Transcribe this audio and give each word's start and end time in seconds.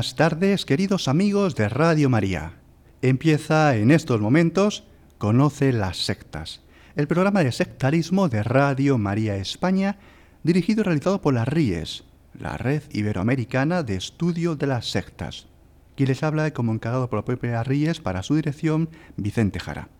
Buenas 0.00 0.16
tardes, 0.16 0.64
queridos 0.64 1.08
amigos 1.08 1.56
de 1.56 1.68
Radio 1.68 2.08
María. 2.08 2.54
Empieza 3.02 3.76
en 3.76 3.90
estos 3.90 4.18
momentos 4.18 4.84
Conoce 5.18 5.74
las 5.74 6.06
sectas, 6.06 6.62
el 6.96 7.06
programa 7.06 7.44
de 7.44 7.52
sectarismo 7.52 8.30
de 8.30 8.42
Radio 8.42 8.96
María 8.96 9.36
España, 9.36 9.98
dirigido 10.42 10.80
y 10.80 10.84
realizado 10.84 11.20
por 11.20 11.34
las 11.34 11.46
RIES, 11.46 12.04
la 12.32 12.56
Red 12.56 12.84
Iberoamericana 12.92 13.82
de 13.82 13.96
Estudio 13.96 14.56
de 14.56 14.68
las 14.68 14.90
Sectas. 14.90 15.48
Quien 15.96 16.08
les 16.08 16.22
habla 16.22 16.50
como 16.54 16.72
encargado 16.72 17.10
por 17.10 17.18
la 17.18 17.26
propia 17.26 17.62
RIES 17.62 18.00
para 18.00 18.22
su 18.22 18.36
dirección, 18.36 18.88
Vicente 19.18 19.60
Jara. 19.60 19.90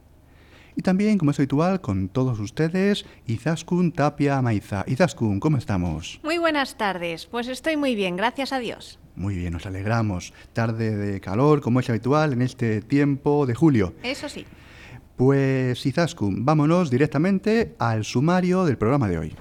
Y 0.76 0.80
también, 0.80 1.18
como 1.18 1.32
es 1.32 1.38
habitual, 1.38 1.82
con 1.82 2.08
todos 2.08 2.40
ustedes, 2.40 3.04
Izaskun 3.26 3.92
Tapia 3.92 4.40
Maiza. 4.40 4.82
Izaskun, 4.86 5.40
¿cómo 5.40 5.58
estamos? 5.58 6.20
Muy 6.22 6.38
buenas 6.38 6.78
tardes, 6.78 7.26
pues 7.26 7.48
estoy 7.48 7.76
muy 7.76 7.94
bien, 7.94 8.16
gracias 8.16 8.54
a 8.54 8.60
Dios. 8.60 8.98
Muy 9.16 9.36
bien, 9.36 9.52
nos 9.52 9.66
alegramos. 9.66 10.32
Tarde 10.52 10.96
de 10.96 11.20
calor, 11.20 11.60
como 11.60 11.80
es 11.80 11.90
habitual 11.90 12.32
en 12.32 12.42
este 12.42 12.80
tiempo 12.80 13.46
de 13.46 13.54
julio. 13.54 13.94
Eso 14.02 14.28
sí. 14.28 14.46
Pues 15.16 15.84
Izaskun, 15.84 16.44
vámonos 16.44 16.90
directamente 16.90 17.74
al 17.78 18.04
sumario 18.04 18.64
del 18.64 18.78
programa 18.78 19.08
de 19.08 19.18
hoy. 19.18 19.36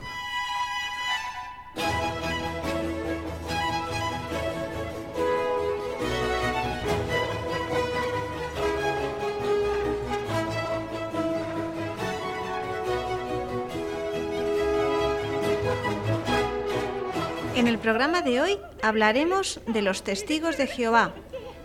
En 17.60 17.68
el 17.68 17.78
programa 17.78 18.22
de 18.22 18.40
hoy 18.40 18.58
hablaremos 18.82 19.60
de 19.68 19.82
los 19.82 20.02
testigos 20.02 20.56
de 20.56 20.66
Jehová, 20.66 21.14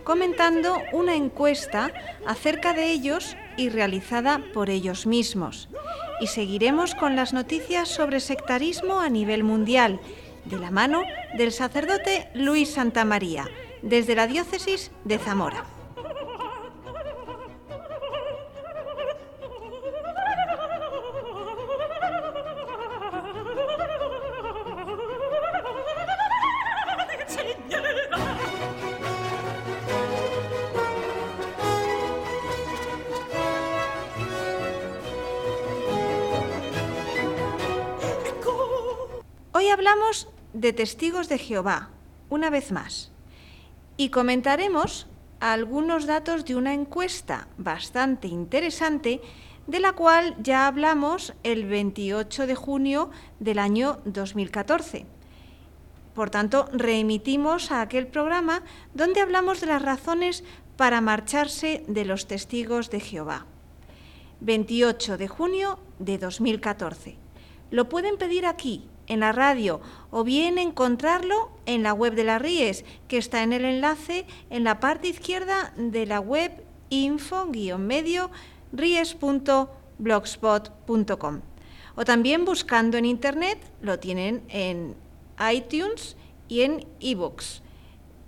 comentando 0.03 0.83
una 0.91 1.15
encuesta 1.15 1.93
acerca 2.27 2.73
de 2.73 2.91
ellos 2.91 3.37
y 3.57 3.69
realizada 3.69 4.43
por 4.53 4.71
ellos 4.71 5.07
mismos. 5.07 5.69
Y 6.21 6.27
seguiremos 6.27 6.97
con 6.97 7.15
las 7.15 7.33
noticias 7.33 7.89
sobre 7.89 8.19
sectarismo 8.19 8.99
a 8.99 9.09
nivel 9.09 9.45
mundial, 9.45 10.01
de 10.47 10.59
la 10.59 10.73
mano 10.73 11.05
del 11.39 11.53
sacerdote 11.53 12.29
Luis 12.35 12.71
Santamaría, 12.71 13.49
desde 13.83 14.17
la 14.17 14.27
diócesis 14.27 14.91
de 15.05 15.19
Zamora. 15.19 15.65
De 40.65 40.73
testigos 40.73 41.29
de 41.29 41.37
Jehová, 41.37 41.91
una 42.31 42.49
vez 42.49 42.73
más, 42.73 43.13
y 43.99 44.09
comentaremos 44.09 45.07
algunos 45.39 46.07
datos 46.07 46.47
de 46.47 46.57
una 46.57 46.73
encuesta 46.73 47.49
bastante 47.59 48.29
interesante 48.29 49.21
de 49.67 49.81
la 49.81 49.93
cual 49.93 50.35
ya 50.43 50.67
hablamos 50.67 51.35
el 51.43 51.67
28 51.67 52.47
de 52.47 52.55
junio 52.55 53.11
del 53.41 53.59
año 53.59 53.99
2014. 54.07 55.05
Por 56.15 56.31
tanto, 56.31 56.67
reemitimos 56.73 57.71
a 57.71 57.83
aquel 57.83 58.07
programa 58.07 58.63
donde 58.95 59.21
hablamos 59.21 59.61
de 59.61 59.67
las 59.67 59.83
razones 59.83 60.45
para 60.79 61.03
marcharse 61.03 61.85
de 61.89 62.07
los 62.07 62.27
testigos 62.27 62.89
de 62.89 63.01
Jehová. 63.01 63.45
28 64.41 65.19
de 65.19 65.29
junio 65.29 65.79
de 65.99 66.17
2014. 66.17 67.19
Lo 67.71 67.91
pueden 67.91 68.17
pedir 68.17 68.47
aquí, 68.47 68.89
en 69.07 69.21
la 69.21 69.33
radio, 69.33 69.81
o 70.11 70.25
bien 70.25 70.59
encontrarlo 70.59 71.51
en 71.67 71.83
la 71.83 71.93
web 71.93 72.15
de 72.15 72.25
la 72.25 72.39
RIES, 72.39 72.87
que 73.09 73.19
está 73.19 73.43
en 73.43 73.53
el 73.53 73.65
enlace 73.65 74.27
en 74.51 74.65
la 74.65 74.81
parte 74.81 75.09
izquierda 75.09 75.73
de 75.77 76.07
la 76.07 76.21
web 76.21 76.53
info-medio 76.91 78.31
ries.blogspot.com. 78.73 81.41
O 81.97 82.05
también 82.05 82.45
buscando 82.45 82.97
en 82.97 83.05
internet, 83.05 83.59
lo 83.81 83.99
tienen 83.99 84.43
en 84.49 84.97
iTunes 85.53 86.17
y 86.49 86.63
en 86.63 86.87
ebooks. 87.01 87.63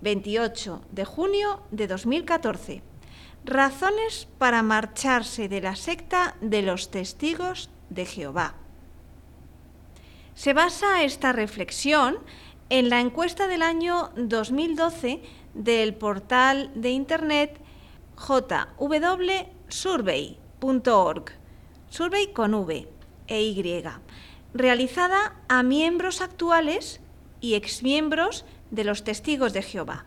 28 0.03 0.83
de 0.93 1.05
junio 1.05 1.63
de 1.71 1.87
2014. 1.87 2.83
Razones 3.45 4.29
para 4.39 4.63
marcharse 4.63 5.49
de 5.49 5.61
la 5.61 5.75
secta 5.75 6.37
de 6.41 6.63
los 6.63 6.91
testigos 6.91 7.71
de 7.91 8.07
Jehová. 8.07 8.55
Se 10.37 10.53
basa 10.53 11.03
esta 11.03 11.33
reflexión 11.33 12.19
en 12.69 12.91
la 12.91 13.01
encuesta 13.01 13.49
del 13.49 13.63
año 13.63 14.11
2012 14.17 15.23
del 15.55 15.95
portal 15.95 16.71
de 16.75 16.91
internet 16.91 17.59
jwsurvey.org, 18.17 19.65
survey 21.89 22.33
con 22.35 22.53
V 22.53 22.87
e 23.29 23.43
Y, 23.43 23.83
realizada 24.53 25.37
a 25.49 25.63
miembros 25.63 26.21
actuales 26.21 27.01
y 27.41 27.55
exmiembros 27.55 28.45
de 28.71 28.85
los 28.85 29.05
testigos 29.05 29.55
de 29.55 29.63
Jehová. 29.63 30.05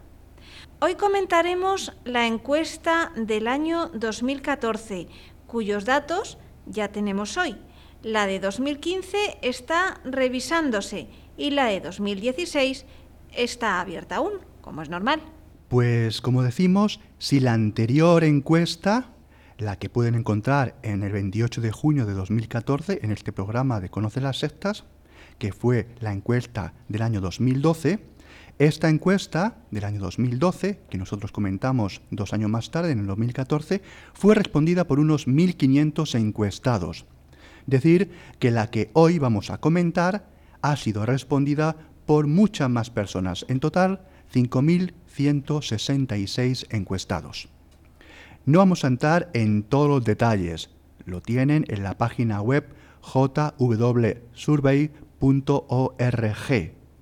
Hoy 0.79 0.93
comentaremos 0.93 1.91
la 2.05 2.27
encuesta 2.27 3.11
del 3.15 3.47
año 3.47 3.87
2014, 3.95 5.07
cuyos 5.47 5.85
datos 5.85 6.37
ya 6.67 6.89
tenemos 6.89 7.35
hoy. 7.35 7.57
La 8.03 8.27
de 8.27 8.39
2015 8.39 9.39
está 9.41 9.99
revisándose 10.05 11.09
y 11.35 11.49
la 11.49 11.65
de 11.65 11.81
2016 11.81 12.85
está 13.35 13.81
abierta 13.81 14.15
aún, 14.15 14.33
como 14.61 14.81
es 14.81 14.89
normal. 14.89 15.21
Pues 15.67 16.21
como 16.21 16.41
decimos, 16.41 17.01
si 17.17 17.41
la 17.41 17.51
anterior 17.51 18.23
encuesta, 18.23 19.09
la 19.57 19.77
que 19.77 19.89
pueden 19.89 20.15
encontrar 20.15 20.75
en 20.81 21.03
el 21.03 21.11
28 21.11 21.59
de 21.59 21.73
junio 21.73 22.05
de 22.05 22.13
2014 22.13 22.99
en 23.01 23.11
este 23.11 23.33
programa 23.33 23.81
de 23.81 23.89
Conoce 23.89 24.21
las 24.21 24.39
sectas, 24.39 24.85
que 25.37 25.51
fue 25.51 25.89
la 25.99 26.13
encuesta 26.13 26.73
del 26.87 27.01
año 27.01 27.19
2012, 27.19 27.99
esta 28.59 28.87
encuesta 28.87 29.57
del 29.71 29.83
año 29.83 29.99
2012, 29.99 30.79
que 30.89 30.97
nosotros 30.97 31.33
comentamos 31.33 32.01
dos 32.11 32.31
años 32.31 32.49
más 32.49 32.71
tarde, 32.71 32.91
en 32.91 32.99
el 32.99 33.07
2014, 33.07 33.81
fue 34.13 34.35
respondida 34.35 34.87
por 34.87 35.01
unos 35.01 35.27
1.500 35.27 36.17
encuestados. 36.17 37.05
Decir 37.69 38.11
que 38.39 38.49
la 38.49 38.71
que 38.71 38.89
hoy 38.93 39.19
vamos 39.19 39.51
a 39.51 39.59
comentar 39.59 40.27
ha 40.63 40.75
sido 40.75 41.05
respondida 41.05 41.75
por 42.07 42.25
muchas 42.25 42.67
más 42.69 42.89
personas, 42.89 43.45
en 43.47 43.59
total 43.59 44.01
5.166 44.33 46.65
encuestados. 46.71 47.47
No 48.45 48.57
vamos 48.57 48.83
a 48.83 48.87
entrar 48.87 49.29
en 49.33 49.61
todos 49.61 49.87
los 49.87 50.03
detalles, 50.03 50.71
lo 51.05 51.21
tienen 51.21 51.63
en 51.67 51.83
la 51.83 51.95
página 51.95 52.41
web 52.41 52.65
jwsurvey.org, 53.01 54.89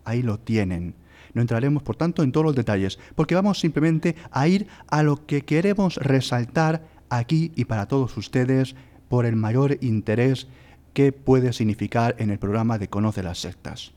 ahí 0.04 0.22
lo 0.22 0.40
tienen. 0.40 0.96
No 1.34 1.42
entraremos, 1.42 1.84
por 1.84 1.96
tanto, 1.96 2.24
en 2.24 2.34
todos 2.34 2.46
los 2.46 2.56
detalles, 2.56 3.00
porque 3.16 3.36
vamos 3.36 3.62
simplemente 3.62 4.18
a 4.32 4.50
ir 4.50 4.68
a 4.90 5.02
lo 5.02 5.26
que 5.26 5.46
queremos 5.46 5.96
resaltar 5.96 6.98
aquí 7.10 7.52
y 7.56 7.66
para 7.66 7.88
todos 7.88 8.16
ustedes 8.18 8.76
por 9.10 9.26
el 9.26 9.36
mayor 9.36 9.78
interés 9.82 10.48
que 10.94 11.12
puede 11.12 11.54
significar 11.54 12.16
en 12.18 12.30
el 12.30 12.40
programa 12.40 12.78
de 12.78 12.90
Conoce 12.90 13.24
las 13.24 13.40
sectas. 13.40 13.92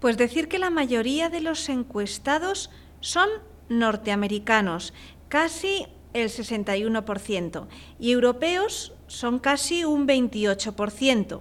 Pues 0.00 0.16
decir 0.16 0.48
que 0.48 0.58
la 0.58 0.70
mayoría 0.70 1.28
de 1.28 1.40
los 1.40 1.68
encuestados 1.68 2.70
son 3.00 3.28
norteamericanos, 3.68 4.94
casi 5.28 5.86
el 6.12 6.28
61%, 6.28 7.66
y 7.98 8.12
europeos 8.12 8.94
son 9.06 9.38
casi 9.38 9.84
un 9.84 10.06
28%. 10.06 11.40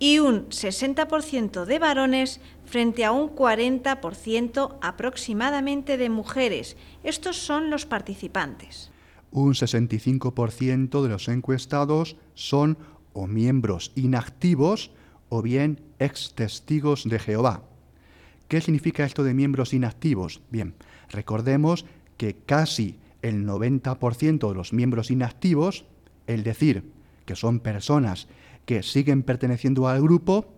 y 0.00 0.18
un 0.18 0.48
60% 0.48 1.64
de 1.66 1.78
varones 1.78 2.40
frente 2.64 3.04
a 3.04 3.12
un 3.12 3.30
40% 3.30 4.76
aproximadamente 4.82 5.96
de 5.96 6.10
mujeres. 6.10 6.76
Estos 7.04 7.36
son 7.36 7.70
los 7.70 7.86
participantes. 7.86 8.90
Un 9.34 9.54
65% 9.54 11.02
de 11.02 11.08
los 11.08 11.26
encuestados 11.26 12.16
son 12.34 12.78
o 13.12 13.26
miembros 13.26 13.90
inactivos 13.96 14.92
o 15.28 15.42
bien 15.42 15.80
ex 15.98 16.34
testigos 16.36 17.02
de 17.02 17.18
Jehová. 17.18 17.64
¿Qué 18.46 18.60
significa 18.60 19.04
esto 19.04 19.24
de 19.24 19.34
miembros 19.34 19.74
inactivos? 19.74 20.40
Bien, 20.52 20.74
recordemos 21.10 21.84
que 22.16 22.36
casi 22.46 22.96
el 23.22 23.44
90% 23.44 24.48
de 24.48 24.54
los 24.54 24.72
miembros 24.72 25.10
inactivos, 25.10 25.84
es 26.28 26.44
decir, 26.44 26.84
que 27.26 27.34
son 27.34 27.58
personas 27.58 28.28
que 28.66 28.84
siguen 28.84 29.24
perteneciendo 29.24 29.88
al 29.88 30.00
grupo, 30.00 30.53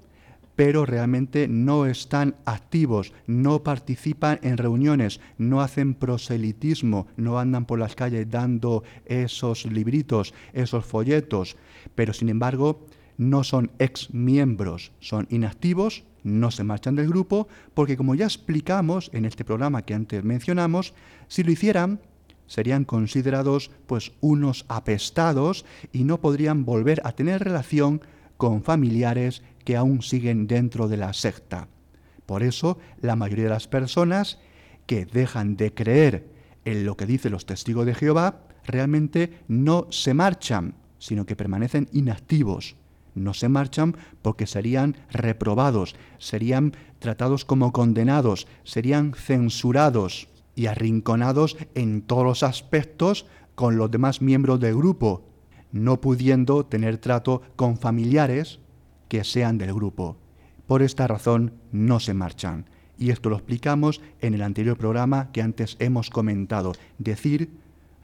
pero 0.57 0.87
realmente 0.87 1.47
no 1.49 1.87
están 1.87 2.35
activos, 2.47 3.13
no 3.27 3.63
participan 3.63 4.41
en 4.43 4.57
reuniones, 4.57 5.21
no 5.37 5.61
hacen 5.61 5.95
proselitismo, 5.95 7.07
no 7.17 7.39
andan 7.39 7.67
por 7.67 7.79
las 7.79 7.95
calles 7.95 8.29
dando 8.31 8.83
esos 9.05 9.67
libritos, 9.67 10.35
esos 10.55 10.85
folletos, 10.85 11.57
pero 11.95 12.15
sin 12.15 12.31
embargo 12.31 12.87
no 13.19 13.45
son 13.45 13.71
ex 13.79 14.13
miembros, 14.13 14.93
son 14.99 15.27
inactivos, 15.31 16.05
no 16.23 16.51
se 16.51 16.65
marchan 16.65 16.97
del 16.97 17.09
grupo, 17.09 17.49
porque 17.75 17.97
como 17.97 18.15
ya 18.15 18.25
explicamos 18.25 19.11
en 19.13 19.27
este 19.27 19.45
programa 19.45 19.83
que 19.83 19.95
antes 19.95 20.25
mencionamos, 20.25 20.95
si 21.29 21.45
lo 21.45 21.53
hicieran, 21.53 22.01
serían 22.47 22.85
considerados 22.85 23.71
pues 23.87 24.13
unos 24.21 24.65
apestados 24.69 25.65
y 25.93 26.05
no 26.05 26.21
podrían 26.21 26.65
volver 26.65 27.01
a 27.05 27.13
tener 27.13 27.43
relación 27.43 28.01
con 28.37 28.63
familiares 28.63 29.43
que 29.67 29.77
aún 29.77 30.01
siguen 30.01 30.47
dentro 30.47 30.87
de 30.87 30.97
la 30.97 31.13
secta. 31.13 31.67
Por 32.25 32.45
eso, 32.45 32.79
la 33.03 33.17
mayoría 33.17 33.45
de 33.45 33.51
las 33.51 33.67
personas 33.67 34.39
que 34.87 35.05
dejan 35.07 35.57
de 35.57 35.75
creer 35.75 36.31
en 36.65 36.87
lo 36.87 36.97
que 36.97 37.05
dicen 37.05 37.33
los 37.33 37.47
testigos 37.47 37.85
de 37.85 37.95
Jehová 37.95 38.45
realmente 38.65 39.41
no 39.49 39.89
se 39.91 40.15
marchan, 40.15 40.77
sino 41.01 41.27
que 41.27 41.35
permanecen 41.35 41.89
inactivos. 41.93 42.77
No 43.17 43.35
se 43.35 43.49
marchan 43.49 43.97
porque 44.23 44.47
serían 44.47 44.97
reprobados, 45.11 45.97
serían 46.19 46.73
tratados 47.01 47.45
como 47.45 47.73
condenados, 47.73 48.47
serían 48.63 49.15
censurados 49.15 50.29
y 50.55 50.67
arrinconados 50.67 51.57
en 51.75 52.03
todos 52.03 52.25
los 52.25 52.43
aspectos 52.45 53.27
con 53.57 53.79
los 53.79 53.91
demás 53.91 54.23
miembros 54.23 54.61
del 54.61 54.77
grupo, 54.77 55.25
no 55.73 56.01
pudiendo 56.01 56.67
tener 56.67 56.99
trato 56.99 57.43
con 57.57 57.79
familiares 57.79 58.61
que 59.09 59.25
sean 59.25 59.59
del 59.59 59.75
grupo. 59.75 60.17
Por 60.67 60.83
esta 60.83 61.07
razón 61.07 61.53
no 61.73 62.01
se 62.01 62.15
marchan. 62.15 62.67
Y 62.99 63.11
esto 63.11 63.29
lo 63.29 63.37
explicamos 63.37 64.01
en 64.21 64.35
el 64.35 64.43
anterior 64.43 64.77
programa 64.77 65.31
que 65.33 65.43
antes 65.43 65.77
hemos 65.81 66.11
comentado. 66.11 66.73
Decir, 66.99 67.51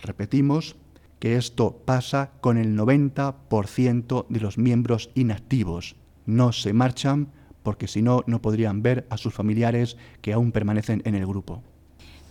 repetimos, 0.00 0.76
que 1.18 1.36
esto 1.36 1.80
pasa 1.84 2.32
con 2.40 2.58
el 2.58 2.76
90% 2.76 4.26
de 4.28 4.40
los 4.40 4.58
miembros 4.58 5.10
inactivos. 5.14 5.94
No 6.26 6.52
se 6.52 6.72
marchan 6.72 7.28
porque 7.62 7.86
si 7.86 8.02
no, 8.02 8.24
no 8.26 8.42
podrían 8.42 8.82
ver 8.82 9.06
a 9.08 9.16
sus 9.16 9.32
familiares 9.32 9.96
que 10.20 10.32
aún 10.32 10.50
permanecen 10.50 11.00
en 11.04 11.14
el 11.14 11.24
grupo. 11.24 11.62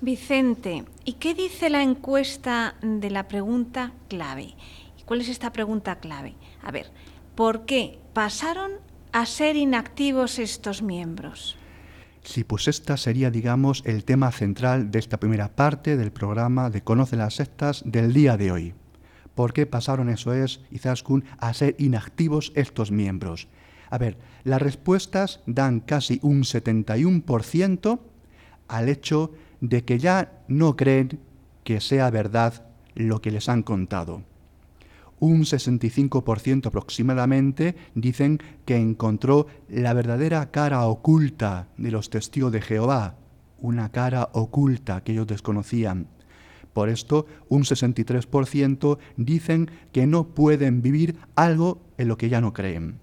Vicente, 0.01 0.83
¿y 1.05 1.13
qué 1.13 1.33
dice 1.33 1.69
la 1.69 1.83
encuesta 1.83 2.75
de 2.81 3.09
la 3.09 3.27
pregunta 3.27 3.93
clave? 4.09 4.55
¿Cuál 5.05 5.21
es 5.21 5.29
esta 5.29 5.53
pregunta 5.53 5.99
clave? 5.99 6.35
A 6.63 6.71
ver, 6.71 6.87
¿por 6.87 7.10
qué 7.65 7.97
pasaron 8.13 8.73
a 9.13 9.25
ser 9.25 9.55
inactivos 9.55 10.37
estos 10.37 10.83
miembros? 10.83 11.57
Sí, 12.23 12.43
pues 12.43 12.67
esta 12.67 12.97
sería, 12.97 13.31
digamos, 13.31 13.81
el 13.87 14.03
tema 14.05 14.31
central 14.31 14.91
de 14.91 14.99
esta 14.99 15.17
primera 15.17 15.47
parte 15.49 15.97
del 15.97 16.11
programa 16.11 16.69
de 16.69 16.83
Conoce 16.83 17.15
las 17.15 17.33
sectas 17.33 17.81
del 17.83 18.13
día 18.13 18.37
de 18.37 18.51
hoy. 18.51 18.73
¿Por 19.33 19.53
qué 19.53 19.65
pasaron, 19.65 20.09
eso 20.09 20.33
es, 20.33 20.61
Izaskun, 20.69 21.23
a 21.39 21.51
ser 21.55 21.75
inactivos 21.79 22.51
estos 22.53 22.91
miembros? 22.91 23.47
A 23.89 23.97
ver, 23.97 24.19
las 24.43 24.61
respuestas 24.61 25.39
dan 25.47 25.79
casi 25.79 26.19
un 26.21 26.43
71% 26.43 27.99
al 28.67 28.87
hecho 28.87 29.31
de 29.61 29.83
que 29.83 29.97
ya 29.97 30.43
no 30.47 30.75
creen 30.75 31.19
que 31.63 31.81
sea 31.81 32.11
verdad 32.11 32.67
lo 32.93 33.19
que 33.19 33.31
les 33.31 33.49
han 33.49 33.63
contado 33.63 34.21
un 35.21 35.43
65% 35.43 36.65
aproximadamente 36.65 37.75
dicen 37.93 38.39
que 38.65 38.75
encontró 38.75 39.45
la 39.69 39.93
verdadera 39.93 40.49
cara 40.49 40.85
oculta 40.87 41.67
de 41.77 41.91
los 41.91 42.09
testigos 42.09 42.51
de 42.51 42.59
Jehová, 42.59 43.15
una 43.59 43.91
cara 43.91 44.29
oculta 44.33 45.03
que 45.03 45.11
ellos 45.11 45.27
desconocían. 45.27 46.07
Por 46.73 46.89
esto, 46.89 47.27
un 47.49 47.63
63% 47.63 48.97
dicen 49.15 49.69
que 49.91 50.07
no 50.07 50.29
pueden 50.29 50.81
vivir 50.81 51.17
algo 51.35 51.83
en 51.99 52.07
lo 52.07 52.17
que 52.17 52.29
ya 52.29 52.41
no 52.41 52.51
creen. 52.51 52.99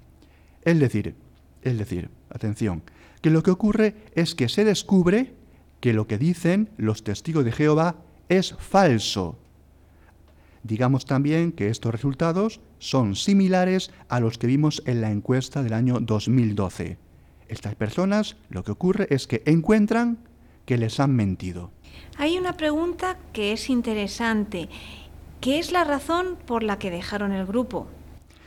Es 0.65 0.81
decir, 0.81 1.15
es 1.62 1.79
decir, 1.79 2.11
atención, 2.31 2.82
que 3.20 3.31
lo 3.31 3.44
que 3.44 3.53
ocurre 3.53 3.94
es 4.17 4.35
que 4.35 4.49
se 4.49 4.65
descubre 4.65 5.35
que 5.79 5.93
lo 5.93 6.09
que 6.09 6.19
dicen 6.19 6.70
los 6.79 7.05
testigos 7.05 7.44
de 7.44 7.53
Jehová 7.53 7.94
es 8.29 8.56
falso, 8.59 9.38
Digamos 10.62 11.06
también 11.06 11.52
que 11.52 11.69
estos 11.69 11.93
resultados 11.93 12.60
son 12.78 13.14
similares 13.14 13.90
a 14.08 14.20
los 14.20 14.38
que 14.38 14.46
vimos 14.46 14.82
en 14.87 15.00
la 15.00 15.10
encuesta 15.10 15.62
del 15.62 15.72
año 15.72 16.00
2012. 16.00 16.99
Estas 17.49 17.75
personas 17.75 18.37
lo 18.50 18.64
que 18.64 18.72
ocurre 18.72 19.06
es 19.10 19.26
que 19.26 19.43
encuentran 19.46 20.19
que 20.66 20.76
les 20.76 21.00
han 21.00 21.14
mentido. 21.14 21.70
Hay 22.16 22.37
una 22.37 22.56
pregunta 22.56 23.16
que 23.32 23.52
es 23.52 23.70
interesante. 23.70 24.69
¿Qué 25.40 25.58
es 25.58 25.72
la 25.72 25.84
razón 25.84 26.37
por 26.46 26.62
la 26.62 26.78
que 26.78 26.90
dejaron 26.90 27.32
el 27.32 27.46
grupo? 27.46 27.87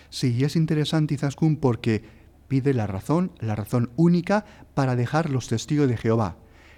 Sí, 0.09 0.43
es 0.43 0.55
interesante, 0.55 1.13
Izaskun, 1.13 1.55
porque 1.55 2.03
pide 2.47 2.73
la 2.73 2.85
razón, 2.85 3.31
la 3.39 3.55
razón 3.55 3.91
única 3.95 4.45
para 4.73 4.95
dejar 4.95 5.29
los 5.29 5.47
testigos 5.47 5.87
de 5.87 5.97
Jehová 5.97 6.35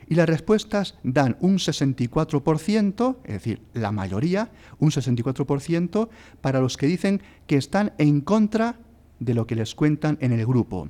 y 0.08 0.16
las 0.16 0.28
respuestas 0.28 0.96
dan 1.04 1.38
un 1.40 1.58
64%, 1.58 3.18
es 3.24 3.34
decir, 3.34 3.62
la 3.74 3.92
mayoría, 3.92 4.52
un 4.80 4.92
64% 4.92 6.10
para 6.42 6.60
los 6.60 6.78
que 6.78 6.88
dicen 6.88 7.22
que 7.48 7.58
están 7.58 7.94
en 7.98 8.22
contra 8.22 8.78
de 9.20 9.34
lo 9.34 9.48
que 9.48 9.56
les 9.56 9.76
cuentan 9.76 10.18
en 10.22 10.32
el 10.32 10.46
grupo. 10.46 10.90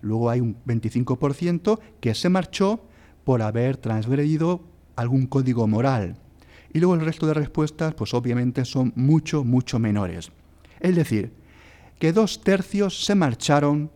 Luego 0.00 0.30
hay 0.30 0.40
un 0.40 0.56
25% 0.66 1.78
que 2.00 2.14
se 2.14 2.28
marchó 2.28 2.84
por 3.24 3.42
haber 3.42 3.76
transgredido 3.76 4.62
algún 4.96 5.26
código 5.26 5.66
moral. 5.66 6.16
Y 6.72 6.80
luego 6.80 6.94
el 6.94 7.00
resto 7.00 7.26
de 7.26 7.34
respuestas, 7.34 7.94
pues 7.94 8.12
obviamente 8.14 8.64
son 8.64 8.92
mucho, 8.96 9.44
mucho 9.44 9.78
menores. 9.78 10.30
Es 10.80 10.96
decir, 10.96 11.32
que 11.98 12.12
dos 12.12 12.42
tercios 12.42 13.04
se 13.04 13.14
marcharon 13.14 13.90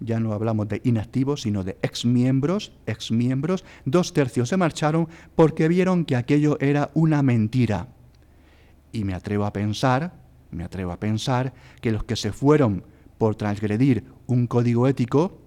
ya 0.00 0.20
no 0.20 0.32
hablamos 0.32 0.68
de 0.68 0.80
inactivos, 0.84 1.42
sino 1.42 1.64
de 1.64 1.78
exmiembros, 1.82 2.72
exmiembros, 2.86 3.64
dos 3.84 4.12
tercios 4.12 4.48
se 4.48 4.56
marcharon 4.56 5.08
porque 5.34 5.68
vieron 5.68 6.04
que 6.04 6.16
aquello 6.16 6.58
era 6.60 6.90
una 6.94 7.22
mentira. 7.22 7.88
Y 8.92 9.04
me 9.04 9.14
atrevo 9.14 9.44
a 9.44 9.52
pensar, 9.52 10.14
me 10.50 10.64
atrevo 10.64 10.92
a 10.92 11.00
pensar 11.00 11.52
que 11.80 11.92
los 11.92 12.04
que 12.04 12.16
se 12.16 12.32
fueron 12.32 12.84
por 13.18 13.34
transgredir 13.34 14.04
un 14.26 14.46
código 14.46 14.86
ético, 14.86 15.38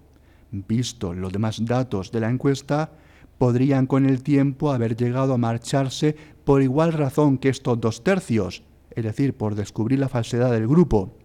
visto 0.51 1.13
los 1.13 1.31
demás 1.31 1.63
datos 1.65 2.11
de 2.11 2.19
la 2.19 2.29
encuesta, 2.29 2.91
podrían 3.37 3.87
con 3.87 4.05
el 4.05 4.21
tiempo 4.23 4.71
haber 4.71 4.95
llegado 4.95 5.33
a 5.33 5.37
marcharse 5.37 6.15
por 6.43 6.61
igual 6.61 6.93
razón 6.93 7.37
que 7.37 7.49
estos 7.49 7.79
dos 7.79 8.03
tercios, 8.03 8.63
es 8.91 9.03
decir, 9.03 9.35
por 9.35 9.55
descubrir 9.55 9.99
la 9.99 10.09
falsedad 10.09 10.51
del 10.51 10.67
grupo. 10.67 11.15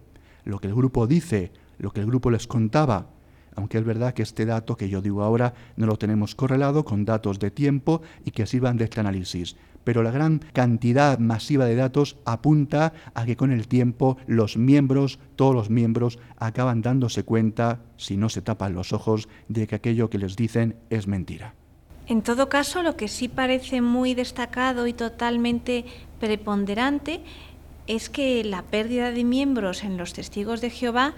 Lo 0.45 0.59
que 0.59 0.67
el 0.67 0.75
grupo 0.75 1.07
dice, 1.07 1.51
lo 1.77 1.91
que 1.91 1.99
el 1.99 2.05
grupo 2.05 2.31
les 2.31 2.47
contaba, 2.47 3.09
aunque 3.55 3.77
es 3.77 3.83
verdad 3.83 4.13
que 4.13 4.23
este 4.23 4.45
dato 4.45 4.75
que 4.75 4.89
yo 4.89 5.01
digo 5.01 5.23
ahora 5.23 5.53
no 5.75 5.85
lo 5.85 5.97
tenemos 5.97 6.35
correlado 6.35 6.85
con 6.85 7.05
datos 7.05 7.39
de 7.39 7.51
tiempo 7.51 8.01
y 8.23 8.31
que 8.31 8.45
sirvan 8.45 8.77
de 8.77 8.85
este 8.85 8.99
análisis. 8.99 9.55
Pero 9.83 10.01
la 10.01 10.11
gran 10.11 10.39
cantidad 10.53 11.19
masiva 11.19 11.65
de 11.65 11.75
datos 11.75 12.17
apunta 12.25 12.93
a 13.13 13.25
que 13.25 13.37
con 13.37 13.51
el 13.51 13.67
tiempo 13.67 14.17
los 14.25 14.57
miembros, 14.57 15.19
todos 15.35 15.53
los 15.53 15.69
miembros, 15.69 16.17
acaban 16.37 16.81
dándose 16.81 17.23
cuenta, 17.23 17.81
si 17.97 18.17
no 18.17 18.29
se 18.29 18.41
tapan 18.41 18.73
los 18.73 18.93
ojos, 18.93 19.29
de 19.47 19.67
que 19.67 19.75
aquello 19.75 20.09
que 20.09 20.17
les 20.17 20.35
dicen 20.35 20.75
es 20.89 21.07
mentira. 21.07 21.53
En 22.07 22.21
todo 22.21 22.49
caso, 22.49 22.83
lo 22.83 22.97
que 22.97 23.07
sí 23.07 23.27
parece 23.27 23.81
muy 23.81 24.15
destacado 24.15 24.87
y 24.87 24.93
totalmente 24.93 25.85
preponderante 26.19 27.21
es 27.87 28.09
que 28.09 28.43
la 28.43 28.63
pérdida 28.63 29.11
de 29.11 29.23
miembros 29.23 29.83
en 29.83 29.97
los 29.97 30.13
testigos 30.13 30.61
de 30.61 30.71
Jehová 30.71 31.13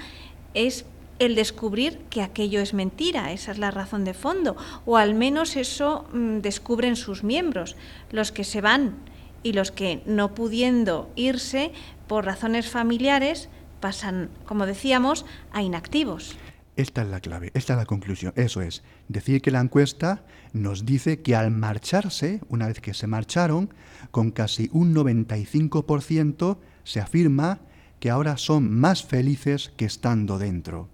es 0.53 0.85
el 1.19 1.35
descubrir 1.35 1.99
que 2.09 2.21
aquello 2.21 2.59
es 2.59 2.73
mentira, 2.73 3.31
esa 3.31 3.51
es 3.51 3.57
la 3.57 3.71
razón 3.71 4.03
de 4.03 4.13
fondo, 4.13 4.55
o 4.85 4.97
al 4.97 5.15
menos 5.15 5.55
eso 5.55 6.07
mm, 6.13 6.39
descubren 6.39 6.95
sus 6.95 7.23
miembros, 7.23 7.75
los 8.11 8.31
que 8.31 8.43
se 8.43 8.61
van 8.61 8.95
y 9.43 9.53
los 9.53 9.71
que 9.71 10.01
no 10.05 10.33
pudiendo 10.33 11.11
irse 11.15 11.71
por 12.07 12.25
razones 12.25 12.69
familiares, 12.69 13.49
pasan, 13.79 14.29
como 14.45 14.65
decíamos, 14.65 15.25
a 15.51 15.61
inactivos. 15.61 16.35
Esta 16.75 17.01
es 17.01 17.07
la 17.07 17.21
clave, 17.21 17.51
esta 17.55 17.73
es 17.73 17.79
la 17.79 17.85
conclusión. 17.85 18.33
Eso 18.35 18.61
es, 18.61 18.83
decir 19.07 19.41
que 19.41 19.49
la 19.49 19.61
encuesta 19.61 20.23
nos 20.53 20.85
dice 20.85 21.21
que 21.21 21.35
al 21.35 21.49
marcharse, 21.49 22.39
una 22.49 22.67
vez 22.67 22.79
que 22.81 22.93
se 22.93 23.07
marcharon, 23.07 23.73
con 24.11 24.29
casi 24.31 24.69
un 24.71 24.93
95% 24.93 26.57
se 26.83 26.99
afirma 26.99 27.61
que 27.99 28.11
ahora 28.11 28.37
son 28.37 28.71
más 28.71 29.03
felices 29.03 29.71
que 29.75 29.85
estando 29.85 30.37
dentro. 30.37 30.87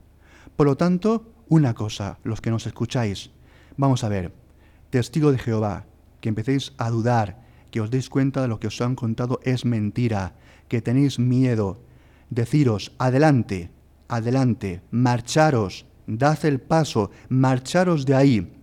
Por 0.55 0.67
lo 0.67 0.77
tanto, 0.77 1.33
una 1.49 1.73
cosa, 1.73 2.19
los 2.23 2.41
que 2.41 2.51
nos 2.51 2.67
escucháis, 2.67 3.31
vamos 3.75 4.03
a 4.03 4.09
ver, 4.09 4.33
testigo 4.91 5.31
de 5.31 5.39
Jehová, 5.39 5.85
que 6.21 6.29
empecéis 6.29 6.73
a 6.77 6.89
dudar, 6.89 7.43
que 7.71 7.81
os 7.81 7.89
deis 7.89 8.09
cuenta 8.09 8.41
de 8.41 8.47
lo 8.47 8.59
que 8.59 8.67
os 8.67 8.79
han 8.81 8.95
contado 8.95 9.39
es 9.43 9.65
mentira, 9.65 10.35
que 10.67 10.81
tenéis 10.81 11.17
miedo, 11.17 11.81
deciros, 12.29 12.93
adelante, 12.99 13.71
adelante, 14.07 14.81
marcharos, 14.91 15.87
dad 16.05 16.45
el 16.45 16.59
paso, 16.59 17.09
marcharos 17.29 18.05
de 18.05 18.15
ahí, 18.15 18.53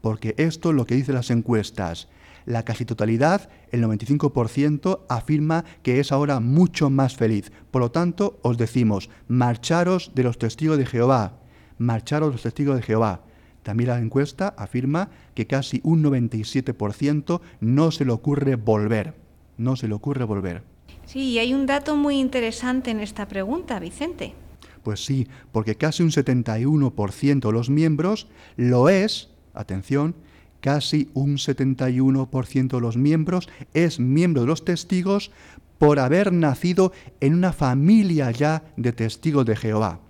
porque 0.00 0.34
esto 0.38 0.70
es 0.70 0.76
lo 0.76 0.86
que 0.86 0.94
dicen 0.94 1.16
las 1.16 1.30
encuestas. 1.30 2.08
La 2.46 2.64
casi 2.64 2.84
totalidad, 2.84 3.50
el 3.70 3.84
95%, 3.84 5.00
afirma 5.08 5.64
que 5.82 6.00
es 6.00 6.10
ahora 6.10 6.40
mucho 6.40 6.90
más 6.90 7.16
feliz. 7.16 7.52
Por 7.70 7.82
lo 7.82 7.90
tanto, 7.90 8.38
os 8.42 8.56
decimos, 8.56 9.10
marcharos 9.28 10.12
de 10.14 10.22
los 10.22 10.38
testigos 10.38 10.78
de 10.78 10.86
Jehová, 10.86 11.39
marcharos 11.80 12.28
de 12.28 12.34
los 12.34 12.42
testigos 12.42 12.76
de 12.76 12.82
Jehová. 12.82 13.22
También 13.62 13.90
la 13.90 13.98
encuesta 13.98 14.54
afirma 14.56 15.10
que 15.34 15.46
casi 15.46 15.80
un 15.82 16.02
97% 16.02 17.40
no 17.60 17.90
se 17.90 18.04
le 18.04 18.12
ocurre 18.12 18.56
volver. 18.56 19.14
No 19.58 19.76
se 19.76 19.88
le 19.88 19.94
ocurre 19.94 20.24
volver. 20.24 20.62
Sí, 21.04 21.30
y 21.30 21.38
hay 21.38 21.52
un 21.52 21.66
dato 21.66 21.96
muy 21.96 22.18
interesante 22.18 22.90
en 22.90 23.00
esta 23.00 23.26
pregunta, 23.26 23.78
Vicente. 23.80 24.34
Pues 24.82 25.04
sí, 25.04 25.26
porque 25.52 25.74
casi 25.74 26.02
un 26.02 26.10
71% 26.10 27.40
de 27.40 27.52
los 27.52 27.68
miembros 27.68 28.28
lo 28.56 28.88
es, 28.88 29.30
atención, 29.52 30.14
casi 30.60 31.10
un 31.14 31.36
71% 31.36 32.68
de 32.68 32.80
los 32.80 32.96
miembros 32.96 33.48
es 33.74 34.00
miembro 34.00 34.42
de 34.42 34.46
los 34.46 34.64
testigos 34.64 35.30
por 35.78 35.98
haber 35.98 36.32
nacido 36.32 36.92
en 37.20 37.34
una 37.34 37.52
familia 37.52 38.30
ya 38.30 38.62
de 38.76 38.92
testigos 38.92 39.46
de 39.46 39.56
Jehová. 39.56 40.00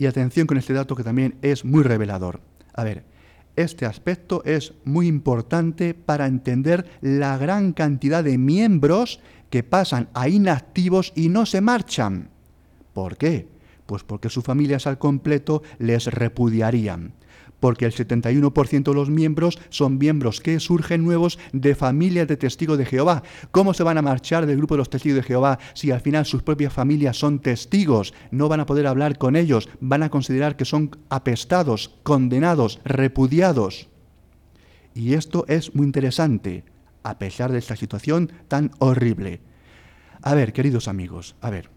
Y 0.00 0.06
atención 0.06 0.46
con 0.46 0.56
este 0.56 0.72
dato 0.72 0.96
que 0.96 1.04
también 1.04 1.34
es 1.42 1.62
muy 1.62 1.82
revelador. 1.82 2.40
A 2.72 2.84
ver, 2.84 3.04
este 3.54 3.84
aspecto 3.84 4.42
es 4.46 4.72
muy 4.82 5.06
importante 5.06 5.92
para 5.92 6.26
entender 6.26 6.88
la 7.02 7.36
gran 7.36 7.74
cantidad 7.74 8.24
de 8.24 8.38
miembros 8.38 9.20
que 9.50 9.62
pasan 9.62 10.08
a 10.14 10.30
inactivos 10.30 11.12
y 11.14 11.28
no 11.28 11.44
se 11.44 11.60
marchan. 11.60 12.30
¿Por 12.94 13.18
qué? 13.18 13.46
Pues 13.84 14.02
porque 14.02 14.30
sus 14.30 14.42
familias 14.42 14.86
al 14.86 14.96
completo 14.96 15.62
les 15.78 16.06
repudiarían 16.06 17.12
porque 17.60 17.84
el 17.84 17.92
71% 17.92 18.84
de 18.84 18.94
los 18.94 19.10
miembros 19.10 19.58
son 19.68 19.98
miembros 19.98 20.40
que 20.40 20.58
surgen 20.58 21.04
nuevos 21.04 21.38
de 21.52 21.74
familias 21.74 22.26
de 22.26 22.36
testigos 22.36 22.78
de 22.78 22.86
Jehová. 22.86 23.22
¿Cómo 23.50 23.74
se 23.74 23.82
van 23.82 23.98
a 23.98 24.02
marchar 24.02 24.46
del 24.46 24.56
grupo 24.56 24.74
de 24.74 24.78
los 24.78 24.90
testigos 24.90 25.16
de 25.16 25.22
Jehová 25.22 25.58
si 25.74 25.90
al 25.90 26.00
final 26.00 26.26
sus 26.26 26.42
propias 26.42 26.72
familias 26.72 27.16
son 27.16 27.38
testigos? 27.38 28.14
No 28.30 28.48
van 28.48 28.60
a 28.60 28.66
poder 28.66 28.86
hablar 28.86 29.18
con 29.18 29.36
ellos, 29.36 29.68
van 29.80 30.02
a 30.02 30.10
considerar 30.10 30.56
que 30.56 30.64
son 30.64 30.90
apestados, 31.10 31.94
condenados, 32.02 32.80
repudiados. 32.84 33.88
Y 34.94 35.14
esto 35.14 35.44
es 35.46 35.74
muy 35.74 35.86
interesante, 35.86 36.64
a 37.02 37.18
pesar 37.18 37.52
de 37.52 37.58
esta 37.58 37.76
situación 37.76 38.32
tan 38.48 38.72
horrible. 38.78 39.40
A 40.22 40.34
ver, 40.34 40.52
queridos 40.52 40.88
amigos, 40.88 41.36
a 41.40 41.50
ver, 41.50 41.70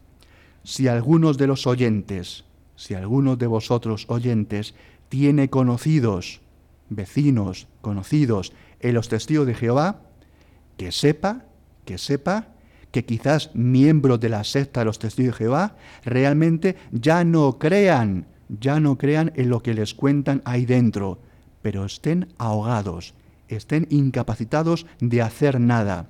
si 0.63 0.87
algunos 0.87 1.37
de 1.37 1.47
los 1.47 1.67
oyentes, 1.67 2.45
si 2.75 2.93
algunos 2.93 3.37
de 3.37 3.47
vosotros 3.47 4.05
oyentes 4.09 4.73
tiene 5.13 5.51
conocidos, 5.51 6.41
vecinos, 6.89 7.67
conocidos 7.81 8.51
en 8.79 8.95
los 8.95 9.09
testigos 9.09 9.45
de 9.45 9.53
Jehová, 9.53 10.01
que 10.75 10.91
sepa, 10.91 11.45
que 11.85 11.99
sepa 11.99 12.47
que 12.89 13.05
quizás 13.05 13.51
miembros 13.53 14.19
de 14.19 14.29
la 14.29 14.43
secta 14.43 14.79
de 14.79 14.85
los 14.85 14.97
testigos 14.97 15.35
de 15.35 15.45
Jehová 15.45 15.75
realmente 16.03 16.77
ya 16.91 17.23
no 17.23 17.59
crean, 17.59 18.25
ya 18.49 18.79
no 18.79 18.97
crean 18.97 19.31
en 19.35 19.49
lo 19.51 19.61
que 19.61 19.75
les 19.75 19.93
cuentan 19.93 20.41
ahí 20.45 20.65
dentro, 20.65 21.19
pero 21.61 21.85
estén 21.85 22.33
ahogados, 22.39 23.13
estén 23.47 23.85
incapacitados 23.91 24.87
de 24.99 25.21
hacer 25.21 25.59
nada. 25.59 26.09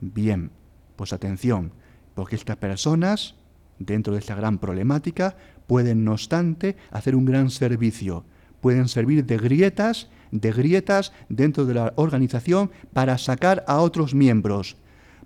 Bien, 0.00 0.50
pues 0.96 1.12
atención, 1.12 1.70
porque 2.16 2.34
estas 2.34 2.56
personas, 2.56 3.36
dentro 3.78 4.14
de 4.14 4.18
esta 4.18 4.34
gran 4.34 4.58
problemática, 4.58 5.36
pueden, 5.70 6.04
no 6.04 6.14
obstante, 6.14 6.74
hacer 6.90 7.14
un 7.14 7.24
gran 7.24 7.48
servicio. 7.48 8.24
Pueden 8.60 8.88
servir 8.88 9.24
de 9.24 9.38
grietas, 9.38 10.08
de 10.32 10.50
grietas 10.50 11.12
dentro 11.28 11.64
de 11.64 11.74
la 11.74 11.92
organización 11.94 12.72
para 12.92 13.18
sacar 13.18 13.62
a 13.68 13.78
otros 13.78 14.12
miembros. 14.12 14.76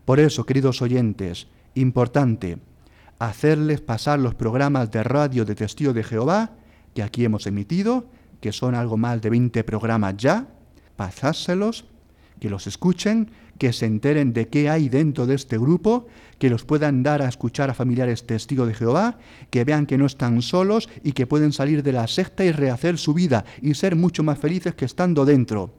Por 0.05 0.21
eso, 0.21 0.45
queridos 0.45 0.83
oyentes, 0.83 1.47
importante, 1.75 2.59
hacerles 3.19 3.81
pasar 3.81 4.19
los 4.19 4.35
programas 4.35 4.91
de 4.91 5.03
radio 5.03 5.47
de 5.47 5.55
Testigo 5.55 5.95
de 5.95 6.05
Jehová, 6.05 6.51
que 6.93 7.03
aquí 7.03 7.25
hemos 7.25 7.47
emitido, 7.47 8.05
que 8.43 8.53
son 8.53 8.75
algo 8.75 8.99
más 8.99 9.23
de 9.23 9.31
20 9.31 9.65
programas 9.65 10.19
ya, 10.19 10.47
pasárselos, 10.97 11.87
que 12.39 12.51
los 12.51 12.67
escuchen, 12.67 13.31
que 13.59 13.73
se 13.73 13.87
enteren 13.87 14.33
de 14.33 14.49
qué 14.49 14.69
hay 14.69 14.89
dentro 14.89 15.27
de 15.27 15.35
este 15.35 15.59
grupo, 15.59 16.07
que 16.39 16.51
los 16.51 16.65
puedan 16.65 17.03
dar 17.03 17.23
a 17.23 17.29
escuchar 17.29 17.71
a 17.71 17.75
familiares 17.75 18.27
testigos 18.27 18.69
de 18.69 18.75
Jehová, 18.75 19.19
que 19.51 19.65
vean 19.65 19.87
que 19.87 19.99
no 19.99 20.07
están 20.07 20.43
solos 20.43 20.89
y 21.03 21.13
que 21.13 21.27
pueden 21.27 21.53
salir 21.53 21.83
de 21.83 21.93
la 21.93 22.07
secta 22.07 22.45
y 22.45 22.53
rehacer 22.53 22.99
su 22.99 23.15
vida 23.15 23.45
y 23.63 23.75
ser 23.75 23.97
mucho 23.97 24.23
más 24.23 24.39
felices 24.39 24.75
que 24.75 24.85
estando 24.85 25.25
dentro. 25.25 25.75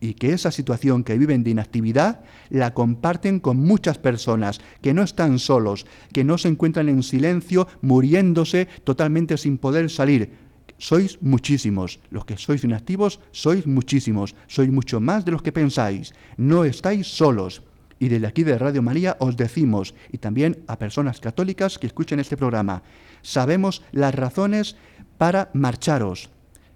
Y 0.00 0.14
que 0.14 0.32
esa 0.32 0.50
situación 0.50 1.02
que 1.02 1.16
viven 1.16 1.44
de 1.44 1.50
inactividad 1.50 2.20
la 2.50 2.74
comparten 2.74 3.40
con 3.40 3.56
muchas 3.56 3.96
personas, 3.96 4.60
que 4.82 4.92
no 4.92 5.02
están 5.02 5.38
solos, 5.38 5.86
que 6.12 6.24
no 6.24 6.36
se 6.36 6.48
encuentran 6.48 6.88
en 6.88 7.02
silencio, 7.02 7.68
muriéndose 7.80 8.68
totalmente 8.84 9.38
sin 9.38 9.56
poder 9.56 9.88
salir, 9.88 10.43
sois 10.84 11.16
muchísimos. 11.22 11.98
Los 12.10 12.26
que 12.26 12.36
sois 12.36 12.62
inactivos, 12.62 13.18
sois 13.32 13.66
muchísimos. 13.66 14.36
Sois 14.46 14.70
mucho 14.70 15.00
más 15.00 15.24
de 15.24 15.32
los 15.32 15.40
que 15.40 15.50
pensáis. 15.50 16.12
No 16.36 16.64
estáis 16.64 17.06
solos. 17.06 17.62
Y 17.98 18.08
desde 18.08 18.26
aquí 18.26 18.44
de 18.44 18.58
Radio 18.58 18.82
María 18.82 19.16
os 19.18 19.34
decimos, 19.38 19.94
y 20.12 20.18
también 20.18 20.62
a 20.66 20.76
personas 20.76 21.20
católicas 21.20 21.78
que 21.78 21.86
escuchen 21.86 22.20
este 22.20 22.36
programa, 22.36 22.82
sabemos 23.22 23.82
las 23.92 24.14
razones 24.14 24.76
para 25.16 25.48
marcharos. 25.54 26.28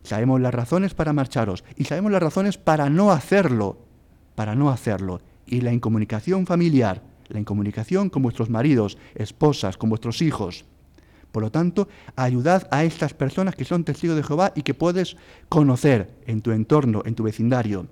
Sabemos 0.04 0.40
las 0.40 0.54
razones 0.54 0.94
para 0.94 1.12
marcharos. 1.12 1.62
Y 1.76 1.84
sabemos 1.84 2.10
las 2.10 2.22
razones 2.22 2.56
para 2.56 2.88
no 2.88 3.12
hacerlo. 3.12 3.76
Para 4.34 4.54
no 4.54 4.70
hacerlo. 4.70 5.20
Y 5.44 5.60
la 5.60 5.74
incomunicación 5.74 6.46
familiar, 6.46 7.02
la 7.28 7.40
incomunicación 7.40 8.08
con 8.08 8.22
vuestros 8.22 8.48
maridos, 8.48 8.96
esposas, 9.16 9.76
con 9.76 9.90
vuestros 9.90 10.22
hijos 10.22 10.64
por 11.32 11.42
lo 11.42 11.50
tanto, 11.50 11.88
ayudad 12.16 12.68
a 12.70 12.84
estas 12.84 13.14
personas 13.14 13.54
que 13.54 13.64
son 13.64 13.84
testigos 13.84 14.16
de 14.16 14.22
Jehová 14.22 14.52
y 14.54 14.62
que 14.62 14.74
puedes 14.74 15.16
conocer 15.48 16.10
en 16.26 16.42
tu 16.42 16.52
entorno, 16.52 17.02
en 17.04 17.14
tu 17.14 17.22
vecindario. 17.22 17.86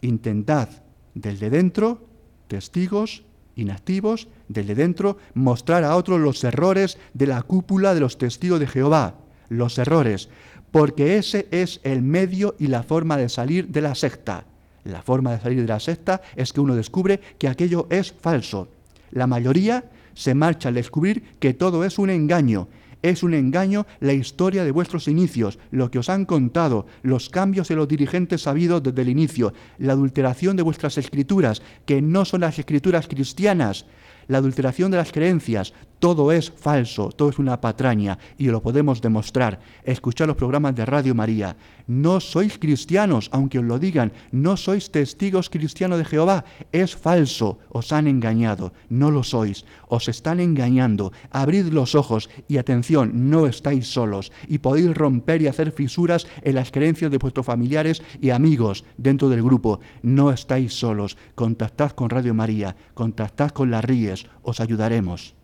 Intentad 0.00 0.68
desde 1.14 1.50
dentro, 1.50 2.06
testigos 2.48 3.22
inactivos, 3.56 4.28
desde 4.48 4.74
dentro, 4.74 5.18
mostrar 5.34 5.84
a 5.84 5.96
otros 5.96 6.20
los 6.20 6.42
errores 6.44 6.98
de 7.14 7.26
la 7.26 7.42
cúpula 7.42 7.94
de 7.94 8.00
los 8.00 8.18
testigos 8.18 8.60
de 8.60 8.66
Jehová. 8.66 9.16
Los 9.48 9.78
errores, 9.78 10.28
porque 10.70 11.16
ese 11.18 11.48
es 11.50 11.80
el 11.82 12.02
medio 12.02 12.54
y 12.58 12.68
la 12.68 12.82
forma 12.82 13.16
de 13.16 13.28
salir 13.28 13.68
de 13.68 13.80
la 13.80 13.94
secta. 13.94 14.44
La 14.84 15.02
forma 15.02 15.32
de 15.32 15.40
salir 15.40 15.60
de 15.60 15.68
la 15.68 15.80
secta 15.80 16.22
es 16.36 16.52
que 16.52 16.60
uno 16.60 16.76
descubre 16.76 17.20
que 17.38 17.48
aquello 17.48 17.86
es 17.90 18.12
falso. 18.12 18.68
La 19.10 19.26
mayoría 19.26 19.84
se 20.20 20.34
marcha 20.34 20.68
al 20.68 20.74
descubrir 20.74 21.22
que 21.40 21.54
todo 21.54 21.82
es 21.82 21.98
un 21.98 22.10
engaño. 22.10 22.68
Es 23.00 23.22
un 23.22 23.32
engaño 23.32 23.86
la 24.00 24.12
historia 24.12 24.64
de 24.64 24.70
vuestros 24.70 25.08
inicios, 25.08 25.58
lo 25.70 25.90
que 25.90 25.98
os 25.98 26.10
han 26.10 26.26
contado, 26.26 26.86
los 27.02 27.30
cambios 27.30 27.70
en 27.70 27.78
los 27.78 27.88
dirigentes 27.88 28.42
sabidos 28.42 28.82
desde 28.82 29.00
el 29.00 29.08
inicio, 29.08 29.54
la 29.78 29.94
adulteración 29.94 30.56
de 30.56 30.62
vuestras 30.62 30.98
escrituras, 30.98 31.62
que 31.86 32.02
no 32.02 32.26
son 32.26 32.42
las 32.42 32.58
escrituras 32.58 33.08
cristianas, 33.08 33.86
la 34.28 34.36
adulteración 34.36 34.90
de 34.90 34.98
las 34.98 35.10
creencias, 35.10 35.72
todo 36.00 36.32
es 36.32 36.50
falso, 36.50 37.10
todo 37.10 37.28
es 37.28 37.38
una 37.38 37.60
patraña 37.60 38.18
y 38.38 38.46
lo 38.46 38.62
podemos 38.62 39.00
demostrar. 39.00 39.60
Escuchar 39.84 40.26
los 40.26 40.36
programas 40.36 40.74
de 40.74 40.86
Radio 40.86 41.14
María. 41.14 41.56
No 41.86 42.20
sois 42.20 42.58
cristianos, 42.58 43.28
aunque 43.32 43.58
os 43.58 43.64
lo 43.64 43.78
digan, 43.78 44.12
no 44.32 44.56
sois 44.56 44.90
testigos 44.90 45.50
cristianos 45.50 45.98
de 45.98 46.04
Jehová. 46.06 46.44
Es 46.72 46.96
falso, 46.96 47.58
os 47.68 47.92
han 47.92 48.06
engañado, 48.06 48.72
no 48.88 49.10
lo 49.10 49.22
sois, 49.22 49.66
os 49.88 50.08
están 50.08 50.40
engañando. 50.40 51.12
Abrid 51.30 51.66
los 51.66 51.94
ojos 51.94 52.30
y 52.48 52.56
atención, 52.56 53.28
no 53.28 53.46
estáis 53.46 53.86
solos 53.86 54.32
y 54.48 54.58
podéis 54.58 54.94
romper 54.96 55.42
y 55.42 55.48
hacer 55.48 55.70
fisuras 55.70 56.26
en 56.42 56.54
las 56.54 56.70
creencias 56.70 57.10
de 57.10 57.18
vuestros 57.18 57.44
familiares 57.44 58.02
y 58.22 58.30
amigos 58.30 58.84
dentro 58.96 59.28
del 59.28 59.42
grupo. 59.42 59.80
No 60.02 60.30
estáis 60.30 60.72
solos, 60.72 61.18
contactad 61.34 61.90
con 61.90 62.08
Radio 62.08 62.32
María, 62.32 62.74
contactad 62.94 63.50
con 63.50 63.70
las 63.70 63.84
Ríes, 63.84 64.26
os 64.42 64.60
ayudaremos. 64.60 65.39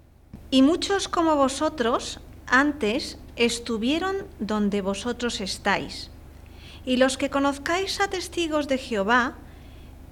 Y 0.51 0.63
muchos 0.63 1.09
como 1.09 1.37
vosotros 1.37 2.21
antes 2.47 3.19
estuvieron 3.37 4.17
donde 4.39 4.81
vosotros 4.81 5.41
estáis. 5.41 6.11
Y 6.85 6.97
los 6.97 7.19
que 7.19 7.31
conozcáis 7.31 8.01
a 8.01 8.09
testigos 8.09 8.69
de 8.69 8.79
Jehová, 8.79 9.35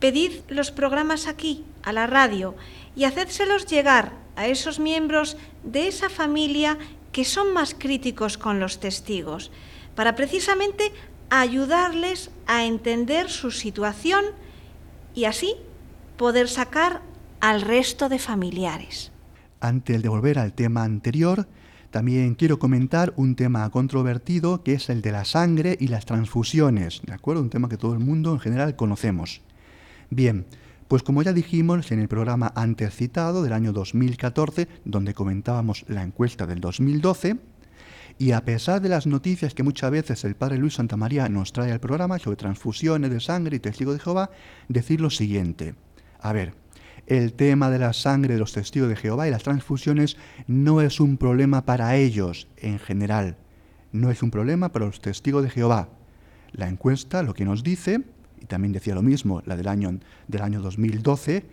pedid 0.00 0.33
los 0.49 0.71
programas 0.71 1.26
aquí, 1.26 1.64
a 1.83 1.93
la 1.93 2.07
radio, 2.07 2.54
y 2.97 3.04
hacédselos 3.04 3.66
llegar 3.66 4.12
a 4.37 4.47
esos 4.49 4.78
miembros 4.78 5.37
de 5.62 5.88
esa 5.88 6.11
familia 6.11 6.78
que 7.12 7.25
son 7.25 7.52
más 7.52 7.75
críticos 7.75 8.37
con 8.37 8.59
los 8.59 8.81
testigos, 8.81 9.52
para 9.95 10.16
precisamente 10.16 10.93
ayudarles 11.31 12.31
a 12.47 12.64
entender 12.64 13.31
su 13.31 13.50
situación 13.50 14.25
y 15.14 15.25
así 15.25 15.54
poder 16.16 16.49
sacar 16.49 17.02
al 17.40 17.62
resto 17.62 18.09
de 18.09 18.19
familiares. 18.19 19.13
Antes 19.64 20.02
de 20.02 20.11
volver 20.11 20.38
al 20.38 20.52
tema 20.52 20.85
anterior, 20.85 21.49
también 21.90 22.35
quiero 22.35 22.59
comentar 22.59 23.14
un 23.16 23.35
tema 23.35 23.71
controvertido 23.71 24.62
que 24.62 24.75
es 24.75 24.90
el 24.90 25.00
de 25.00 25.11
la 25.11 25.25
sangre 25.25 25.75
y 25.80 25.88
las 25.88 26.04
transfusiones, 26.04 27.00
¿de 27.06 27.14
acuerdo? 27.14 27.40
Un 27.40 27.49
tema 27.49 27.71
que 27.71 27.78
todo 27.78 27.94
el 27.94 27.99
mundo 27.99 28.35
en 28.35 28.40
general 28.40 28.76
conocemos. 28.76 29.40
Bien, 30.11 30.44
pues 30.87 31.02
como 31.02 31.23
ya 31.23 31.33
dijimos 31.33 31.90
en 31.92 32.00
el 32.00 32.09
programa 32.09 32.52
antes 32.54 32.94
citado 32.94 33.42
del 33.42 33.54
año 33.54 33.73
2014, 33.73 34.68
donde 34.85 35.14
comentábamos 35.14 35.87
la 35.88 36.02
encuesta 36.02 36.47
del 36.47 36.61
2012, 36.61 37.38
y 38.18 38.33
a 38.33 38.44
pesar 38.44 38.83
de 38.83 38.90
las 38.90 39.06
noticias 39.06 39.54
que 39.54 39.62
muchas 39.62 39.90
veces 39.90 40.25
el 40.25 40.37
padre 40.37 40.59
Luis 40.59 40.75
Santamaría 40.75 41.26
nos 41.30 41.54
trae 41.54 41.73
al 41.73 41.80
programa 41.80 42.18
sobre 42.18 42.37
transfusiones 42.37 43.11
de 43.11 43.21
sangre 43.21 43.56
y 43.56 43.61
testigos 43.61 43.94
de 43.94 44.00
Jehová, 44.00 44.28
decir 44.68 45.00
lo 45.00 45.09
siguiente. 45.09 45.75
A 46.21 46.35
ver, 46.35 46.52
el 47.07 47.33
tema 47.35 47.71
de 47.71 47.79
la 47.79 47.93
sangre 47.93 48.35
de 48.35 48.41
los 48.41 48.53
testigos 48.53 48.89
de 48.89 48.97
Jehová 48.97 49.29
y 49.29 49.31
las 49.31 49.43
transfusiones 49.43 50.17
no 50.47 50.81
es 50.81 51.01
un 51.01 51.17
problema 51.17 51.65
para 51.65 51.97
ellos 51.97 52.49
en 52.57 52.79
general, 52.79 53.37
no 53.93 54.11
es 54.11 54.23
un 54.23 54.31
problema 54.31 54.73
para 54.73 54.87
los 54.87 55.01
testigos 55.01 55.43
de 55.43 55.51
Jehová. 55.51 55.89
La 56.53 56.69
encuesta 56.69 57.23
lo 57.23 57.35
que 57.35 57.45
nos 57.45 57.63
dice, 57.63 58.03
y 58.41 58.47
también 58.47 58.73
decía 58.73 58.95
lo 58.95 59.03
mismo 59.03 59.43
la 59.45 59.57
del 59.57 59.69
año, 59.69 59.99
del 60.29 60.43
año 60.43 60.61
2012, 60.61 61.45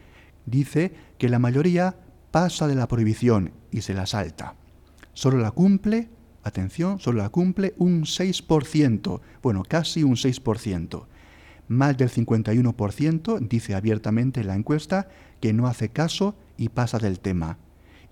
dice 0.45 0.93
que 1.17 1.29
la 1.29 1.39
mayoría 1.39 1.95
pasa 2.31 2.67
de 2.67 2.75
la 2.75 2.87
prohibición 2.87 3.51
y 3.71 3.81
se 3.81 3.93
la 3.93 4.05
salta. 4.05 4.55
Solo 5.13 5.37
la 5.37 5.51
cumple, 5.51 6.09
atención, 6.43 6.99
solo 6.99 7.21
la 7.21 7.29
cumple 7.29 7.73
un 7.77 8.03
6%, 8.03 9.21
bueno, 9.41 9.63
casi 9.67 10.03
un 10.03 10.15
6%. 10.15 11.05
Más 11.67 11.97
del 11.97 12.09
51% 12.09 13.47
dice 13.47 13.75
abiertamente 13.75 14.41
en 14.41 14.47
la 14.47 14.55
encuesta 14.55 15.07
que 15.41 15.51
no 15.51 15.67
hace 15.67 15.89
caso 15.89 16.35
y 16.55 16.69
pasa 16.69 16.99
del 16.99 17.19
tema. 17.19 17.57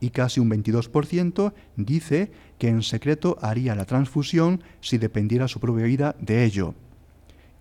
Y 0.01 0.09
casi 0.09 0.39
un 0.39 0.49
22% 0.49 1.53
dice 1.77 2.31
que 2.57 2.67
en 2.67 2.83
secreto 2.83 3.37
haría 3.41 3.75
la 3.75 3.85
transfusión 3.85 4.63
si 4.81 4.97
dependiera 4.97 5.47
su 5.47 5.59
propia 5.59 5.85
vida 5.85 6.15
de 6.19 6.43
ello. 6.43 6.73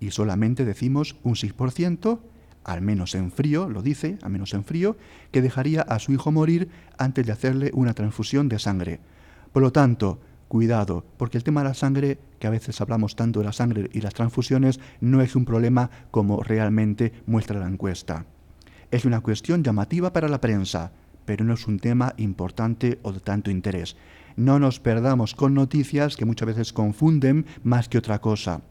Y 0.00 0.10
solamente 0.10 0.64
decimos 0.64 1.16
un 1.22 1.34
6%, 1.34 2.20
al 2.64 2.82
menos 2.82 3.14
en 3.14 3.32
frío, 3.32 3.68
lo 3.68 3.82
dice, 3.82 4.18
al 4.22 4.30
menos 4.30 4.54
en 4.54 4.64
frío, 4.64 4.96
que 5.32 5.42
dejaría 5.42 5.82
a 5.82 5.98
su 5.98 6.12
hijo 6.12 6.30
morir 6.30 6.68
antes 6.96 7.26
de 7.26 7.32
hacerle 7.32 7.70
una 7.74 7.94
transfusión 7.94 8.48
de 8.48 8.58
sangre. 8.58 9.00
Por 9.52 9.62
lo 9.62 9.72
tanto, 9.72 10.20
cuidado, 10.46 11.04
porque 11.16 11.38
el 11.38 11.44
tema 11.44 11.62
de 11.62 11.68
la 11.68 11.74
sangre, 11.74 12.18
que 12.38 12.46
a 12.46 12.50
veces 12.50 12.80
hablamos 12.80 13.16
tanto 13.16 13.40
de 13.40 13.46
la 13.46 13.52
sangre 13.52 13.90
y 13.92 14.00
las 14.00 14.14
transfusiones, 14.14 14.78
no 15.00 15.22
es 15.22 15.34
un 15.34 15.44
problema 15.44 15.90
como 16.10 16.42
realmente 16.42 17.12
muestra 17.26 17.58
la 17.58 17.68
encuesta. 17.68 18.26
Es 18.90 19.04
una 19.04 19.20
cuestión 19.20 19.62
llamativa 19.62 20.12
para 20.12 20.28
la 20.28 20.40
prensa, 20.40 20.92
pero 21.26 21.44
no 21.44 21.52
es 21.52 21.66
un 21.66 21.78
tema 21.78 22.14
importante 22.16 22.98
o 23.02 23.12
de 23.12 23.20
tanto 23.20 23.50
interés. 23.50 23.96
No 24.36 24.58
nos 24.58 24.80
perdamos 24.80 25.34
con 25.34 25.52
noticias 25.52 26.16
que 26.16 26.24
muchas 26.24 26.46
veces 26.46 26.72
confunden 26.72 27.44
más 27.62 27.90
que 27.90 27.98
otra 27.98 28.20
cosa. 28.20 28.62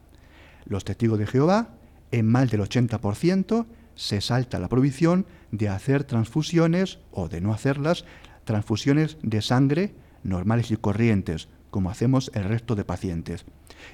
Los 0.66 0.84
testigos 0.84 1.20
de 1.20 1.26
Jehová, 1.26 1.68
en 2.10 2.26
más 2.26 2.50
del 2.50 2.62
80%, 2.62 3.66
se 3.94 4.20
salta 4.20 4.58
la 4.58 4.68
prohibición 4.68 5.26
de 5.52 5.68
hacer 5.68 6.02
transfusiones 6.02 6.98
o 7.12 7.28
de 7.28 7.40
no 7.40 7.52
hacerlas, 7.52 8.04
transfusiones 8.44 9.18
de 9.22 9.40
sangre 9.40 9.94
normales 10.24 10.72
y 10.72 10.76
corrientes, 10.76 11.48
como 11.70 11.90
hacemos 11.90 12.30
el 12.34 12.44
resto 12.44 12.74
de 12.74 12.84
pacientes. 12.84 13.44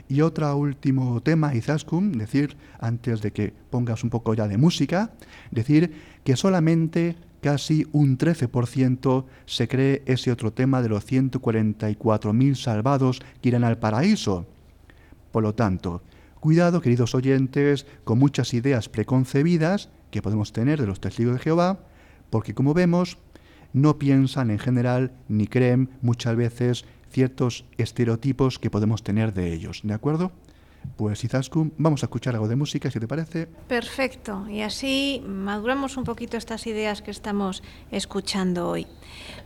Y 0.09 0.21
otro 0.21 0.57
último 0.57 1.21
tema, 1.23 1.55
Izaskun, 1.55 2.13
decir, 2.13 2.57
antes 2.79 3.21
de 3.21 3.33
que 3.33 3.53
pongas 3.71 4.05
un 4.05 4.11
poco 4.11 4.35
ya 4.35 4.49
de 4.49 4.59
música, 4.59 5.13
decir 5.51 5.93
que 6.25 6.37
solamente 6.37 7.17
casi 7.41 7.87
un 7.93 8.17
13% 8.17 9.25
se 9.45 9.69
cree 9.69 10.03
ese 10.07 10.33
otro 10.33 10.53
tema 10.53 10.81
de 10.81 10.89
los 10.89 11.07
144.000 11.07 12.55
salvados 12.55 13.21
que 13.43 13.51
irán 13.51 13.65
al 13.65 13.79
paraíso. 13.79 14.47
Por 15.31 15.43
lo 15.43 15.55
tanto, 15.55 16.03
cuidado, 16.41 16.81
queridos 16.81 17.15
oyentes, 17.15 17.87
con 18.05 18.19
muchas 18.19 18.55
ideas 18.55 18.89
preconcebidas 18.89 19.91
que 20.11 20.23
podemos 20.23 20.53
tener 20.53 20.81
de 20.81 20.87
los 20.87 21.01
testigos 21.01 21.35
de 21.35 21.41
Jehová, 21.41 21.81
porque 22.31 22.55
como 22.55 22.73
vemos, 22.73 23.19
no 23.75 23.99
piensan 23.99 24.51
en 24.51 24.59
general 24.59 25.13
ni 25.29 25.47
creen 25.47 25.91
muchas 26.01 26.37
veces 26.37 26.87
ciertos 27.15 27.65
estereotipos 27.79 28.59
que 28.59 28.71
podemos 28.71 29.05
tener 29.05 29.33
de 29.33 29.55
ellos, 29.55 29.83
¿de 29.85 29.95
acuerdo? 29.95 30.33
Pues 30.97 31.23
Izaskun, 31.23 31.73
vamos 31.79 32.03
a 32.03 32.07
escuchar 32.07 32.35
algo 32.35 32.49
de 32.49 32.57
música, 32.57 32.91
si 32.91 32.99
te 32.99 33.07
parece. 33.07 33.47
Perfecto, 33.69 34.49
y 34.49 34.63
así 34.63 35.23
maduramos 35.25 35.97
un 35.97 36.03
poquito 36.03 36.37
estas 36.37 36.67
ideas 36.67 37.03
que 37.03 37.13
estamos 37.13 37.63
escuchando 37.93 38.69
hoy. 38.69 38.89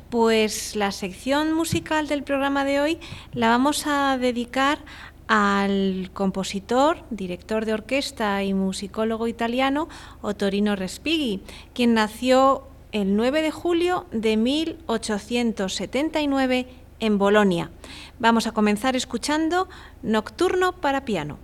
Pues 0.09 0.76
la 0.76 0.92
sección 0.92 1.52
musical 1.52 2.09
del 2.09 2.22
programa 2.22 2.64
de 2.64 2.81
hoy 2.81 2.98
la 3.35 3.50
vamos 3.50 3.87
a 3.87 4.16
dedicar 4.16 4.78
al 5.26 6.09
compositor, 6.14 7.04
director 7.11 7.66
de 7.66 7.74
orquesta 7.74 8.42
y 8.42 8.54
musicólogo 8.54 9.28
italiano 9.28 9.90
Ottorino 10.22 10.74
Respighi, 10.74 11.42
quien 11.74 11.92
nació 11.92 12.62
el 12.92 13.16
9 13.16 13.42
de 13.42 13.50
julio 13.50 14.07
de 14.11 14.38
1879 14.38 16.77
en 17.00 17.18
Bolonia. 17.18 17.70
Vamos 18.18 18.46
a 18.46 18.52
comenzar 18.52 18.96
escuchando 18.96 19.68
Nocturno 20.02 20.72
para 20.72 21.04
piano. 21.04 21.38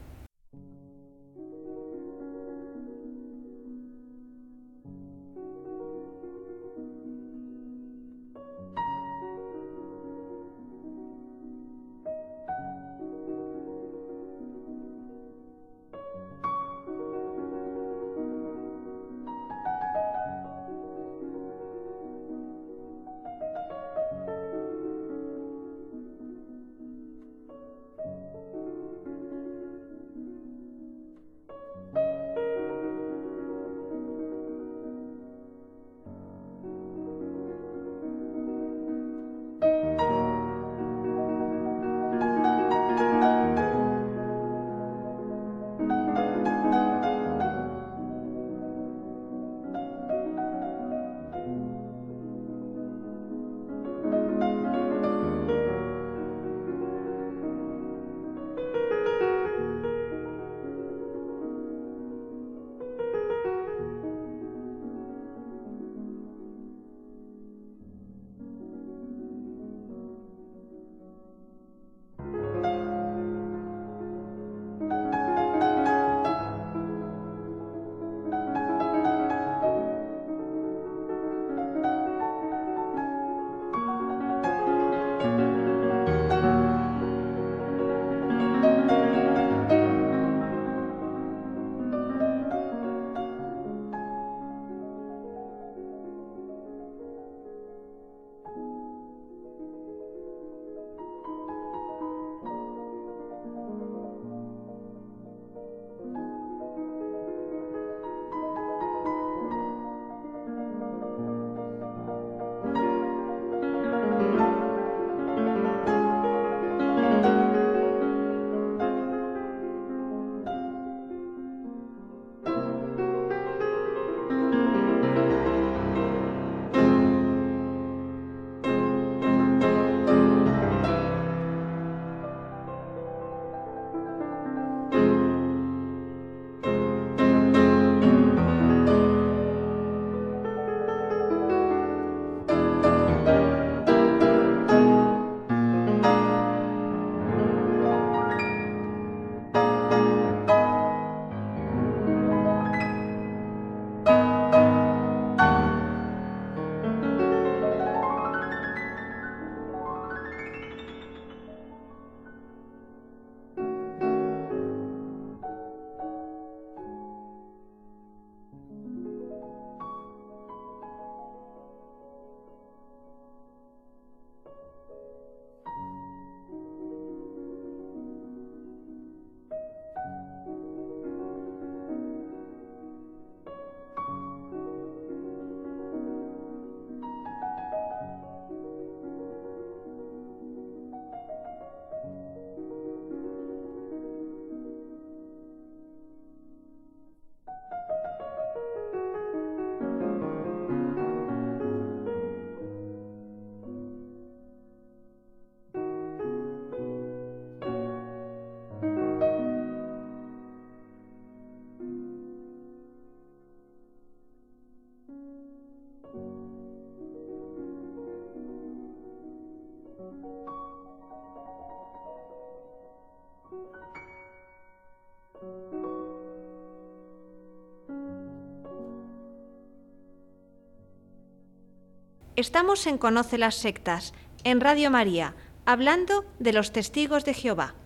Estamos 232.36 232.88
en 232.88 232.98
Conoce 232.98 233.38
las 233.38 233.54
Sectas, 233.54 234.12
en 234.42 234.60
Radio 234.60 234.90
María, 234.90 235.36
hablando 235.66 236.24
de 236.40 236.52
los 236.52 236.72
testigos 236.72 237.24
de 237.24 237.32
Jehová. 237.32 237.76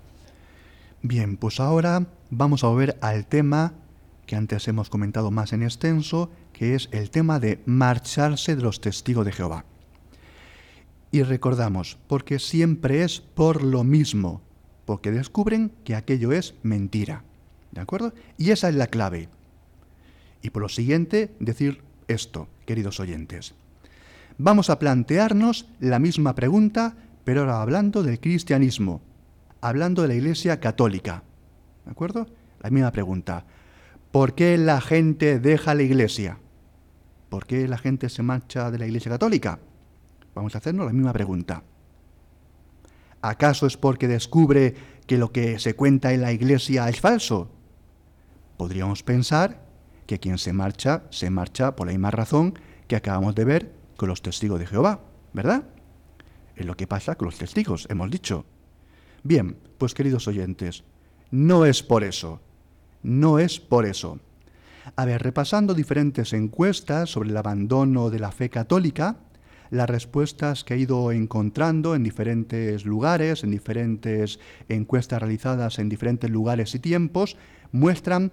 Bien, 1.02 1.37
pues 1.37 1.61
ahora 1.61 2.06
vamos 2.30 2.64
a 2.64 2.68
volver 2.68 2.96
al 3.02 3.26
tema 3.26 3.74
que 4.24 4.37
antes 4.37 4.66
hemos 4.66 4.88
comentado 4.88 5.30
más 5.30 5.52
en 5.52 5.62
extenso, 5.62 6.30
que 6.54 6.74
es 6.74 6.88
el 6.92 7.11
tema 7.11 7.40
de 7.40 7.61
marcharse 7.66 8.56
de 8.56 8.62
los 8.62 8.80
testigos 8.80 9.26
de 9.26 9.32
Jehová. 9.32 9.66
Y 11.11 11.24
recordamos, 11.24 11.98
porque 12.06 12.38
siempre 12.38 13.04
es 13.04 13.20
por 13.20 13.62
lo 13.62 13.84
mismo, 13.84 14.40
porque 14.87 15.11
descubren 15.11 15.72
que 15.84 15.94
aquello 15.94 16.32
es 16.32 16.54
mentira. 16.62 17.22
¿De 17.72 17.82
acuerdo? 17.82 18.14
Y 18.38 18.50
esa 18.52 18.70
es 18.70 18.76
la 18.76 18.87
clave. 18.87 19.28
Y 20.40 20.48
por 20.48 20.62
lo 20.62 20.70
siguiente, 20.70 21.34
decir 21.38 21.82
esto, 22.08 22.48
queridos 22.64 22.98
oyentes. 22.98 23.54
Vamos 24.40 24.70
a 24.70 24.79
plantearnos 24.79 25.66
la 25.81 25.98
misma 25.98 26.37
pregunta, 26.37 26.94
pero 27.24 27.40
ahora 27.40 27.61
hablando 27.61 28.05
del 28.05 28.20
cristianismo, 28.20 29.01
hablando 29.61 30.03
de 30.03 30.09
la 30.09 30.14
Iglesia 30.14 30.61
católica. 30.61 31.24
¿De 31.85 31.90
acuerdo? 31.90 32.29
La 32.61 32.70
misma 32.70 32.92
pregunta. 32.92 33.44
¿Por 34.12 34.37
qué 34.37 34.57
la 34.57 34.81
gente 34.81 35.40
deja 35.40 35.74
la 35.74 35.83
Iglesia? 35.83 36.38
¿Por 37.29 37.46
qué 37.46 37.66
la 37.66 37.79
gente 37.79 38.09
se 38.09 38.22
marcha 38.22 38.70
de 38.70 38.79
la 38.79 38.87
Iglesia 38.87 39.11
católica? 39.11 39.59
Vamos 40.37 40.55
a 40.55 40.59
hacernos 40.59 40.87
la 40.87 40.92
misma 40.92 41.12
pregunta. 41.12 41.64
¿Acaso 43.20 43.66
es 43.66 43.77
porque 43.77 44.07
descubre 44.07 44.77
que 45.09 45.18
lo 45.18 45.33
que 45.33 45.59
se 45.59 45.74
cuenta 45.74 46.12
en 46.12 46.22
la 46.22 46.31
Iglesia 46.31 46.88
es 46.88 47.01
falso? 47.01 47.51
Podríamos 48.57 49.03
pensar 49.03 49.64
que 50.07 50.20
quien 50.20 50.38
se 50.38 50.53
marcha, 50.53 51.03
se 51.11 51.29
marcha 51.29 51.74
por 51.74 51.88
la 51.88 51.92
misma 51.92 52.12
razón 52.12 52.57
que 52.87 52.94
acabamos 52.94 53.35
de 53.35 53.44
ver 53.44 53.77
con 53.98 54.08
los 54.08 54.22
testigos 54.22 54.61
de 54.61 54.66
Jehová, 54.66 55.00
¿verdad? 55.32 55.64
Es 56.54 56.64
lo 56.64 56.76
que 56.76 56.87
pasa 56.87 57.16
con 57.16 57.26
los 57.26 57.37
testigos, 57.37 57.88
hemos 57.90 58.08
dicho. 58.11 58.46
Bien, 59.24 59.56
pues 59.76 59.92
queridos 59.92 60.28
oyentes, 60.28 60.84
no 61.32 61.66
es 61.66 61.82
por 61.82 62.04
eso, 62.04 62.40
no 63.02 63.40
es 63.40 63.58
por 63.58 63.87
eso. 63.87 64.20
A 64.94 65.04
ver, 65.04 65.20
repasando 65.20 65.74
diferentes 65.74 66.32
encuestas 66.32 67.11
sobre 67.11 67.30
el 67.30 67.37
abandono 67.37 68.08
de 68.08 68.20
la 68.20 68.30
fe 68.30 68.48
católica, 68.50 69.16
las 69.70 69.90
respuestas 69.90 70.62
que 70.62 70.74
he 70.74 70.78
ido 70.78 71.11
encontrando 71.11 71.96
en 71.96 72.04
diferentes 72.04 72.84
lugares, 72.84 73.42
en 73.42 73.50
diferentes 73.50 74.38
encuestas 74.68 75.20
realizadas 75.20 75.80
en 75.80 75.88
diferentes 75.88 76.30
lugares 76.30 76.72
y 76.76 76.78
tiempos, 76.78 77.37
muestran 77.72 78.30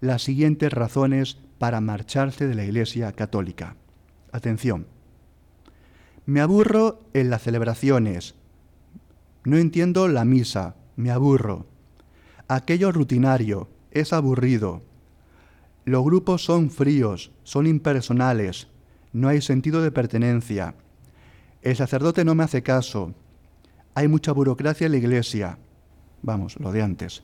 las 0.00 0.22
siguientes 0.22 0.72
razones 0.72 1.38
para 1.58 1.80
marcharse 1.80 2.46
de 2.46 2.54
la 2.54 2.64
Iglesia 2.64 3.10
Católica. 3.12 3.74
Atención. 4.30 4.97
Me 6.28 6.42
aburro 6.42 7.00
en 7.14 7.30
las 7.30 7.40
celebraciones. 7.40 8.34
No 9.44 9.56
entiendo 9.56 10.08
la 10.08 10.26
misa. 10.26 10.76
Me 10.94 11.10
aburro. 11.10 11.64
Aquello 12.48 12.92
rutinario. 12.92 13.70
Es 13.92 14.12
aburrido. 14.12 14.82
Los 15.86 16.04
grupos 16.04 16.44
son 16.44 16.70
fríos, 16.70 17.32
son 17.44 17.66
impersonales. 17.66 18.68
No 19.14 19.28
hay 19.28 19.40
sentido 19.40 19.80
de 19.80 19.90
pertenencia. 19.90 20.74
El 21.62 21.76
sacerdote 21.76 22.26
no 22.26 22.34
me 22.34 22.44
hace 22.44 22.62
caso. 22.62 23.14
Hay 23.94 24.06
mucha 24.06 24.32
burocracia 24.32 24.84
en 24.84 24.92
la 24.92 24.98
iglesia. 24.98 25.56
Vamos, 26.20 26.60
lo 26.60 26.72
de 26.72 26.82
antes 26.82 27.22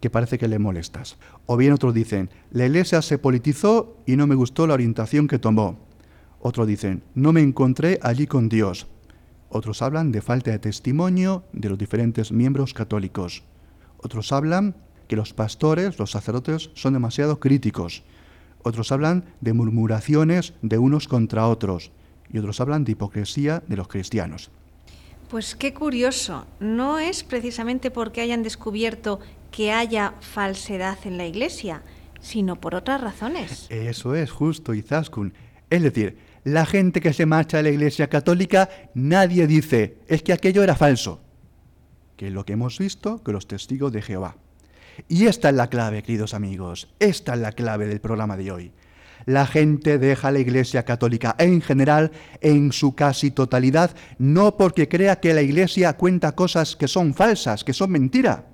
que 0.00 0.10
parece 0.10 0.36
que 0.36 0.48
le 0.48 0.58
molestas. 0.58 1.16
O 1.46 1.56
bien 1.56 1.72
otros 1.72 1.94
dicen, 1.94 2.28
la 2.50 2.66
iglesia 2.66 3.00
se 3.02 3.18
politizó 3.18 3.96
y 4.04 4.16
no 4.16 4.26
me 4.26 4.34
gustó 4.34 4.66
la 4.66 4.74
orientación 4.74 5.28
que 5.28 5.38
tomó. 5.38 5.78
Otros 6.44 6.66
dicen, 6.66 7.04
no 7.14 7.32
me 7.32 7.40
encontré 7.40 8.00
allí 8.02 8.26
con 8.26 8.48
Dios. 8.48 8.88
Otros 9.48 9.80
hablan 9.80 10.10
de 10.10 10.20
falta 10.20 10.50
de 10.50 10.58
testimonio 10.58 11.44
de 11.52 11.68
los 11.68 11.78
diferentes 11.78 12.32
miembros 12.32 12.74
católicos. 12.74 13.44
Otros 13.98 14.32
hablan 14.32 14.74
que 15.06 15.14
los 15.14 15.34
pastores, 15.34 16.00
los 16.00 16.10
sacerdotes, 16.10 16.70
son 16.74 16.94
demasiado 16.94 17.38
críticos. 17.38 18.02
Otros 18.64 18.90
hablan 18.90 19.24
de 19.40 19.52
murmuraciones 19.52 20.54
de 20.62 20.78
unos 20.78 21.06
contra 21.06 21.46
otros. 21.46 21.92
Y 22.28 22.38
otros 22.38 22.60
hablan 22.60 22.82
de 22.84 22.92
hipocresía 22.92 23.62
de 23.68 23.76
los 23.76 23.86
cristianos. 23.86 24.50
Pues 25.30 25.54
qué 25.54 25.72
curioso, 25.72 26.46
no 26.58 26.98
es 26.98 27.22
precisamente 27.22 27.92
porque 27.92 28.20
hayan 28.20 28.42
descubierto 28.42 29.20
que 29.52 29.70
haya 29.70 30.14
falsedad 30.20 30.98
en 31.04 31.18
la 31.18 31.26
Iglesia, 31.26 31.82
sino 32.20 32.56
por 32.56 32.74
otras 32.74 33.00
razones. 33.00 33.66
Eso 33.70 34.16
es 34.16 34.30
justo, 34.32 34.74
Izaskun. 34.74 35.34
Es 35.70 35.82
decir, 35.82 36.18
la 36.44 36.66
gente 36.66 37.00
que 37.00 37.12
se 37.12 37.26
marcha 37.26 37.58
de 37.58 37.64
la 37.64 37.70
Iglesia 37.70 38.08
Católica, 38.08 38.68
nadie 38.94 39.46
dice, 39.46 39.98
es 40.08 40.22
que 40.22 40.32
aquello 40.32 40.62
era 40.62 40.74
falso. 40.74 41.20
Que 42.16 42.28
es 42.28 42.32
lo 42.32 42.44
que 42.44 42.54
hemos 42.54 42.78
visto 42.78 43.22
con 43.22 43.34
los 43.34 43.46
testigos 43.46 43.92
de 43.92 44.02
Jehová. 44.02 44.36
Y 45.08 45.26
esta 45.26 45.48
es 45.48 45.54
la 45.54 45.68
clave, 45.68 46.02
queridos 46.02 46.34
amigos, 46.34 46.88
esta 46.98 47.34
es 47.34 47.40
la 47.40 47.52
clave 47.52 47.86
del 47.86 48.00
programa 48.00 48.36
de 48.36 48.50
hoy. 48.50 48.72
La 49.24 49.46
gente 49.46 49.98
deja 49.98 50.32
la 50.32 50.40
Iglesia 50.40 50.84
Católica 50.84 51.36
en 51.38 51.60
general, 51.60 52.10
en 52.40 52.72
su 52.72 52.94
casi 52.94 53.30
totalidad, 53.30 53.94
no 54.18 54.56
porque 54.56 54.88
crea 54.88 55.20
que 55.20 55.32
la 55.32 55.42
Iglesia 55.42 55.96
cuenta 55.96 56.34
cosas 56.34 56.74
que 56.74 56.88
son 56.88 57.14
falsas, 57.14 57.62
que 57.62 57.72
son 57.72 57.92
mentira, 57.92 58.46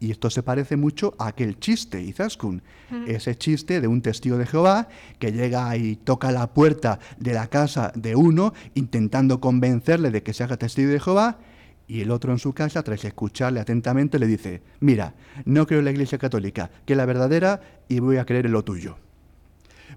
y 0.00 0.10
esto 0.10 0.28
se 0.28 0.42
parece 0.42 0.76
mucho 0.76 1.14
a 1.18 1.28
aquel 1.28 1.58
chiste, 1.58 2.02
Izaskun, 2.02 2.62
ese 3.06 3.36
chiste 3.36 3.80
de 3.80 3.88
un 3.88 4.02
testigo 4.02 4.36
de 4.36 4.46
Jehová 4.46 4.88
que 5.18 5.32
llega 5.32 5.74
y 5.76 5.96
toca 5.96 6.30
la 6.30 6.52
puerta 6.52 6.98
de 7.18 7.32
la 7.32 7.46
casa 7.46 7.92
de 7.94 8.14
uno 8.14 8.52
intentando 8.74 9.40
convencerle 9.40 10.10
de 10.10 10.22
que 10.22 10.34
se 10.34 10.44
haga 10.44 10.56
testigo 10.56 10.90
de 10.90 11.00
Jehová 11.00 11.38
y 11.86 12.00
el 12.00 12.10
otro 12.10 12.32
en 12.32 12.38
su 12.38 12.52
casa, 12.52 12.82
tras 12.82 13.04
escucharle 13.04 13.60
atentamente, 13.60 14.18
le 14.18 14.26
dice, 14.26 14.62
mira, 14.80 15.14
no 15.44 15.66
creo 15.66 15.80
en 15.80 15.84
la 15.84 15.90
Iglesia 15.90 16.18
Católica, 16.18 16.70
que 16.84 16.94
es 16.94 16.96
la 16.96 17.06
verdadera 17.06 17.60
y 17.88 17.98
voy 18.00 18.16
a 18.16 18.24
creer 18.24 18.46
en 18.46 18.52
lo 18.52 18.64
tuyo. 18.64 18.96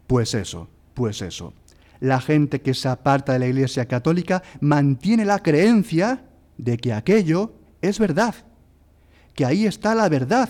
Pues 0.05 0.33
eso, 0.33 0.69
pues 0.93 1.21
eso. 1.21 1.53
La 1.99 2.19
gente 2.21 2.61
que 2.61 2.73
se 2.73 2.89
aparta 2.89 3.33
de 3.33 3.39
la 3.39 3.47
Iglesia 3.47 3.87
Católica 3.87 4.43
mantiene 4.59 5.25
la 5.25 5.39
creencia 5.39 6.25
de 6.57 6.77
que 6.77 6.93
aquello 6.93 7.53
es 7.81 7.99
verdad 7.99 8.35
que 9.37 9.45
ahí 9.45 9.67
está 9.67 9.93
la 9.93 10.09
verdad. 10.09 10.49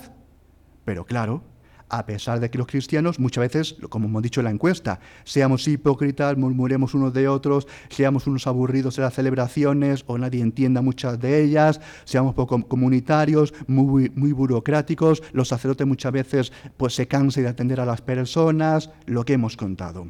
Pero 0.85 1.05
claro, 1.05 1.43
a 1.89 2.05
pesar 2.05 2.39
de 2.39 2.49
que 2.49 2.57
los 2.57 2.67
cristianos 2.67 3.19
muchas 3.19 3.41
veces, 3.41 3.75
como 3.89 4.07
hemos 4.07 4.23
dicho 4.23 4.39
en 4.39 4.45
la 4.45 4.51
encuesta, 4.51 5.01
seamos 5.25 5.67
hipócritas, 5.67 6.37
murmuremos 6.37 6.93
unos 6.93 7.13
de 7.13 7.27
otros, 7.27 7.67
seamos 7.89 8.27
unos 8.27 8.47
aburridos 8.47 8.97
en 8.97 9.03
las 9.03 9.13
celebraciones 9.13 10.05
o 10.07 10.17
nadie 10.17 10.41
entienda 10.41 10.81
muchas 10.81 11.19
de 11.19 11.43
ellas, 11.43 11.81
seamos 12.05 12.33
poco 12.33 12.65
comunitarios, 12.65 13.53
muy, 13.67 14.09
muy 14.15 14.31
burocráticos, 14.31 15.21
los 15.33 15.49
sacerdotes 15.49 15.85
muchas 15.85 16.13
veces 16.13 16.53
pues, 16.77 16.95
se 16.95 17.09
cansan 17.09 17.43
de 17.43 17.49
atender 17.49 17.81
a 17.81 17.85
las 17.85 18.01
personas, 18.01 18.89
lo 19.05 19.25
que 19.25 19.33
hemos 19.33 19.57
contado. 19.57 20.07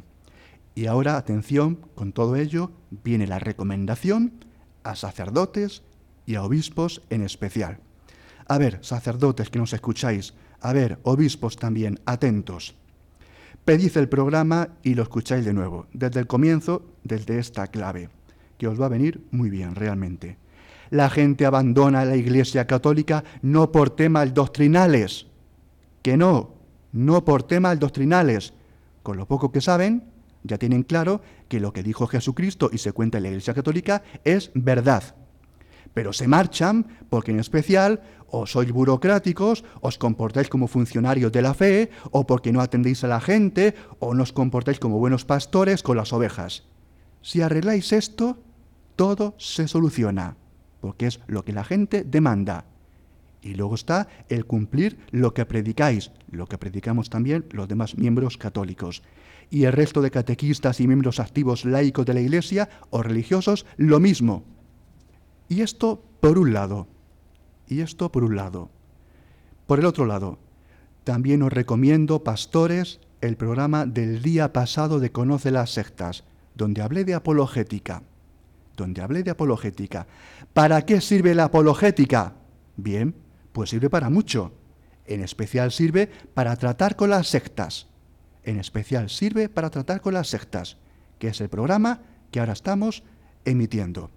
Y 0.76 0.86
ahora, 0.86 1.16
atención, 1.16 1.80
con 1.96 2.12
todo 2.12 2.36
ello 2.36 2.70
viene 3.02 3.26
la 3.26 3.40
recomendación 3.40 4.44
a 4.84 4.94
sacerdotes 4.94 5.82
y 6.26 6.36
a 6.36 6.44
obispos 6.44 7.02
en 7.10 7.22
especial. 7.22 7.80
A 8.48 8.56
ver, 8.56 8.78
sacerdotes 8.80 9.50
que 9.50 9.58
nos 9.58 9.74
escucháis, 9.74 10.32
a 10.60 10.72
ver, 10.72 10.98
obispos 11.02 11.56
también, 11.56 12.00
atentos. 12.06 12.74
Pedid 13.66 13.94
el 13.98 14.08
programa 14.08 14.70
y 14.82 14.94
lo 14.94 15.02
escucháis 15.02 15.44
de 15.44 15.52
nuevo, 15.52 15.86
desde 15.92 16.20
el 16.20 16.26
comienzo, 16.26 16.82
desde 17.04 17.38
esta 17.38 17.66
clave, 17.66 18.08
que 18.56 18.66
os 18.66 18.80
va 18.80 18.86
a 18.86 18.88
venir 18.88 19.22
muy 19.30 19.50
bien 19.50 19.74
realmente. 19.74 20.38
La 20.88 21.10
gente 21.10 21.44
abandona 21.44 22.06
la 22.06 22.16
Iglesia 22.16 22.66
Católica 22.66 23.22
no 23.42 23.70
por 23.70 23.90
temas 23.90 24.32
doctrinales, 24.32 25.26
que 26.00 26.16
no, 26.16 26.54
no 26.92 27.26
por 27.26 27.42
temas 27.42 27.78
doctrinales. 27.78 28.54
Con 29.02 29.18
lo 29.18 29.28
poco 29.28 29.52
que 29.52 29.60
saben, 29.60 30.04
ya 30.42 30.56
tienen 30.56 30.84
claro 30.84 31.20
que 31.48 31.60
lo 31.60 31.74
que 31.74 31.82
dijo 31.82 32.06
Jesucristo 32.06 32.70
y 32.72 32.78
se 32.78 32.92
cuenta 32.92 33.18
en 33.18 33.24
la 33.24 33.28
Iglesia 33.28 33.52
Católica 33.52 34.02
es 34.24 34.50
verdad 34.54 35.14
pero 35.94 36.12
se 36.12 36.28
marchan 36.28 36.86
porque 37.10 37.32
en 37.32 37.40
especial 37.40 38.00
o 38.30 38.46
sois 38.46 38.70
burocráticos, 38.72 39.64
os 39.80 39.96
comportáis 39.96 40.48
como 40.48 40.68
funcionarios 40.68 41.32
de 41.32 41.42
la 41.42 41.54
fe, 41.54 41.90
o 42.12 42.28
porque 42.28 42.52
no 42.52 42.60
atendéis 42.60 43.02
a 43.04 43.08
la 43.08 43.20
gente, 43.20 43.74
o 43.98 44.12
no 44.12 44.22
os 44.22 44.36
comportáis 44.36 44.78
como 44.78 45.00
buenos 45.00 45.24
pastores 45.24 45.82
con 45.82 45.96
las 45.96 46.12
ovejas. 46.12 46.68
Si 47.22 47.40
arregláis 47.40 47.92
esto, 47.92 48.38
todo 48.96 49.34
se 49.38 49.66
soluciona, 49.66 50.36
porque 50.80 51.06
es 51.06 51.20
lo 51.26 51.44
que 51.44 51.52
la 51.52 51.64
gente 51.64 52.04
demanda. 52.04 52.66
Y 53.40 53.54
luego 53.54 53.76
está 53.76 54.08
el 54.28 54.44
cumplir 54.44 54.98
lo 55.10 55.32
que 55.32 55.46
predicáis, 55.46 56.10
lo 56.30 56.46
que 56.46 56.58
predicamos 56.58 57.08
también 57.08 57.46
los 57.50 57.68
demás 57.68 57.96
miembros 57.96 58.36
católicos. 58.36 59.02
Y 59.48 59.64
el 59.64 59.72
resto 59.72 60.02
de 60.02 60.10
catequistas 60.10 60.80
y 60.80 60.86
miembros 60.86 61.20
activos 61.20 61.64
laicos 61.64 62.04
de 62.04 62.14
la 62.14 62.20
Iglesia 62.20 62.68
o 62.90 63.02
religiosos, 63.02 63.64
lo 63.76 64.00
mismo. 64.00 64.44
Y 65.48 65.62
esto 65.62 66.02
por 66.20 66.38
un 66.38 66.52
lado. 66.52 66.86
Y 67.66 67.80
esto 67.80 68.12
por 68.12 68.24
un 68.24 68.36
lado. 68.36 68.70
Por 69.66 69.78
el 69.78 69.86
otro 69.86 70.06
lado, 70.06 70.38
también 71.04 71.42
os 71.42 71.52
recomiendo, 71.52 72.24
pastores, 72.24 73.00
el 73.20 73.36
programa 73.36 73.86
del 73.86 74.22
día 74.22 74.52
pasado 74.52 75.00
de 75.00 75.10
Conoce 75.10 75.50
las 75.50 75.70
sectas, 75.70 76.24
donde 76.54 76.82
hablé 76.82 77.04
de 77.04 77.14
apologética, 77.14 78.02
donde 78.76 79.02
hablé 79.02 79.22
de 79.22 79.30
apologética. 79.30 80.06
¿Para 80.52 80.82
qué 80.82 81.00
sirve 81.00 81.34
la 81.34 81.44
apologética? 81.44 82.34
Bien, 82.76 83.14
pues 83.52 83.70
sirve 83.70 83.90
para 83.90 84.10
mucho. 84.10 84.52
En 85.06 85.22
especial 85.22 85.72
sirve 85.72 86.08
para 86.34 86.56
tratar 86.56 86.94
con 86.96 87.10
las 87.10 87.28
sectas. 87.28 87.88
En 88.44 88.58
especial 88.58 89.10
sirve 89.10 89.48
para 89.48 89.70
tratar 89.70 90.00
con 90.00 90.14
las 90.14 90.28
sectas, 90.28 90.76
que 91.18 91.28
es 91.28 91.40
el 91.40 91.48
programa 91.48 92.02
que 92.30 92.40
ahora 92.40 92.52
estamos 92.52 93.02
emitiendo. 93.44 94.10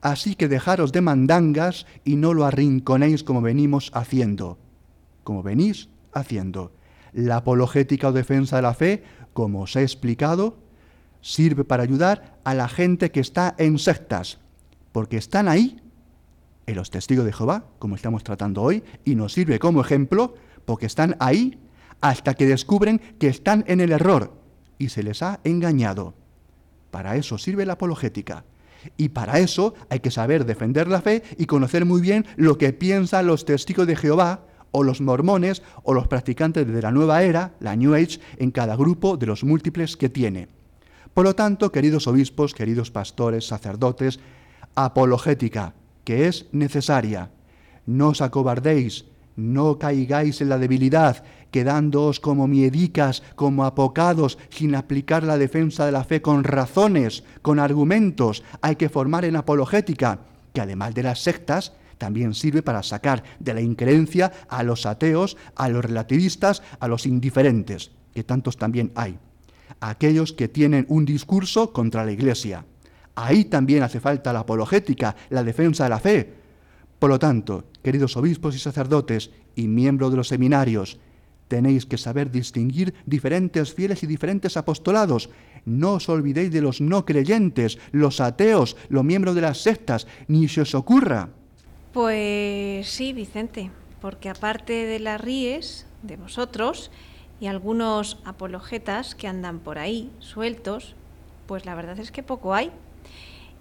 Así 0.00 0.34
que 0.34 0.48
dejaros 0.48 0.92
de 0.92 1.00
mandangas 1.00 1.86
y 2.04 2.16
no 2.16 2.34
lo 2.34 2.44
arrinconéis 2.44 3.24
como 3.24 3.42
venimos 3.42 3.90
haciendo. 3.94 4.58
Como 5.24 5.42
venís 5.42 5.88
haciendo. 6.12 6.72
La 7.12 7.36
apologética 7.36 8.08
o 8.08 8.12
defensa 8.12 8.56
de 8.56 8.62
la 8.62 8.74
fe, 8.74 9.02
como 9.32 9.62
os 9.62 9.74
he 9.76 9.82
explicado, 9.82 10.58
sirve 11.20 11.64
para 11.64 11.82
ayudar 11.82 12.38
a 12.44 12.54
la 12.54 12.68
gente 12.68 13.10
que 13.10 13.20
está 13.20 13.54
en 13.58 13.78
sectas, 13.78 14.38
porque 14.92 15.16
están 15.16 15.48
ahí, 15.48 15.80
en 16.66 16.76
los 16.76 16.90
testigos 16.90 17.24
de 17.24 17.32
Jehová, 17.32 17.64
como 17.78 17.96
estamos 17.96 18.22
tratando 18.22 18.62
hoy, 18.62 18.84
y 19.04 19.14
nos 19.14 19.32
sirve 19.32 19.58
como 19.58 19.80
ejemplo, 19.80 20.34
porque 20.64 20.86
están 20.86 21.16
ahí 21.18 21.58
hasta 22.00 22.34
que 22.34 22.46
descubren 22.46 22.98
que 23.18 23.28
están 23.28 23.64
en 23.66 23.80
el 23.80 23.90
error 23.90 24.34
y 24.78 24.90
se 24.90 25.02
les 25.02 25.22
ha 25.22 25.40
engañado. 25.44 26.14
Para 26.90 27.16
eso 27.16 27.38
sirve 27.38 27.66
la 27.66 27.74
apologética. 27.74 28.44
Y 28.96 29.10
para 29.10 29.38
eso 29.38 29.74
hay 29.88 30.00
que 30.00 30.10
saber 30.10 30.44
defender 30.44 30.88
la 30.88 31.02
fe 31.02 31.22
y 31.36 31.46
conocer 31.46 31.84
muy 31.84 32.00
bien 32.00 32.26
lo 32.36 32.58
que 32.58 32.72
piensan 32.72 33.26
los 33.26 33.44
testigos 33.44 33.86
de 33.86 33.96
Jehová 33.96 34.46
o 34.70 34.82
los 34.82 35.00
mormones 35.00 35.62
o 35.82 35.94
los 35.94 36.08
practicantes 36.08 36.66
de 36.66 36.82
la 36.82 36.92
nueva 36.92 37.22
era, 37.22 37.54
la 37.60 37.76
New 37.76 37.94
Age, 37.94 38.20
en 38.38 38.50
cada 38.50 38.76
grupo 38.76 39.16
de 39.16 39.26
los 39.26 39.44
múltiples 39.44 39.96
que 39.96 40.08
tiene. 40.08 40.48
Por 41.14 41.24
lo 41.24 41.34
tanto, 41.34 41.72
queridos 41.72 42.06
obispos, 42.06 42.54
queridos 42.54 42.90
pastores, 42.90 43.46
sacerdotes, 43.46 44.20
apologética, 44.74 45.74
que 46.04 46.28
es 46.28 46.46
necesaria. 46.52 47.30
No 47.86 48.08
os 48.08 48.20
acobardéis, 48.20 49.06
no 49.38 49.78
caigáis 49.78 50.40
en 50.40 50.48
la 50.48 50.58
debilidad, 50.58 51.22
quedándoos 51.52 52.18
como 52.18 52.48
miedicas, 52.48 53.22
como 53.36 53.64
apocados, 53.64 54.36
sin 54.50 54.74
aplicar 54.74 55.22
la 55.22 55.38
defensa 55.38 55.86
de 55.86 55.92
la 55.92 56.04
fe 56.04 56.20
con 56.20 56.42
razones, 56.44 57.22
con 57.40 57.60
argumentos. 57.60 58.42
Hay 58.60 58.76
que 58.76 58.88
formar 58.88 59.24
en 59.24 59.36
apologética, 59.36 60.18
que 60.52 60.60
además 60.60 60.92
de 60.94 61.04
las 61.04 61.20
sectas, 61.20 61.72
también 61.98 62.34
sirve 62.34 62.62
para 62.62 62.82
sacar 62.82 63.22
de 63.38 63.54
la 63.54 63.60
increencia 63.60 64.32
a 64.48 64.62
los 64.62 64.86
ateos, 64.86 65.36
a 65.54 65.68
los 65.68 65.84
relativistas, 65.84 66.62
a 66.80 66.88
los 66.88 67.06
indiferentes, 67.06 67.92
que 68.14 68.24
tantos 68.24 68.56
también 68.56 68.90
hay. 68.96 69.18
Aquellos 69.80 70.32
que 70.32 70.48
tienen 70.48 70.84
un 70.88 71.04
discurso 71.04 71.72
contra 71.72 72.04
la 72.04 72.12
Iglesia. 72.12 72.64
Ahí 73.14 73.44
también 73.44 73.82
hace 73.82 74.00
falta 74.00 74.32
la 74.32 74.40
apologética, 74.40 75.14
la 75.30 75.44
defensa 75.44 75.84
de 75.84 75.90
la 75.90 76.00
fe. 76.00 76.37
Por 76.98 77.10
lo 77.10 77.18
tanto, 77.18 77.64
queridos 77.82 78.16
obispos 78.16 78.56
y 78.56 78.58
sacerdotes 78.58 79.30
y 79.54 79.68
miembros 79.68 80.10
de 80.10 80.16
los 80.16 80.28
seminarios, 80.28 80.98
tenéis 81.46 81.86
que 81.86 81.96
saber 81.96 82.30
distinguir 82.30 82.94
diferentes 83.06 83.72
fieles 83.72 84.02
y 84.02 84.06
diferentes 84.06 84.56
apostolados. 84.56 85.30
No 85.64 85.94
os 85.94 86.08
olvidéis 86.08 86.50
de 86.50 86.60
los 86.60 86.80
no 86.80 87.04
creyentes, 87.04 87.78
los 87.92 88.20
ateos, 88.20 88.76
los 88.88 89.04
miembros 89.04 89.34
de 89.34 89.42
las 89.42 89.58
sectas, 89.58 90.06
ni 90.26 90.48
se 90.48 90.62
os 90.62 90.74
ocurra. 90.74 91.30
Pues 91.92 92.88
sí, 92.88 93.12
Vicente, 93.12 93.70
porque 94.00 94.28
aparte 94.28 94.72
de 94.72 94.98
las 94.98 95.20
ríes, 95.20 95.86
de 96.02 96.16
vosotros, 96.16 96.90
y 97.40 97.46
algunos 97.46 98.18
apologetas 98.24 99.14
que 99.14 99.28
andan 99.28 99.60
por 99.60 99.78
ahí 99.78 100.10
sueltos, 100.18 100.96
pues 101.46 101.64
la 101.64 101.74
verdad 101.74 101.98
es 101.98 102.10
que 102.10 102.22
poco 102.22 102.54
hay. 102.54 102.70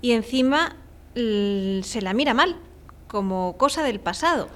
Y 0.02 0.12
encima 0.12 0.76
se 1.15 2.02
la 2.02 2.13
mira 2.13 2.34
mal, 2.34 2.58
como 3.08 3.58
cosa 3.58 3.84
del 3.84 4.00
pasado 4.00 4.48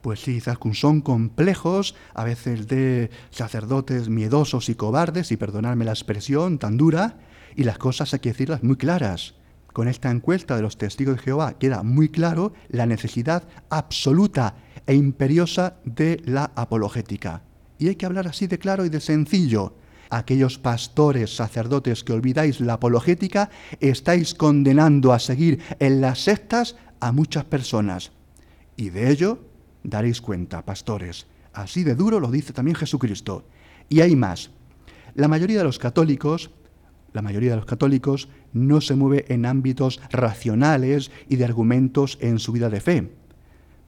pues 0.00 0.20
sí, 0.20 0.40
son 0.72 1.00
complejos, 1.00 1.94
a 2.14 2.24
veces 2.24 2.68
de 2.68 3.10
sacerdotes 3.30 4.08
miedosos 4.08 4.68
y 4.68 4.74
cobardes, 4.74 5.32
y 5.32 5.36
perdonadme 5.36 5.84
la 5.84 5.92
expresión 5.92 6.58
tan 6.58 6.76
dura, 6.76 7.18
y 7.56 7.64
las 7.64 7.78
cosas 7.78 8.14
hay 8.14 8.20
que 8.20 8.30
decirlas 8.30 8.62
muy 8.62 8.76
claras. 8.76 9.34
Con 9.72 9.88
esta 9.88 10.10
encuesta 10.10 10.56
de 10.56 10.62
los 10.62 10.78
testigos 10.78 11.16
de 11.16 11.22
Jehová 11.22 11.58
queda 11.58 11.82
muy 11.82 12.08
claro 12.08 12.52
la 12.68 12.86
necesidad 12.86 13.44
absoluta 13.70 14.54
e 14.86 14.94
imperiosa 14.94 15.76
de 15.84 16.22
la 16.24 16.52
apologética. 16.54 17.42
Y 17.78 17.88
hay 17.88 17.96
que 17.96 18.06
hablar 18.06 18.26
así 18.28 18.46
de 18.46 18.58
claro 18.58 18.84
y 18.84 18.88
de 18.88 19.00
sencillo. 19.00 19.74
Aquellos 20.10 20.58
pastores, 20.58 21.36
sacerdotes 21.36 22.02
que 22.02 22.14
olvidáis 22.14 22.60
la 22.60 22.74
apologética, 22.74 23.50
estáis 23.78 24.34
condenando 24.34 25.12
a 25.12 25.18
seguir 25.18 25.60
en 25.80 26.00
las 26.00 26.20
sectas 26.20 26.76
a 27.00 27.12
muchas 27.12 27.44
personas. 27.44 28.12
Y 28.76 28.90
de 28.90 29.10
ello 29.10 29.40
daréis 29.82 30.20
cuenta, 30.20 30.64
pastores. 30.64 31.26
Así 31.52 31.84
de 31.84 31.94
duro 31.94 32.20
lo 32.20 32.30
dice 32.30 32.52
también 32.52 32.76
Jesucristo. 32.76 33.44
Y 33.88 34.00
hay 34.00 34.16
más. 34.16 34.50
La 35.14 35.28
mayoría 35.28 35.58
de 35.58 35.64
los 35.64 35.78
católicos, 35.78 36.50
la 37.12 37.22
mayoría 37.22 37.50
de 37.50 37.56
los 37.56 37.66
católicos 37.66 38.28
no 38.52 38.80
se 38.80 38.94
mueve 38.94 39.24
en 39.28 39.46
ámbitos 39.46 40.00
racionales 40.10 41.10
y 41.28 41.36
de 41.36 41.44
argumentos 41.44 42.18
en 42.20 42.38
su 42.38 42.52
vida 42.52 42.70
de 42.70 42.80
fe. 42.80 43.12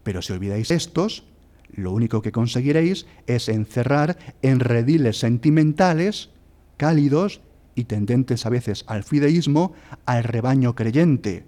Pero 0.03 0.23
si 0.23 0.33
olvidáis 0.33 0.71
estos, 0.71 1.25
lo 1.73 1.93
único 1.93 2.23
que 2.23 2.33
conseguiréis 2.33 3.07
es 3.27 3.49
encerrar 3.49 4.19
en 4.43 4.61
rediles 4.61 5.19
sentimentales, 5.19 6.31
cálidos 6.77 7.43
y 7.75 7.85
tendentes 7.85 8.47
a 8.47 8.51
veces 8.51 8.85
al 8.89 9.05
fideísmo, 9.05 9.75
al 10.07 10.25
rebaño 10.25 10.75
creyente, 10.75 11.45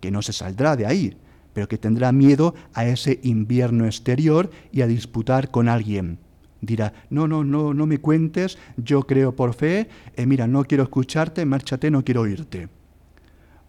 que 0.00 0.10
no 0.10 0.22
se 0.22 0.32
saldrá 0.32 0.76
de 0.76 0.86
ahí, 0.86 1.16
pero 1.52 1.68
que 1.68 1.78
tendrá 1.78 2.12
miedo 2.12 2.54
a 2.74 2.86
ese 2.86 3.20
invierno 3.22 3.86
exterior 3.86 4.50
y 4.72 4.82
a 4.82 4.86
disputar 4.86 5.50
con 5.50 5.68
alguien. 5.68 6.18
Dirá, 6.60 6.92
no, 7.10 7.28
no, 7.28 7.44
no, 7.44 7.72
no 7.72 7.86
me 7.86 7.98
cuentes, 7.98 8.58
yo 8.76 9.02
creo 9.02 9.34
por 9.34 9.54
fe, 9.54 9.88
eh, 10.16 10.26
mira, 10.26 10.46
no 10.46 10.64
quiero 10.64 10.82
escucharte, 10.82 11.44
márchate, 11.44 11.90
no 11.90 12.04
quiero 12.04 12.22
oírte. 12.22 12.68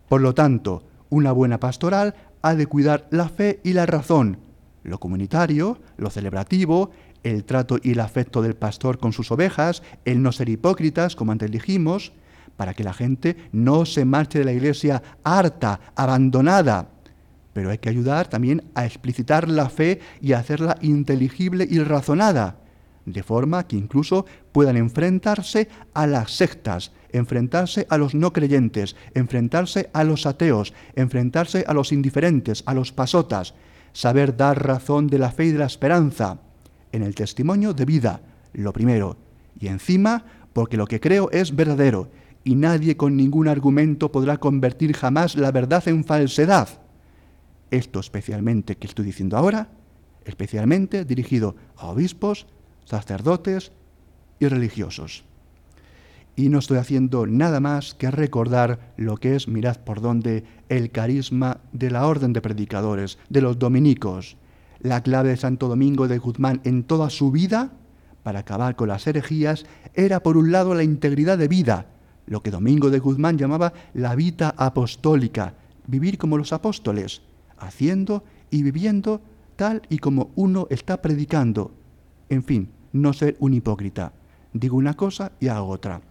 Por 0.07 0.21
lo 0.21 0.33
tanto, 0.33 0.83
una 1.09 1.31
buena 1.31 1.59
pastoral 1.59 2.15
ha 2.41 2.55
de 2.55 2.65
cuidar 2.65 3.07
la 3.11 3.29
fe 3.29 3.59
y 3.63 3.73
la 3.73 3.85
razón, 3.85 4.37
lo 4.83 4.99
comunitario, 4.99 5.79
lo 5.97 6.09
celebrativo, 6.09 6.91
el 7.23 7.43
trato 7.43 7.77
y 7.81 7.91
el 7.91 7.99
afecto 7.99 8.41
del 8.41 8.55
pastor 8.55 8.97
con 8.97 9.13
sus 9.13 9.31
ovejas, 9.31 9.83
el 10.05 10.21
no 10.21 10.31
ser 10.31 10.49
hipócritas, 10.49 11.15
como 11.15 11.31
antes 11.31 11.51
dijimos, 11.51 12.13
para 12.59 12.73
que 12.73 12.83
la 12.83 12.91
gente 12.91 13.37
no 13.53 13.85
se 13.85 14.03
marche 14.03 14.39
de 14.39 14.43
la 14.43 14.51
iglesia 14.51 15.01
harta, 15.23 15.79
abandonada, 15.95 16.89
pero 17.53 17.69
hay 17.69 17.77
que 17.77 17.87
ayudar 17.87 18.27
también 18.27 18.65
a 18.75 18.85
explicitar 18.85 19.47
la 19.47 19.69
fe 19.69 20.01
y 20.19 20.33
a 20.33 20.39
hacerla 20.39 20.77
inteligible 20.81 21.65
y 21.69 21.79
razonada, 21.79 22.57
de 23.05 23.23
forma 23.23 23.65
que 23.65 23.77
incluso 23.77 24.25
puedan 24.51 24.75
enfrentarse 24.75 25.69
a 25.93 26.05
las 26.05 26.31
sectas, 26.31 26.91
enfrentarse 27.13 27.87
a 27.89 27.97
los 27.97 28.13
no 28.13 28.33
creyentes, 28.33 28.97
enfrentarse 29.13 29.89
a 29.93 30.03
los 30.03 30.25
ateos, 30.25 30.73
enfrentarse 30.97 31.63
a 31.65 31.73
los 31.73 31.93
indiferentes, 31.93 32.63
a 32.65 32.73
los 32.73 32.91
pasotas, 32.91 33.53
saber 33.93 34.35
dar 34.35 34.67
razón 34.67 35.07
de 35.07 35.17
la 35.17 35.31
fe 35.31 35.45
y 35.45 35.51
de 35.53 35.59
la 35.59 35.65
esperanza, 35.65 36.39
en 36.91 37.03
el 37.03 37.15
testimonio 37.15 37.73
de 37.73 37.85
vida, 37.85 38.19
lo 38.51 38.73
primero, 38.73 39.15
y 39.57 39.67
encima 39.67 40.25
porque 40.51 40.75
lo 40.75 40.87
que 40.87 40.99
creo 40.99 41.29
es 41.31 41.55
verdadero, 41.55 42.09
y 42.43 42.55
nadie 42.55 42.97
con 42.97 43.15
ningún 43.15 43.47
argumento 43.47 44.11
podrá 44.11 44.37
convertir 44.37 44.95
jamás 44.95 45.35
la 45.35 45.51
verdad 45.51 45.87
en 45.87 46.03
falsedad 46.03 46.69
esto 47.71 47.99
especialmente 47.99 48.77
que 48.77 48.87
estoy 48.87 49.05
diciendo 49.05 49.37
ahora, 49.37 49.69
especialmente 50.25 51.05
dirigido 51.05 51.55
a 51.77 51.87
obispos, 51.87 52.47
sacerdotes 52.85 53.71
y 54.39 54.47
religiosos. 54.47 55.23
Y 56.35 56.49
no 56.49 56.59
estoy 56.59 56.77
haciendo 56.77 57.27
nada 57.27 57.59
más 57.59 57.93
que 57.93 58.09
recordar 58.11 58.93
lo 58.97 59.17
que 59.17 59.35
es, 59.35 59.47
mirad 59.47 59.77
por 59.77 60.01
dónde, 60.01 60.45
el 60.69 60.89
carisma 60.89 61.59
de 61.73 61.91
la 61.91 62.07
orden 62.07 62.31
de 62.33 62.41
predicadores, 62.41 63.17
de 63.29 63.41
los 63.41 63.59
dominicos. 63.59 64.37
La 64.79 65.03
clave 65.03 65.29
de 65.29 65.37
Santo 65.37 65.67
Domingo 65.67 66.07
de 66.07 66.17
Guzmán 66.17 66.61
en 66.63 66.83
toda 66.83 67.09
su 67.09 67.31
vida, 67.31 67.73
para 68.23 68.39
acabar 68.39 68.77
con 68.77 68.87
las 68.87 69.05
herejías, 69.05 69.65
era 69.93 70.23
por 70.23 70.37
un 70.37 70.51
lado 70.53 70.73
la 70.73 70.83
integridad 70.83 71.37
de 71.37 71.49
vida, 71.49 71.87
lo 72.29 72.41
que 72.41 72.51
Domingo 72.51 72.91
de 72.91 72.99
Guzmán 72.99 73.37
llamaba 73.37 73.73
la 73.93 74.15
vida 74.15 74.53
apostólica, 74.55 75.55
vivir 75.87 76.17
como 76.17 76.37
los 76.37 76.53
apóstoles, 76.53 77.23
haciendo 77.57 78.23
y 78.51 78.61
viviendo 78.61 79.19
tal 79.55 79.81
y 79.89 79.97
como 79.97 80.29
uno 80.35 80.67
está 80.69 81.01
predicando. 81.01 81.71
En 82.29 82.43
fin, 82.43 82.69
no 82.93 83.13
ser 83.13 83.35
un 83.39 83.55
hipócrita. 83.55 84.13
Digo 84.53 84.77
una 84.77 84.93
cosa 84.93 85.31
y 85.39 85.47
hago 85.47 85.67
otra. 85.67 86.01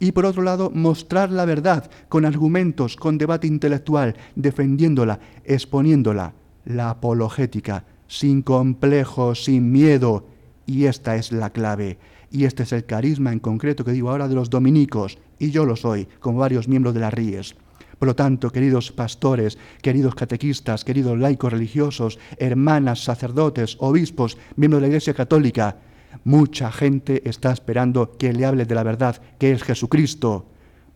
Y 0.00 0.12
por 0.12 0.26
otro 0.26 0.42
lado, 0.42 0.70
mostrar 0.74 1.30
la 1.30 1.44
verdad 1.44 1.88
con 2.08 2.24
argumentos, 2.24 2.96
con 2.96 3.16
debate 3.16 3.46
intelectual, 3.46 4.16
defendiéndola, 4.34 5.20
exponiéndola, 5.44 6.34
la 6.64 6.90
apologética, 6.90 7.84
sin 8.08 8.42
complejo, 8.42 9.34
sin 9.36 9.70
miedo. 9.70 10.26
Y 10.66 10.84
esta 10.86 11.16
es 11.16 11.30
la 11.32 11.50
clave. 11.50 11.98
Y 12.30 12.44
este 12.44 12.64
es 12.64 12.72
el 12.72 12.84
carisma 12.84 13.32
en 13.32 13.38
concreto 13.38 13.84
que 13.84 13.92
digo 13.92 14.10
ahora 14.10 14.28
de 14.28 14.34
los 14.34 14.50
dominicos, 14.50 15.18
y 15.38 15.50
yo 15.50 15.64
lo 15.64 15.76
soy, 15.76 16.06
como 16.20 16.38
varios 16.38 16.68
miembros 16.68 16.94
de 16.94 17.00
las 17.00 17.14
RIES. 17.14 17.54
Por 17.98 18.06
lo 18.06 18.14
tanto, 18.14 18.50
queridos 18.50 18.92
pastores, 18.92 19.58
queridos 19.82 20.14
catequistas, 20.14 20.84
queridos 20.84 21.18
laicos 21.18 21.52
religiosos, 21.52 22.18
hermanas, 22.36 23.02
sacerdotes, 23.02 23.76
obispos, 23.80 24.36
miembros 24.56 24.80
de 24.80 24.82
la 24.82 24.88
Iglesia 24.88 25.14
Católica, 25.14 25.76
mucha 26.24 26.70
gente 26.70 27.28
está 27.28 27.52
esperando 27.52 28.12
que 28.16 28.32
le 28.32 28.44
hable 28.44 28.66
de 28.66 28.74
la 28.74 28.84
verdad, 28.84 29.20
que 29.38 29.50
es 29.50 29.62
Jesucristo. 29.62 30.46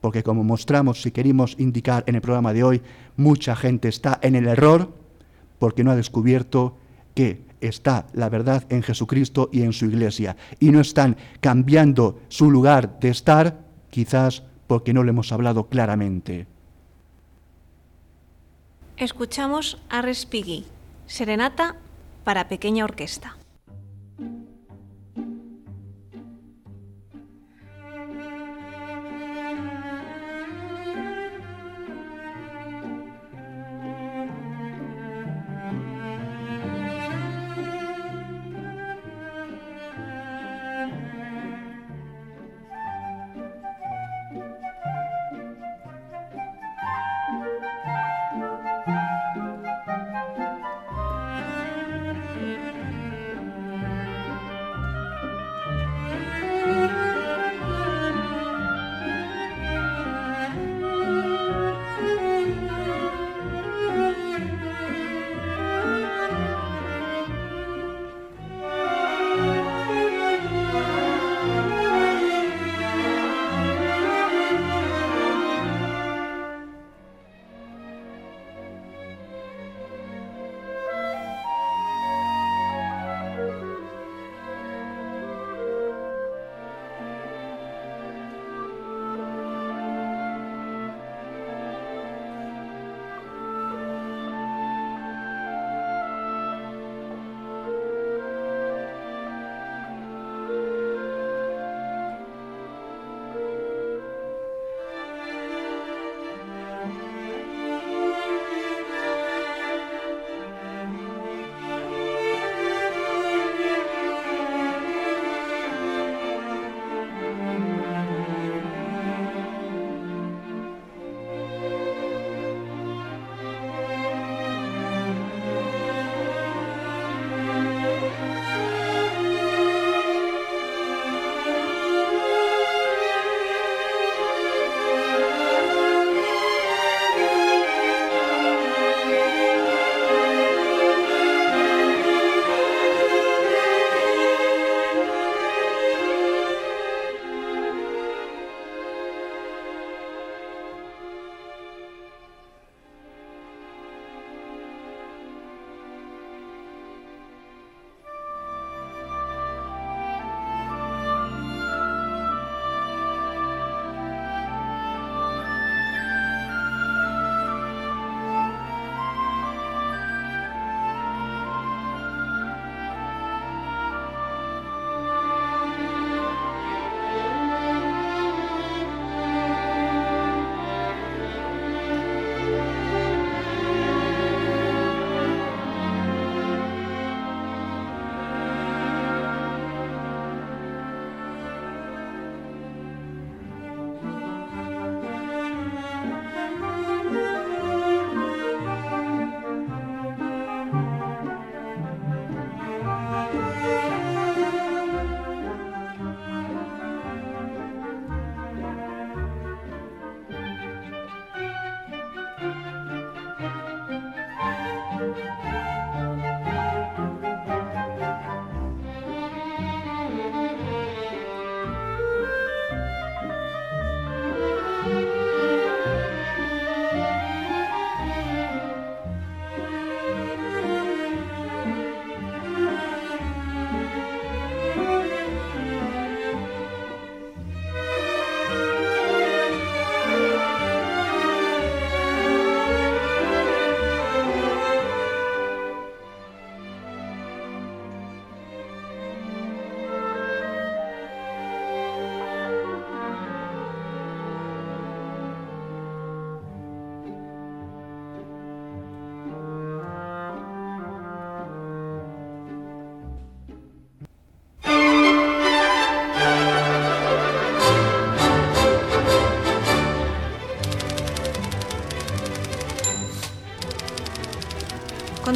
Porque 0.00 0.22
como 0.22 0.44
mostramos, 0.44 1.02
si 1.02 1.10
queremos 1.10 1.56
indicar 1.58 2.04
en 2.06 2.14
el 2.14 2.20
programa 2.20 2.52
de 2.52 2.64
hoy, 2.64 2.82
mucha 3.16 3.56
gente 3.56 3.88
está 3.88 4.18
en 4.22 4.36
el 4.36 4.46
error 4.46 4.92
porque 5.58 5.84
no 5.84 5.92
ha 5.92 5.96
descubierto 5.96 6.76
que 7.14 7.44
está 7.62 8.06
la 8.12 8.28
verdad 8.28 8.64
en 8.68 8.82
Jesucristo 8.82 9.48
y 9.52 9.62
en 9.62 9.72
su 9.72 9.86
iglesia. 9.86 10.36
Y 10.58 10.70
no 10.70 10.80
están 10.80 11.16
cambiando 11.40 12.20
su 12.28 12.50
lugar 12.50 12.98
de 13.00 13.08
estar, 13.08 13.58
quizás 13.90 14.42
porque 14.66 14.92
no 14.92 15.04
le 15.04 15.10
hemos 15.10 15.32
hablado 15.32 15.68
claramente. 15.68 16.46
Escuchamos 18.96 19.78
a 19.88 20.02
Respighi, 20.02 20.64
Serenata 21.06 21.76
para 22.24 22.48
pequeña 22.48 22.84
orquesta. 22.84 23.36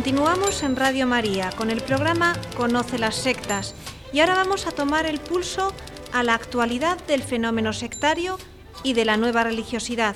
Continuamos 0.07 0.62
en 0.62 0.76
Radio 0.76 1.04
María 1.04 1.50
con 1.57 1.68
el 1.68 1.82
programa 1.82 2.36
Conoce 2.57 2.96
las 2.96 3.16
sectas 3.16 3.74
y 4.12 4.20
ahora 4.20 4.36
vamos 4.36 4.68
a 4.68 4.70
tomar 4.70 5.04
el 5.04 5.18
pulso 5.18 5.74
a 6.12 6.22
la 6.22 6.34
actualidad 6.34 6.96
del 7.09 7.24
fenómeno 7.24 7.72
sectario 7.72 8.38
y 8.84 8.92
de 8.92 9.04
la 9.04 9.16
nueva 9.16 9.42
religiosidad. 9.42 10.14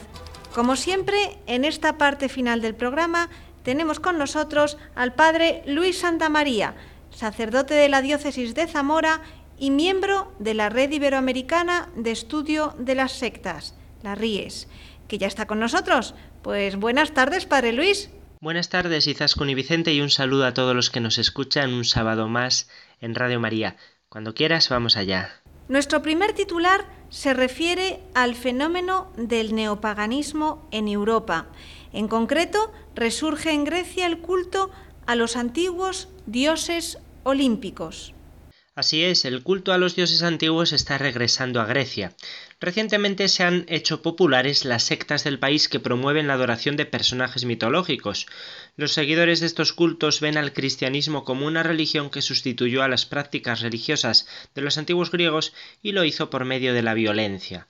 Como 0.55 0.77
siempre, 0.77 1.41
en 1.49 1.65
esta 1.65 1.99
parte 1.99 2.29
final 2.29 2.61
del 2.61 2.77
programa 2.77 3.31
tenemos 3.65 3.99
con 3.99 4.17
nosotros 4.17 4.79
al 4.95 5.13
padre 5.13 5.65
Luis 5.67 5.99
Santa 5.99 6.29
María, 6.29 6.77
sacerdote 7.11 7.75
de 7.75 7.89
la 7.89 8.01
diócesis 8.01 8.55
de 8.55 8.69
Zamora 8.69 9.23
y 9.59 9.73
miembro 9.73 10.33
de 10.39 10.55
la 10.55 10.69
Red 10.69 10.93
Iberoamericana 10.93 11.89
de 11.97 12.13
Estudio 12.13 12.77
de 12.79 12.95
las 12.95 13.11
Sectas, 13.11 13.75
la 14.05 14.15
RIES, 14.15 14.69
que 15.09 15.19
ya 15.19 15.27
está 15.27 15.49
con 15.49 15.59
nosotros. 15.59 16.15
Pues 16.43 16.77
buenas 16.77 17.13
tardes, 17.13 17.45
padre 17.45 17.73
Luis. 17.73 18.09
Buenas 18.43 18.71
tardes, 18.71 19.07
Izaskun 19.07 19.51
y 19.51 19.55
Vicente, 19.55 19.93
y 19.93 20.01
un 20.01 20.09
saludo 20.09 20.47
a 20.47 20.55
todos 20.55 20.75
los 20.75 20.89
que 20.89 21.01
nos 21.01 21.19
escuchan 21.19 21.75
un 21.75 21.85
sábado 21.85 22.27
más 22.27 22.71
en 23.03 23.15
Radio 23.15 23.39
María. 23.39 23.77
Cuando 24.09 24.33
quieras, 24.33 24.71
vamos 24.71 24.97
allá. 24.97 25.43
Nuestro 25.69 26.01
primer 26.01 26.33
titular 26.33 26.87
se 27.11 27.35
refiere 27.35 28.01
al 28.15 28.35
fenómeno 28.35 29.13
del 29.19 29.55
neopaganismo 29.55 30.67
en 30.71 30.89
Europa. 30.89 31.49
En 31.93 32.09
concreto, 32.09 32.73
resurge 32.95 33.51
en 33.51 33.65
Grecia 33.65 34.07
el 34.07 34.21
culto 34.21 34.71
a 35.05 35.17
los 35.17 35.37
antiguos 35.37 36.09
dioses 36.25 36.97
olímpicos. 37.25 38.15
Así 38.81 39.05
es, 39.05 39.27
el 39.27 39.43
culto 39.43 39.75
a 39.75 39.77
los 39.77 39.95
dioses 39.95 40.23
antiguos 40.23 40.73
está 40.73 40.97
regresando 40.97 41.61
a 41.61 41.67
Grecia. 41.67 42.15
Recientemente 42.63 43.29
se 43.29 43.43
han 43.43 43.67
hecho 43.69 44.01
populares 44.01 44.65
las 44.65 44.85
sectas 44.85 45.23
del 45.23 45.39
país 45.39 45.69
que 45.69 45.81
promueven 45.81 46.27
la 46.27 46.33
adoración 46.33 46.77
de 46.79 46.87
personajes 46.87 47.45
mitológicos. 47.45 48.27
Los 48.79 48.95
seguidores 48.95 49.41
de 49.41 49.49
estos 49.49 49.75
cultos 49.75 50.21
ven 50.21 50.39
al 50.39 50.55
cristianismo 50.55 51.25
como 51.25 51.47
una 51.47 51.63
religión 51.63 52.09
que 52.09 52.23
sustituyó 52.23 52.83
a 52.83 52.89
las 52.89 53.05
prácticas 53.05 53.61
religiosas 53.61 54.27
de 54.55 54.63
los 54.63 54.79
antiguos 54.79 55.11
griegos 55.11 55.53
y 55.83 55.93
lo 55.93 56.05
hizo 56.05 56.31
por 56.31 56.47
medio 56.47 56.73
de 56.73 56.83
la 56.83 56.95
violencia. 56.95 57.69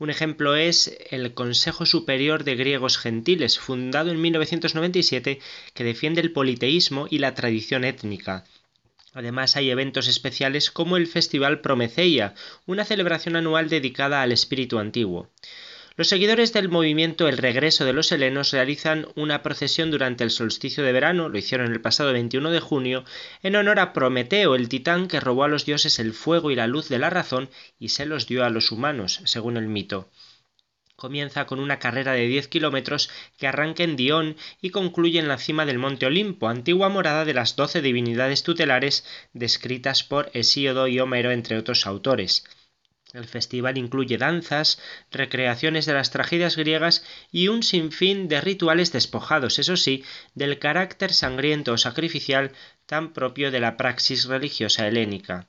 Un 0.00 0.10
ejemplo 0.10 0.56
es 0.56 0.92
el 1.10 1.34
Consejo 1.34 1.86
Superior 1.86 2.42
de 2.42 2.56
Griegos 2.56 2.98
Gentiles, 2.98 3.60
fundado 3.60 4.10
en 4.10 4.20
1997, 4.20 5.38
que 5.72 5.84
defiende 5.84 6.20
el 6.20 6.32
politeísmo 6.32 7.06
y 7.08 7.18
la 7.18 7.34
tradición 7.34 7.84
étnica. 7.84 8.44
Además 9.14 9.56
hay 9.56 9.70
eventos 9.70 10.08
especiales 10.08 10.70
como 10.70 10.96
el 10.96 11.06
Festival 11.06 11.60
Prometeia, 11.60 12.34
una 12.66 12.84
celebración 12.84 13.36
anual 13.36 13.68
dedicada 13.68 14.22
al 14.22 14.32
espíritu 14.32 14.78
antiguo. 14.78 15.30
Los 15.96 16.08
seguidores 16.08 16.52
del 16.52 16.68
movimiento 16.68 17.26
El 17.26 17.38
Regreso 17.38 17.84
de 17.84 17.92
los 17.92 18.12
Helenos 18.12 18.52
realizan 18.52 19.08
una 19.16 19.42
procesión 19.42 19.90
durante 19.90 20.22
el 20.22 20.30
solsticio 20.30 20.84
de 20.84 20.92
verano, 20.92 21.28
lo 21.28 21.38
hicieron 21.38 21.72
el 21.72 21.80
pasado 21.80 22.12
21 22.12 22.50
de 22.50 22.60
junio, 22.60 23.04
en 23.42 23.56
honor 23.56 23.80
a 23.80 23.92
Prometeo, 23.92 24.54
el 24.54 24.68
titán 24.68 25.08
que 25.08 25.18
robó 25.18 25.42
a 25.42 25.48
los 25.48 25.66
dioses 25.66 25.98
el 25.98 26.12
fuego 26.12 26.52
y 26.52 26.54
la 26.54 26.68
luz 26.68 26.88
de 26.88 27.00
la 27.00 27.10
razón 27.10 27.50
y 27.80 27.88
se 27.88 28.06
los 28.06 28.28
dio 28.28 28.44
a 28.44 28.50
los 28.50 28.70
humanos, 28.70 29.22
según 29.24 29.56
el 29.56 29.66
mito 29.66 30.08
comienza 30.98 31.46
con 31.46 31.60
una 31.60 31.78
carrera 31.78 32.12
de 32.12 32.26
10 32.26 32.48
kilómetros 32.48 33.08
que 33.36 33.46
arranca 33.46 33.84
en 33.84 33.94
Dion 33.94 34.36
y 34.60 34.70
concluye 34.70 35.20
en 35.20 35.28
la 35.28 35.38
cima 35.38 35.64
del 35.64 35.78
Monte 35.78 36.06
Olimpo, 36.06 36.48
antigua 36.48 36.88
morada 36.88 37.24
de 37.24 37.34
las 37.34 37.54
doce 37.54 37.80
divinidades 37.80 38.42
tutelares 38.42 39.06
descritas 39.32 40.02
por 40.02 40.28
Hesíodo 40.34 40.88
y 40.88 40.98
Homero 40.98 41.30
entre 41.30 41.56
otros 41.56 41.86
autores. 41.86 42.42
El 43.12 43.26
festival 43.26 43.78
incluye 43.78 44.18
danzas, 44.18 44.80
recreaciones 45.12 45.86
de 45.86 45.94
las 45.94 46.10
tragedias 46.10 46.56
griegas 46.56 47.04
y 47.30 47.46
un 47.46 47.62
sinfín 47.62 48.26
de 48.26 48.40
rituales 48.40 48.90
despojados, 48.90 49.60
eso 49.60 49.76
sí, 49.76 50.04
del 50.34 50.58
carácter 50.58 51.14
sangriento 51.14 51.74
o 51.74 51.78
sacrificial 51.78 52.50
tan 52.86 53.12
propio 53.12 53.52
de 53.52 53.60
la 53.60 53.76
praxis 53.76 54.24
religiosa 54.24 54.88
helénica. 54.88 55.46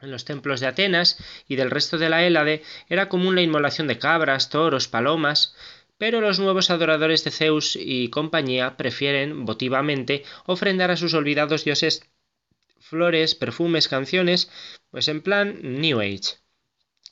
En 0.00 0.10
los 0.10 0.24
templos 0.24 0.60
de 0.60 0.66
Atenas 0.66 1.18
y 1.48 1.56
del 1.56 1.70
resto 1.70 1.96
de 1.96 2.10
la 2.10 2.24
Hélade 2.24 2.62
era 2.88 3.08
común 3.08 3.34
la 3.34 3.42
inmolación 3.42 3.86
de 3.86 3.98
cabras, 3.98 4.50
toros, 4.50 4.88
palomas, 4.88 5.54
pero 5.98 6.20
los 6.20 6.38
nuevos 6.38 6.70
adoradores 6.70 7.24
de 7.24 7.30
Zeus 7.30 7.76
y 7.80 8.10
compañía 8.10 8.76
prefieren 8.76 9.46
votivamente 9.46 10.24
ofrendar 10.44 10.90
a 10.90 10.96
sus 10.96 11.14
olvidados 11.14 11.64
dioses 11.64 12.02
flores, 12.78 13.34
perfumes, 13.34 13.88
canciones, 13.88 14.50
pues 14.90 15.08
en 15.08 15.22
plan 15.22 15.58
New 15.62 16.00
Age. 16.00 16.45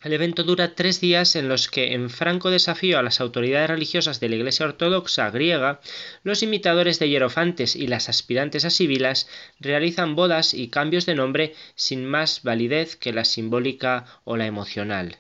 El 0.05 0.13
evento 0.13 0.43
dura 0.43 0.75
tres 0.75 1.01
días 1.01 1.35
en 1.35 1.49
los 1.49 1.71
que, 1.71 1.95
en 1.95 2.11
franco 2.11 2.51
desafío 2.51 2.99
a 2.99 3.03
las 3.03 3.23
autoridades 3.23 3.71
religiosas 3.71 4.21
de 4.21 4.29
la 4.29 4.37
Iglesia 4.37 4.67
Ortodoxa 4.67 5.31
griega, 5.31 5.81
los 6.25 6.43
imitadores 6.43 6.99
de 6.99 7.09
hierofantes 7.09 7.75
y 7.75 7.87
las 7.87 8.11
aspirantes 8.11 8.67
a 8.67 8.71
sibilas 8.71 9.27
realizan 9.61 10.15
bodas 10.15 10.53
y 10.53 10.69
cambios 10.69 11.07
de 11.07 11.15
nombre 11.15 11.55
sin 11.75 12.05
más 12.05 12.43
validez 12.43 12.97
que 12.97 13.15
la 13.15 13.25
simbólica 13.25 14.05
o 14.25 14.37
la 14.37 14.45
emocional. 14.45 15.17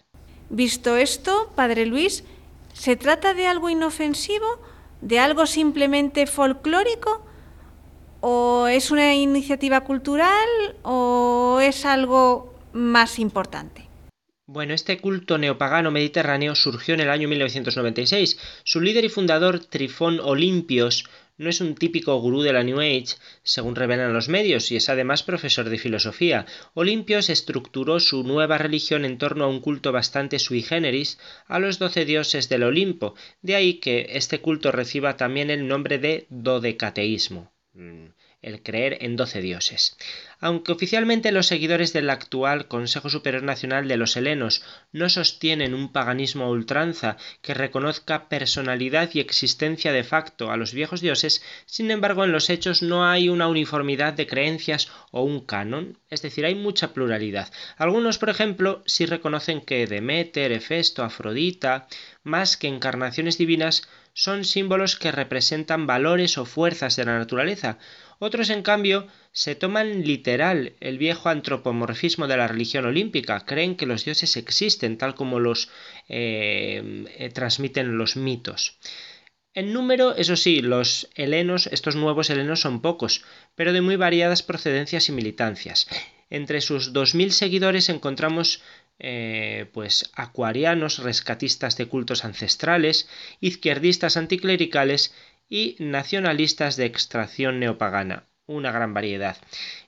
Visto 0.50 0.98
esto, 0.98 1.50
Padre 1.56 1.86
Luis, 1.86 2.22
¿se 2.74 2.96
trata 2.96 3.32
de 3.32 3.46
algo 3.46 3.70
inofensivo? 3.70 4.46
¿De 5.00 5.18
algo 5.18 5.46
simplemente 5.46 6.26
folclórico? 6.26 7.24
¿O 8.20 8.66
es 8.66 8.90
una 8.90 9.14
iniciativa 9.14 9.80
cultural? 9.80 10.76
¿O 10.82 11.58
es 11.62 11.86
algo 11.86 12.52
más 12.74 13.18
importante? 13.18 13.83
Bueno, 14.46 14.74
este 14.74 14.98
culto 14.98 15.38
neopagano 15.38 15.90
mediterráneo 15.90 16.54
surgió 16.54 16.92
en 16.92 17.00
el 17.00 17.08
año 17.08 17.28
1996. 17.28 18.38
Su 18.62 18.82
líder 18.82 19.06
y 19.06 19.08
fundador, 19.08 19.58
Trifón 19.58 20.20
Olimpios, 20.20 21.06
no 21.38 21.48
es 21.48 21.62
un 21.62 21.74
típico 21.74 22.14
gurú 22.18 22.42
de 22.42 22.52
la 22.52 22.62
New 22.62 22.78
Age, 22.78 23.16
según 23.42 23.74
revelan 23.74 24.12
los 24.12 24.28
medios, 24.28 24.70
y 24.70 24.76
es 24.76 24.90
además 24.90 25.22
profesor 25.22 25.70
de 25.70 25.78
filosofía. 25.78 26.44
Olimpios 26.74 27.30
estructuró 27.30 28.00
su 28.00 28.22
nueva 28.22 28.58
religión 28.58 29.06
en 29.06 29.16
torno 29.16 29.44
a 29.44 29.48
un 29.48 29.60
culto 29.60 29.92
bastante 29.92 30.38
sui 30.38 30.60
generis 30.60 31.18
a 31.46 31.58
los 31.58 31.78
doce 31.78 32.04
dioses 32.04 32.50
del 32.50 32.64
Olimpo, 32.64 33.14
de 33.40 33.54
ahí 33.54 33.74
que 33.80 34.08
este 34.10 34.42
culto 34.42 34.72
reciba 34.72 35.16
también 35.16 35.48
el 35.48 35.66
nombre 35.66 35.98
de 35.98 36.26
dodecateísmo. 36.28 37.50
Mm 37.72 38.13
el 38.44 38.62
creer 38.62 38.98
en 39.00 39.16
doce 39.16 39.40
dioses. 39.40 39.96
Aunque 40.40 40.72
oficialmente 40.72 41.32
los 41.32 41.46
seguidores 41.46 41.92
del 41.92 42.10
actual 42.10 42.68
Consejo 42.68 43.08
Superior 43.08 43.42
Nacional 43.42 43.88
de 43.88 43.96
los 43.96 44.16
Helenos 44.16 44.62
no 44.92 45.08
sostienen 45.08 45.74
un 45.74 45.90
paganismo 45.90 46.44
a 46.44 46.50
ultranza 46.50 47.16
que 47.40 47.54
reconozca 47.54 48.28
personalidad 48.28 49.10
y 49.14 49.20
existencia 49.20 49.92
de 49.92 50.04
facto 50.04 50.50
a 50.50 50.56
los 50.56 50.74
viejos 50.74 51.00
dioses, 51.00 51.42
sin 51.64 51.90
embargo 51.90 52.24
en 52.24 52.32
los 52.32 52.50
hechos 52.50 52.82
no 52.82 53.06
hay 53.06 53.28
una 53.28 53.48
uniformidad 53.48 54.12
de 54.12 54.26
creencias 54.26 54.90
o 55.10 55.22
un 55.22 55.40
canon, 55.40 55.98
es 56.10 56.20
decir, 56.20 56.44
hay 56.44 56.54
mucha 56.54 56.92
pluralidad. 56.92 57.50
Algunos, 57.76 58.18
por 58.18 58.28
ejemplo, 58.28 58.82
sí 58.84 59.06
reconocen 59.06 59.62
que 59.62 59.86
Demeter, 59.86 60.52
Hefesto, 60.52 61.02
Afrodita, 61.02 61.88
más 62.22 62.56
que 62.56 62.68
encarnaciones 62.68 63.38
divinas, 63.38 63.88
son 64.12 64.44
símbolos 64.44 64.96
que 64.96 65.10
representan 65.10 65.88
valores 65.88 66.38
o 66.38 66.44
fuerzas 66.44 66.94
de 66.94 67.04
la 67.04 67.18
naturaleza, 67.18 67.78
otros, 68.24 68.50
en 68.50 68.62
cambio, 68.62 69.06
se 69.32 69.54
toman 69.54 70.02
literal 70.04 70.72
el 70.80 70.98
viejo 70.98 71.28
antropomorfismo 71.28 72.26
de 72.26 72.36
la 72.36 72.48
religión 72.48 72.84
olímpica, 72.84 73.44
creen 73.46 73.76
que 73.76 73.86
los 73.86 74.04
dioses 74.04 74.36
existen 74.36 74.98
tal 74.98 75.14
como 75.14 75.40
los 75.40 75.70
eh, 76.08 77.04
eh, 77.18 77.30
transmiten 77.30 77.98
los 77.98 78.16
mitos. 78.16 78.78
En 79.54 79.72
número, 79.72 80.16
eso 80.16 80.34
sí, 80.34 80.62
los 80.62 81.08
helenos, 81.14 81.68
estos 81.68 81.94
nuevos 81.94 82.28
helenos 82.28 82.60
son 82.60 82.82
pocos, 82.82 83.24
pero 83.54 83.72
de 83.72 83.82
muy 83.82 83.94
variadas 83.94 84.42
procedencias 84.42 85.08
y 85.08 85.12
militancias. 85.12 85.86
Entre 86.28 86.60
sus 86.60 86.92
2.000 86.92 87.30
seguidores 87.30 87.88
encontramos 87.88 88.62
eh, 88.98 89.66
pues 89.72 90.10
acuarianos, 90.14 90.98
rescatistas 90.98 91.76
de 91.76 91.86
cultos 91.86 92.24
ancestrales, 92.24 93.08
izquierdistas 93.40 94.16
anticlericales 94.16 95.12
y 95.54 95.76
nacionalistas 95.78 96.74
de 96.74 96.84
extracción 96.86 97.60
neopagana, 97.60 98.24
una 98.46 98.72
gran 98.72 98.92
variedad. 98.92 99.36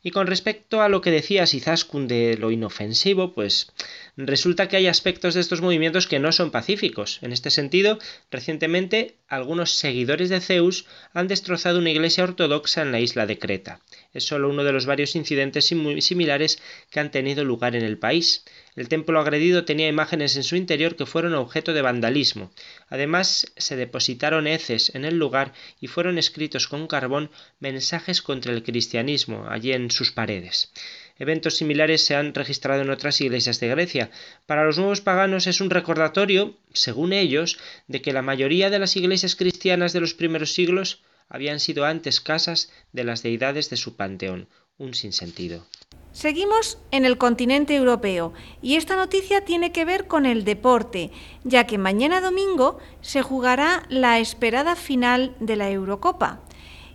Y 0.01 0.13
con 0.13 0.29
respecto 0.29 0.81
a 0.81 0.89
lo 0.89 1.01
que 1.01 1.11
decías 1.11 1.55
Izaskun 1.55 2.07
de 2.07 2.37
lo 2.39 2.53
inofensivo, 2.53 3.35
pues 3.35 3.73
resulta 4.17 4.69
que 4.69 4.77
hay 4.77 4.87
aspectos 4.87 5.35
de 5.35 5.41
estos 5.41 5.61
movimientos 5.61 6.07
que 6.07 6.19
no 6.19 6.33
son 6.33 6.51
pacíficos. 6.51 7.19
En 7.23 7.33
este 7.33 7.51
sentido, 7.51 7.99
recientemente 8.31 9.17
algunos 9.29 9.73
seguidores 9.73 10.31
de 10.31 10.41
Zeus 10.41 10.87
han 11.13 11.29
destrozado 11.29 11.79
una 11.79 11.91
iglesia 11.91 12.25
ortodoxa 12.25 12.83
en 12.83 12.93
la 12.93 13.01
isla 13.01 13.27
de 13.27 13.39
Creta. 13.39 13.81
Es 14.15 14.27
solo 14.27 14.49
uno 14.49 14.65
de 14.65 14.73
los 14.73 14.87
varios 14.87 15.17
incidentes 15.17 15.67
similares 15.67 16.63
que 16.91 17.01
han 17.01 17.11
tenido 17.11 17.45
lugar 17.45 17.77
en 17.77 17.85
el 17.85 17.99
país. 17.99 18.45
El 18.75 18.89
templo 18.89 19.21
agredido 19.21 19.65
tenía 19.65 19.89
imágenes 19.89 20.37
en 20.37 20.45
su 20.45 20.57
interior 20.57 20.97
que 20.97 21.07
fueron 21.07 21.35
objeto 21.35 21.73
de 21.73 21.83
vandalismo. 21.83 22.51
Además, 22.89 23.53
se 23.57 23.77
depositaron 23.77 24.47
heces 24.47 24.95
en 24.95 25.05
el 25.05 25.19
lugar 25.19 25.53
y 25.81 25.89
fueron 25.89 26.19
escritos 26.19 26.69
con 26.69 26.87
carbón 26.87 27.31
mensajes 27.59 28.23
contra 28.23 28.53
el 28.53 28.63
cristianismo 28.63 29.47
allí 29.49 29.73
en 29.73 29.91
sus 29.91 30.13
paredes. 30.13 30.73
Eventos 31.19 31.57
similares 31.57 32.05
se 32.05 32.15
han 32.15 32.35
registrado 32.35 32.83
en 32.83 32.91
otras 32.91 33.21
iglesias 33.21 33.59
de 33.61 33.69
Grecia. 33.69 34.11
Para 34.45 34.65
los 34.65 34.77
nuevos 34.77 35.01
paganos 35.01 35.47
es 35.47 35.61
un 35.61 35.71
recordatorio, 35.71 36.57
según 36.73 37.13
ellos, 37.13 37.59
de 37.89 38.03
que 38.03 38.13
la 38.13 38.23
mayoría 38.23 38.69
de 38.69 38.79
las 38.79 38.97
iglesias 38.97 39.35
cristianas 39.35 39.93
de 39.93 40.01
los 40.01 40.15
primeros 40.15 40.53
siglos 40.53 41.03
habían 41.29 41.59
sido 41.59 41.85
antes 41.85 42.21
casas 42.21 42.71
de 42.93 43.05
las 43.05 43.23
deidades 43.23 43.71
de 43.71 43.77
su 43.77 43.97
panteón. 43.97 44.49
Un 44.79 44.95
sinsentido. 44.95 45.67
Seguimos 46.13 46.79
en 46.93 47.05
el 47.05 47.19
continente 47.19 47.75
europeo 47.75 48.33
y 48.63 48.77
esta 48.77 48.97
noticia 48.97 49.45
tiene 49.45 49.73
que 49.73 49.85
ver 49.85 50.07
con 50.07 50.25
el 50.25 50.45
deporte, 50.45 51.11
ya 51.45 51.67
que 51.67 51.79
mañana 51.79 52.21
domingo 52.21 52.79
se 53.01 53.23
jugará 53.23 53.85
la 53.89 54.19
esperada 54.19 54.77
final 54.77 55.35
de 55.41 55.57
la 55.57 55.71
Eurocopa. 55.71 56.41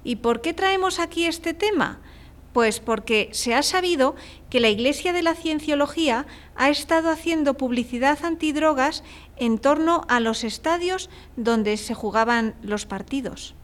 ¿Y 0.03 0.17
por 0.17 0.41
qué 0.41 0.53
traemos 0.53 0.99
aquí 0.99 1.25
este 1.25 1.53
tema? 1.53 2.01
Pues 2.53 2.79
porque 2.79 3.29
se 3.31 3.53
ha 3.53 3.63
sabido 3.63 4.15
que 4.49 4.59
la 4.59 4.69
Iglesia 4.69 5.13
de 5.13 5.23
la 5.23 5.35
Cienciología 5.35 6.25
ha 6.55 6.69
estado 6.69 7.09
haciendo 7.09 7.55
publicidad 7.55 8.23
antidrogas 8.23 9.03
en 9.37 9.57
torno 9.57 10.05
a 10.09 10.19
los 10.19 10.43
estadios 10.43 11.09
donde 11.37 11.77
se 11.77 11.93
jugaban 11.93 12.55
los 12.61 12.85
partidos. 12.85 13.55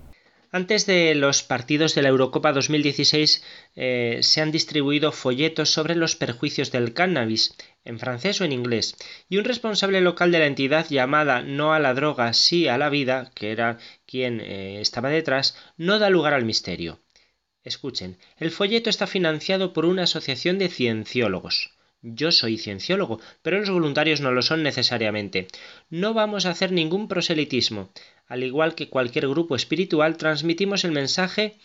Antes 0.50 0.86
de 0.86 1.14
los 1.14 1.44
partidos 1.44 1.94
de 1.94 2.02
la 2.02 2.08
Eurocopa 2.08 2.54
2016 2.54 3.44
eh, 3.76 4.20
se 4.22 4.42
han 4.42 4.52
distribuido 4.52 5.12
folletos 5.12 5.72
sobre 5.72 5.94
los 5.94 6.16
perjuicios 6.16 6.72
del 6.72 6.94
cannabis, 6.94 7.54
en 7.84 8.00
francés 8.00 8.40
o 8.40 8.46
en 8.46 8.54
inglés, 8.54 8.96
y 9.28 9.38
un 9.38 9.44
responsable 9.44 10.00
local 10.00 10.32
de 10.32 10.40
la 10.40 10.46
entidad 10.46 10.88
llamada 10.90 11.42
No 11.42 11.74
a 11.74 11.80
la 11.80 11.94
droga, 11.94 12.32
sí 12.32 12.70
a 12.70 12.78
la 12.78 12.90
vida, 12.90 13.30
que 13.36 13.52
era 13.52 13.78
quien 14.06 14.40
eh, 14.40 14.80
estaba 14.80 15.10
detrás, 15.10 15.58
no 15.76 16.00
da 16.00 16.10
lugar 16.10 16.34
al 16.34 16.46
misterio. 16.46 17.02
Escuchen, 17.68 18.18
el 18.38 18.51
folleto 18.51 18.89
está 18.89 19.07
financiado 19.07 19.74
por 19.74 19.86
una 19.86 20.03
asociación 20.03 20.57
de 20.57 20.70
cienciólogos. 20.70 21.72
Yo 22.01 22.32
soy 22.32 22.57
cienciólogo, 22.57 23.20
pero 23.41 23.59
los 23.59 23.70
voluntarios 23.70 24.22
no 24.22 24.32
lo 24.32 24.41
son 24.41 24.63
necesariamente. 24.63 25.49
No 25.89 26.13
vamos 26.13 26.45
a 26.45 26.51
hacer 26.51 26.72
ningún 26.72 27.09
proselitismo. 27.09 27.89
Al 28.26 28.45
igual 28.45 28.74
que 28.74 28.88
cualquier 28.88 29.28
grupo 29.28 29.57
espiritual, 29.57 30.15
transmitimos 30.15 30.86
el 30.86 30.93
mensaje 30.93 31.57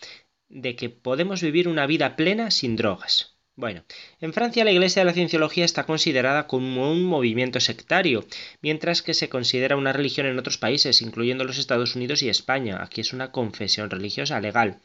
de 0.49 0.75
que 0.75 0.89
podemos 0.89 1.41
vivir 1.41 1.69
una 1.69 1.87
vida 1.87 2.17
plena 2.17 2.51
sin 2.51 2.75
drogas. 2.75 3.37
Bueno, 3.55 3.85
en 4.19 4.33
Francia 4.33 4.65
la 4.65 4.71
Iglesia 4.73 5.03
de 5.03 5.05
la 5.05 5.13
Cienciología 5.13 5.63
está 5.63 5.85
considerada 5.85 6.47
como 6.47 6.91
un 6.91 7.05
movimiento 7.05 7.61
sectario, 7.61 8.25
mientras 8.61 9.03
que 9.03 9.13
se 9.13 9.29
considera 9.29 9.77
una 9.77 9.93
religión 9.93 10.27
en 10.27 10.37
otros 10.37 10.57
países, 10.57 11.01
incluyendo 11.01 11.45
los 11.45 11.59
Estados 11.59 11.95
Unidos 11.95 12.23
y 12.23 12.29
España. 12.29 12.83
Aquí 12.83 12.99
es 12.99 13.13
una 13.13 13.31
confesión 13.31 13.89
religiosa 13.89 14.41
legal. 14.41 14.79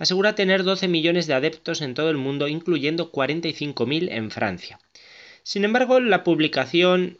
Asegura 0.00 0.34
tener 0.34 0.64
12 0.64 0.88
millones 0.88 1.26
de 1.26 1.34
adeptos 1.34 1.82
en 1.82 1.92
todo 1.92 2.08
el 2.08 2.16
mundo, 2.16 2.48
incluyendo 2.48 3.12
45.000 3.12 4.08
en 4.10 4.30
Francia. 4.30 4.80
Sin 5.42 5.62
embargo, 5.62 5.98
en 5.98 6.08
la 6.08 6.24
publicación 6.24 7.18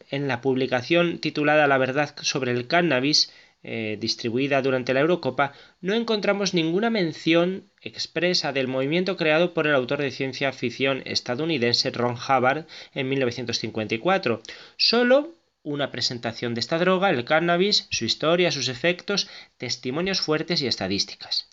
titulada 1.19 1.67
La 1.67 1.77
verdad 1.77 2.15
sobre 2.23 2.53
el 2.53 2.65
cannabis, 2.65 3.31
eh, 3.61 3.99
distribuida 4.01 4.63
durante 4.63 4.95
la 4.95 5.01
Eurocopa, 5.01 5.53
no 5.79 5.93
encontramos 5.93 6.55
ninguna 6.55 6.89
mención 6.89 7.69
expresa 7.83 8.51
del 8.51 8.67
movimiento 8.67 9.15
creado 9.15 9.53
por 9.53 9.67
el 9.67 9.75
autor 9.75 10.01
de 10.01 10.09
ciencia 10.09 10.51
ficción 10.51 11.03
estadounidense 11.05 11.91
Ron 11.91 12.15
Hubbard 12.15 12.65
en 12.95 13.09
1954, 13.09 14.41
solo 14.77 15.35
una 15.61 15.91
presentación 15.91 16.55
de 16.55 16.61
esta 16.61 16.79
droga, 16.79 17.11
el 17.11 17.25
cannabis, 17.25 17.85
su 17.91 18.05
historia, 18.05 18.51
sus 18.51 18.69
efectos, 18.69 19.29
testimonios 19.57 20.19
fuertes 20.19 20.63
y 20.63 20.67
estadísticas. 20.67 21.50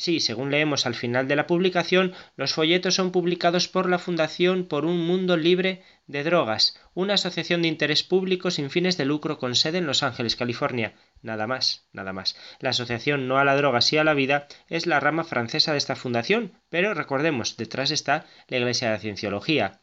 Sí, 0.00 0.20
según 0.20 0.50
leemos 0.50 0.86
al 0.86 0.94
final 0.94 1.28
de 1.28 1.36
la 1.36 1.46
publicación, 1.46 2.14
los 2.34 2.54
folletos 2.54 2.94
son 2.94 3.12
publicados 3.12 3.68
por 3.68 3.86
la 3.86 3.98
Fundación 3.98 4.64
por 4.64 4.86
un 4.86 5.06
Mundo 5.06 5.36
Libre 5.36 5.82
de 6.06 6.24
Drogas, 6.24 6.80
una 6.94 7.12
asociación 7.12 7.60
de 7.60 7.68
interés 7.68 8.02
público 8.02 8.50
sin 8.50 8.70
fines 8.70 8.96
de 8.96 9.04
lucro 9.04 9.36
con 9.36 9.54
sede 9.54 9.76
en 9.76 9.86
Los 9.86 10.02
Ángeles, 10.02 10.36
California. 10.36 10.94
Nada 11.20 11.46
más, 11.46 11.86
nada 11.92 12.14
más. 12.14 12.34
La 12.60 12.70
asociación 12.70 13.28
No 13.28 13.36
a 13.36 13.44
la 13.44 13.56
droga, 13.56 13.82
sí 13.82 13.98
a 13.98 14.04
la 14.04 14.14
vida 14.14 14.48
es 14.70 14.86
la 14.86 15.00
rama 15.00 15.22
francesa 15.22 15.72
de 15.72 15.78
esta 15.78 15.96
fundación, 15.96 16.54
pero 16.70 16.94
recordemos, 16.94 17.58
detrás 17.58 17.90
está 17.90 18.24
la 18.48 18.56
Iglesia 18.56 18.88
de 18.88 18.94
la 18.94 19.00
Cienciología. 19.00 19.82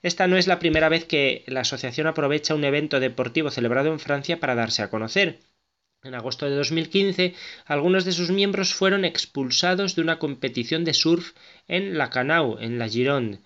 Esta 0.00 0.26
no 0.26 0.38
es 0.38 0.46
la 0.46 0.58
primera 0.58 0.88
vez 0.88 1.04
que 1.04 1.44
la 1.48 1.60
asociación 1.60 2.06
aprovecha 2.06 2.54
un 2.54 2.64
evento 2.64 2.98
deportivo 2.98 3.50
celebrado 3.50 3.92
en 3.92 4.00
Francia 4.00 4.40
para 4.40 4.54
darse 4.54 4.82
a 4.82 4.88
conocer. 4.88 5.40
En 6.02 6.14
agosto 6.14 6.46
de 6.46 6.56
2015, 6.56 7.34
algunos 7.66 8.06
de 8.06 8.12
sus 8.12 8.30
miembros 8.30 8.72
fueron 8.72 9.04
expulsados 9.04 9.94
de 9.94 10.00
una 10.00 10.18
competición 10.18 10.82
de 10.82 10.94
surf 10.94 11.32
en 11.68 11.98
la 11.98 12.08
Canau, 12.08 12.56
en 12.58 12.78
la 12.78 12.88
Gironde. 12.88 13.40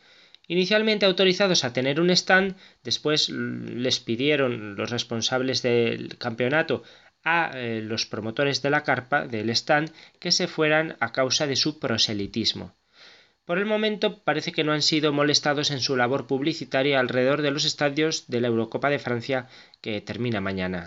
Inicialmente 0.47 1.05
autorizados 1.05 1.65
a 1.65 1.73
tener 1.73 2.01
un 2.01 2.11
stand, 2.11 2.55
después 2.85 3.29
les 3.29 3.99
pidieron 3.99 4.77
los 4.77 4.91
responsables 4.91 5.63
del 5.63 6.17
campeonato 6.17 6.85
a 7.25 7.51
eh, 7.55 7.81
los 7.81 8.07
promotores 8.07 8.63
de 8.63 8.71
la 8.71 8.85
carpa, 8.85 9.27
del 9.27 9.51
stand, 9.51 9.91
que 10.21 10.31
se 10.31 10.47
fueran 10.47 10.97
a 11.01 11.11
causa 11.11 11.49
de 11.49 11.57
su 11.57 11.81
proselitismo. 11.81 12.77
Por 13.47 13.59
el 13.59 13.67
momento 13.67 14.23
parece 14.23 14.53
que 14.53 14.63
no 14.63 14.73
han 14.73 14.83
sido 14.83 15.13
molestados 15.13 15.73
en 15.73 15.81
su 15.81 15.97
labor 15.97 16.29
publicitaria 16.29 17.01
alrededor 17.01 17.43
de 17.43 17.51
los 17.51 17.65
estadios 17.65 18.29
de 18.29 18.41
la 18.41 18.47
Eurocopa 18.47 18.91
de 18.91 19.01
Francia 19.01 19.49
que 19.81 20.01
termina 20.01 20.41
mañana. 20.41 20.87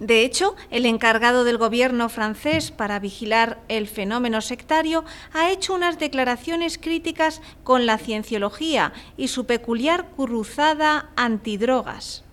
De 0.00 0.24
hecho, 0.24 0.56
el 0.70 0.84
encargado 0.84 1.44
del 1.44 1.56
gobierno 1.56 2.08
francés 2.08 2.70
para 2.70 2.98
vigilar 2.98 3.58
el 3.68 3.86
fenómeno 3.86 4.42
sectario 4.42 5.04
ha 5.32 5.50
hecho 5.50 5.72
unas 5.74 5.98
declaraciones 5.98 6.76
críticas 6.76 7.40
con 7.64 7.86
la 7.86 7.96
cienciología 7.96 8.92
y 9.16 9.28
su 9.28 9.46
peculiar 9.46 10.10
cruzada 10.14 11.10
antidrogas. 11.16 12.24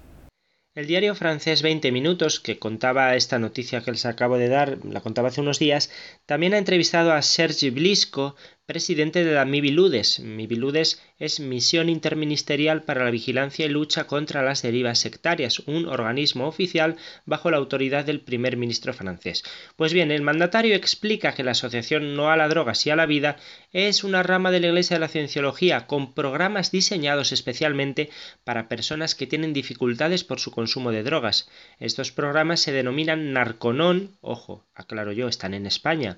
El 0.76 0.88
diario 0.88 1.14
francés 1.14 1.62
20 1.62 1.92
Minutos, 1.92 2.40
que 2.40 2.58
contaba 2.58 3.16
esta 3.16 3.38
noticia 3.38 3.82
que 3.82 3.92
les 3.92 4.08
acabo 4.08 4.40
de 4.40 4.50
dar, 4.50 4.80
la 4.84 5.02
contaba 5.02 5.28
hace 5.28 5.40
unos 5.40 5.60
días, 5.60 5.92
también 6.26 6.56
ha 6.56 6.58
entrevistado 6.58 7.14
a 7.14 7.22
Sergi 7.22 7.70
Blisco, 7.70 8.36
presidente 8.66 9.26
de 9.26 9.34
la 9.34 9.44
MIBILUDES. 9.44 10.22
MIBILUDES 10.22 11.02
es 11.20 11.42
Misión 11.42 11.90
Interministerial 11.90 12.84
para 12.84 13.04
la 13.04 13.12
Vigilancia 13.12 13.66
y 13.66 13.70
Lucha 13.70 14.08
contra 14.08 14.42
las 14.42 14.62
Derivas 14.62 15.00
Sectarias, 15.00 15.60
un 15.60 15.86
organismo 15.86 16.48
oficial 16.48 16.96
bajo 17.26 17.52
la 17.52 17.58
autoridad 17.58 18.06
del 18.06 18.22
primer 18.22 18.56
ministro 18.56 18.94
francés. 18.94 19.44
Pues 19.76 19.92
bien, 19.92 20.12
el 20.12 20.22
mandatario 20.22 20.76
explica 20.76 21.34
que 21.34 21.44
la 21.44 21.52
Asociación 21.52 22.16
No 22.16 22.32
a 22.32 22.38
la 22.38 22.48
Droga, 22.48 22.74
sí 22.74 22.90
a 22.90 22.96
la 22.96 23.06
Vida 23.06 23.36
es 23.74 24.06
una 24.06 24.24
rama 24.24 24.50
de 24.50 24.62
la 24.62 24.68
Iglesia 24.68 24.96
de 24.96 25.02
la 25.02 25.10
Cienciología 25.10 25.86
con 25.86 26.14
programas 26.14 26.72
diseñados 26.72 27.34
especialmente 27.34 28.10
para 28.46 28.70
personas 28.70 29.14
que 29.14 29.28
tienen 29.28 29.52
dificultades 29.52 30.24
por 30.24 30.40
su 30.40 30.52
consumo 30.52 30.92
de 30.92 31.04
drogas. 31.04 31.50
Estos 31.80 32.14
programas 32.14 32.62
se 32.62 32.72
denominan 32.72 33.34
Narconon, 33.34 34.16
ojo, 34.22 34.66
aclaro 34.74 35.12
yo, 35.12 35.28
están 35.28 35.54
en 35.54 35.66
España, 35.66 36.18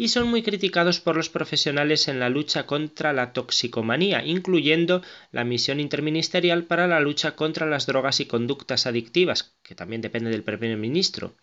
y 0.00 0.08
son 0.08 0.28
muy 0.28 0.44
criticados 0.44 1.00
por 1.00 1.16
los 1.16 1.28
profesionales 1.28 2.06
en 2.06 2.20
la 2.20 2.28
lucha 2.28 2.66
contra 2.66 3.12
la 3.12 3.32
toxicomanía, 3.32 4.24
incluyendo 4.24 5.02
la 5.32 5.42
misión 5.42 5.80
interministerial 5.80 6.64
para 6.64 6.86
la 6.86 7.00
lucha 7.00 7.34
contra 7.34 7.66
las 7.66 7.86
drogas 7.86 8.20
y 8.20 8.26
conductas 8.26 8.86
adictivas, 8.86 9.56
que 9.64 9.74
también 9.74 10.00
depende 10.00 10.30
del 10.30 10.44
primer 10.44 10.76
ministro. 10.76 11.34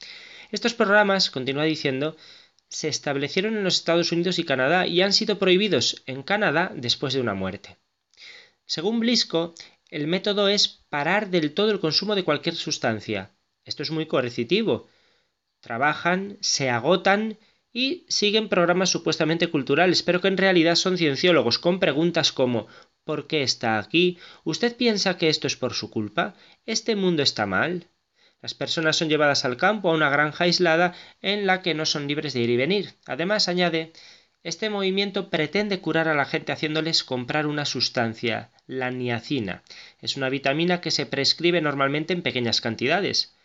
Estos 0.51 0.73
programas, 0.73 1.29
continúa 1.29 1.65
diciendo, 1.65 2.15
se 2.69 2.87
establecieron 2.87 3.57
en 3.57 3.65
los 3.65 3.75
Estados 3.75 4.13
Unidos 4.13 4.39
y 4.39 4.45
Canadá 4.45 4.87
y 4.87 5.01
han 5.01 5.11
sido 5.11 5.37
prohibidos 5.37 6.01
en 6.05 6.23
Canadá 6.23 6.71
después 6.73 7.13
de 7.13 7.19
una 7.19 7.33
muerte. 7.33 7.75
Según 8.65 9.01
Blisco, 9.01 9.53
el 9.89 10.07
método 10.07 10.47
es 10.47 10.85
parar 10.87 11.29
del 11.29 11.53
todo 11.53 11.71
el 11.71 11.81
consumo 11.81 12.15
de 12.15 12.23
cualquier 12.23 12.55
sustancia. 12.55 13.31
Esto 13.65 13.83
es 13.83 13.91
muy 13.91 14.05
coercitivo. 14.05 14.87
Trabajan, 15.59 16.37
se 16.39 16.69
agotan 16.69 17.37
y 17.75 18.05
siguen 18.07 18.47
programas 18.47 18.89
supuestamente 18.89 19.49
culturales, 19.49 20.01
pero 20.01 20.21
que 20.21 20.29
en 20.29 20.37
realidad 20.37 20.75
son 20.75 20.97
cienciólogos 20.97 21.59
con 21.59 21.81
preguntas 21.81 22.31
como 22.31 22.67
¿por 23.03 23.27
qué 23.27 23.43
está 23.43 23.77
aquí? 23.77 24.17
¿Usted 24.45 24.77
piensa 24.77 25.17
que 25.17 25.27
esto 25.27 25.45
es 25.45 25.57
por 25.57 25.73
su 25.73 25.89
culpa? 25.89 26.35
¿Este 26.65 26.95
mundo 26.95 27.21
está 27.21 27.45
mal? 27.45 27.89
Las 28.41 28.53
personas 28.53 28.95
son 28.95 29.09
llevadas 29.09 29.43
al 29.43 29.57
campo 29.57 29.89
a 29.89 29.93
una 29.93 30.09
granja 30.09 30.45
aislada 30.45 30.93
en 31.21 31.45
la 31.45 31.61
que 31.61 31.73
no 31.73 31.85
son 31.85 32.07
libres 32.07 32.31
de 32.31 32.39
ir 32.39 32.49
y 32.49 32.55
venir. 32.55 32.93
Además, 33.07 33.49
añade, 33.49 33.91
este 34.41 34.69
movimiento 34.69 35.29
pretende 35.29 35.81
curar 35.81 36.07
a 36.07 36.15
la 36.15 36.23
gente 36.23 36.53
haciéndoles 36.53 37.03
comprar 37.03 37.45
una 37.45 37.65
sustancia, 37.65 38.51
la 38.67 38.89
niacina. 38.89 39.63
Es 39.99 40.15
una 40.15 40.29
vitamina 40.29 40.79
que 40.79 40.91
se 40.91 41.05
prescribe 41.05 41.59
normalmente 41.59 42.13
en 42.13 42.21
pequeñas 42.21 42.61
cantidades. 42.61 43.35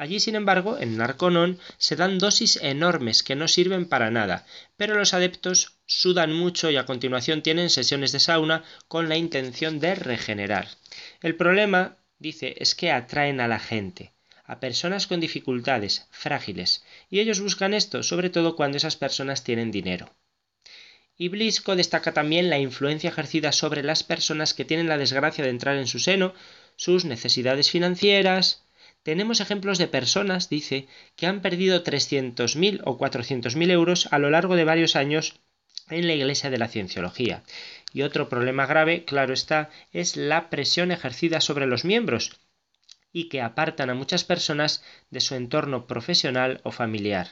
Allí, 0.00 0.18
sin 0.18 0.34
embargo, 0.34 0.78
en 0.78 0.96
Narconon 0.96 1.58
se 1.76 1.94
dan 1.94 2.18
dosis 2.18 2.56
enormes 2.62 3.22
que 3.22 3.36
no 3.36 3.48
sirven 3.48 3.84
para 3.84 4.10
nada, 4.10 4.46
pero 4.78 4.94
los 4.94 5.12
adeptos 5.12 5.74
sudan 5.84 6.32
mucho 6.32 6.70
y 6.70 6.78
a 6.78 6.86
continuación 6.86 7.42
tienen 7.42 7.68
sesiones 7.68 8.10
de 8.10 8.18
sauna 8.18 8.64
con 8.88 9.10
la 9.10 9.18
intención 9.18 9.78
de 9.78 9.94
regenerar. 9.94 10.68
El 11.20 11.36
problema, 11.36 11.98
dice, 12.18 12.54
es 12.56 12.74
que 12.74 12.90
atraen 12.90 13.42
a 13.42 13.46
la 13.46 13.58
gente, 13.58 14.14
a 14.46 14.58
personas 14.58 15.06
con 15.06 15.20
dificultades, 15.20 16.06
frágiles, 16.10 16.82
y 17.10 17.20
ellos 17.20 17.40
buscan 17.40 17.74
esto, 17.74 18.02
sobre 18.02 18.30
todo 18.30 18.56
cuando 18.56 18.78
esas 18.78 18.96
personas 18.96 19.44
tienen 19.44 19.70
dinero. 19.70 20.14
Y 21.18 21.28
Blisco 21.28 21.76
destaca 21.76 22.14
también 22.14 22.48
la 22.48 22.58
influencia 22.58 23.10
ejercida 23.10 23.52
sobre 23.52 23.82
las 23.82 24.02
personas 24.02 24.54
que 24.54 24.64
tienen 24.64 24.88
la 24.88 24.96
desgracia 24.96 25.44
de 25.44 25.50
entrar 25.50 25.76
en 25.76 25.86
su 25.86 25.98
seno, 25.98 26.32
sus 26.76 27.04
necesidades 27.04 27.70
financieras, 27.70 28.64
tenemos 29.02 29.40
ejemplos 29.40 29.78
de 29.78 29.88
personas, 29.88 30.48
dice, 30.48 30.86
que 31.16 31.26
han 31.26 31.40
perdido 31.40 31.82
300.000 31.82 32.82
o 32.84 32.98
400.000 32.98 33.70
euros 33.70 34.08
a 34.10 34.18
lo 34.18 34.30
largo 34.30 34.56
de 34.56 34.64
varios 34.64 34.96
años 34.96 35.40
en 35.88 36.06
la 36.06 36.14
Iglesia 36.14 36.50
de 36.50 36.58
la 36.58 36.68
Cienciología. 36.68 37.42
Y 37.92 38.02
otro 38.02 38.28
problema 38.28 38.66
grave, 38.66 39.04
claro 39.04 39.32
está, 39.32 39.70
es 39.92 40.16
la 40.16 40.50
presión 40.50 40.92
ejercida 40.92 41.40
sobre 41.40 41.66
los 41.66 41.84
miembros 41.84 42.40
y 43.12 43.28
que 43.28 43.40
apartan 43.40 43.90
a 43.90 43.94
muchas 43.94 44.24
personas 44.24 44.84
de 45.10 45.20
su 45.20 45.34
entorno 45.34 45.86
profesional 45.86 46.60
o 46.62 46.70
familiar. 46.70 47.28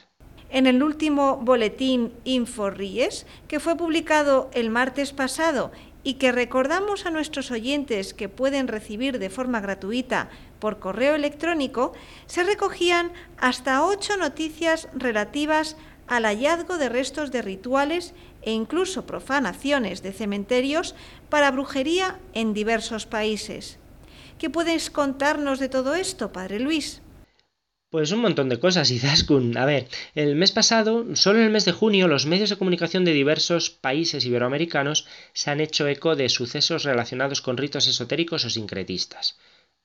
En 0.51 0.65
el 0.65 0.81
último 0.81 1.37
boletín 1.37 2.11
InfoRies, 2.23 3.27
que 3.47 3.59
fue 3.59 3.77
publicado 3.77 4.49
el 4.53 4.71
martes 4.71 5.13
pasado 5.13 5.71
y 6.03 6.15
que 6.15 6.31
recordamos 6.31 7.05
a 7.05 7.11
nuestros 7.11 7.51
oyentes 7.51 8.13
que 8.13 8.29
pueden 8.29 8.67
recibir 8.67 9.19
de 9.19 9.29
forma 9.29 9.59
gratuita 9.59 10.29
por 10.59 10.79
correo 10.79 11.15
electrónico, 11.15 11.93
se 12.25 12.43
recogían 12.43 13.11
hasta 13.37 13.83
ocho 13.85 14.17
noticias 14.17 14.87
relativas 14.93 15.75
al 16.07 16.23
hallazgo 16.23 16.77
de 16.77 16.89
restos 16.89 17.31
de 17.31 17.41
rituales 17.41 18.13
e 18.41 18.51
incluso 18.51 19.05
profanaciones 19.05 20.01
de 20.01 20.11
cementerios 20.11 20.95
para 21.29 21.51
brujería 21.51 22.17
en 22.33 22.53
diversos 22.53 23.05
países. 23.05 23.77
¿Qué 24.39 24.49
puedes 24.49 24.89
contarnos 24.89 25.59
de 25.59 25.69
todo 25.69 25.95
esto, 25.95 26.31
Padre 26.31 26.59
Luis? 26.59 27.01
Pues 27.91 28.11
un 28.11 28.21
montón 28.21 28.49
de 28.49 28.59
cosas, 28.59 28.91
Izaskun. 28.97 29.57
A 29.57 29.65
ver, 29.65 29.87
el 30.15 30.35
mes 30.35 30.51
pasado, 30.51 31.15
solo 31.15 31.39
en 31.39 31.45
el 31.45 31.51
mes 31.51 31.65
de 31.65 31.71
junio, 31.71 32.07
los 32.07 32.25
medios 32.25 32.49
de 32.49 32.57
comunicación 32.57 33.03
de 33.05 33.13
diversos 33.13 33.69
países 33.69 34.25
iberoamericanos 34.25 35.07
se 35.33 35.49
han 35.49 35.59
hecho 35.59 35.87
eco 35.87 36.15
de 36.15 36.29
sucesos 36.29 36.83
relacionados 36.83 37.41
con 37.41 37.57
ritos 37.57 37.87
esotéricos 37.87 38.45
o 38.45 38.49
sincretistas. 38.49 39.37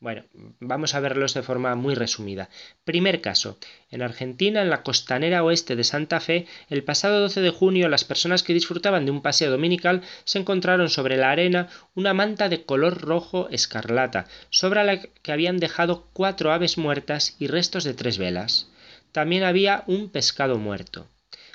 Bueno, 0.05 0.25
vamos 0.61 0.95
a 0.95 1.01
verlos 1.01 1.33
de 1.33 1.43
forma 1.43 1.75
muy 1.77 1.95
resumida. 1.95 2.51
Primer 2.85 3.23
caso. 3.23 3.57
En 3.91 4.03
Argentina, 4.03 4.61
en 4.61 4.69
la 4.69 4.83
costanera 4.83 5.43
oeste 5.43 5.77
de 5.77 5.83
Santa 5.83 6.21
Fe, 6.21 6.47
el 6.69 6.85
pasado 6.85 7.21
12 7.21 7.41
de 7.41 7.49
junio 7.49 7.89
las 7.89 8.05
personas 8.05 8.43
que 8.43 8.53
disfrutaban 8.53 9.07
de 9.07 9.13
un 9.13 9.23
paseo 9.23 9.51
dominical 9.51 10.03
se 10.25 10.39
encontraron 10.39 10.91
sobre 10.91 11.17
la 11.17 11.31
arena 11.31 11.71
una 11.95 12.13
manta 12.13 12.51
de 12.51 12.67
color 12.67 13.01
rojo 13.01 13.49
escarlata, 13.49 14.27
sobre 14.51 14.85
la 14.85 15.01
que 15.01 15.33
habían 15.33 15.57
dejado 15.57 16.07
cuatro 16.13 16.53
aves 16.53 16.77
muertas 16.77 17.37
y 17.39 17.47
restos 17.47 17.85
de 17.85 17.95
tres 17.95 18.19
velas. 18.19 18.71
También 19.11 19.43
había 19.43 19.85
un 19.87 20.11
pescado 20.11 20.59
muerto. 20.59 21.09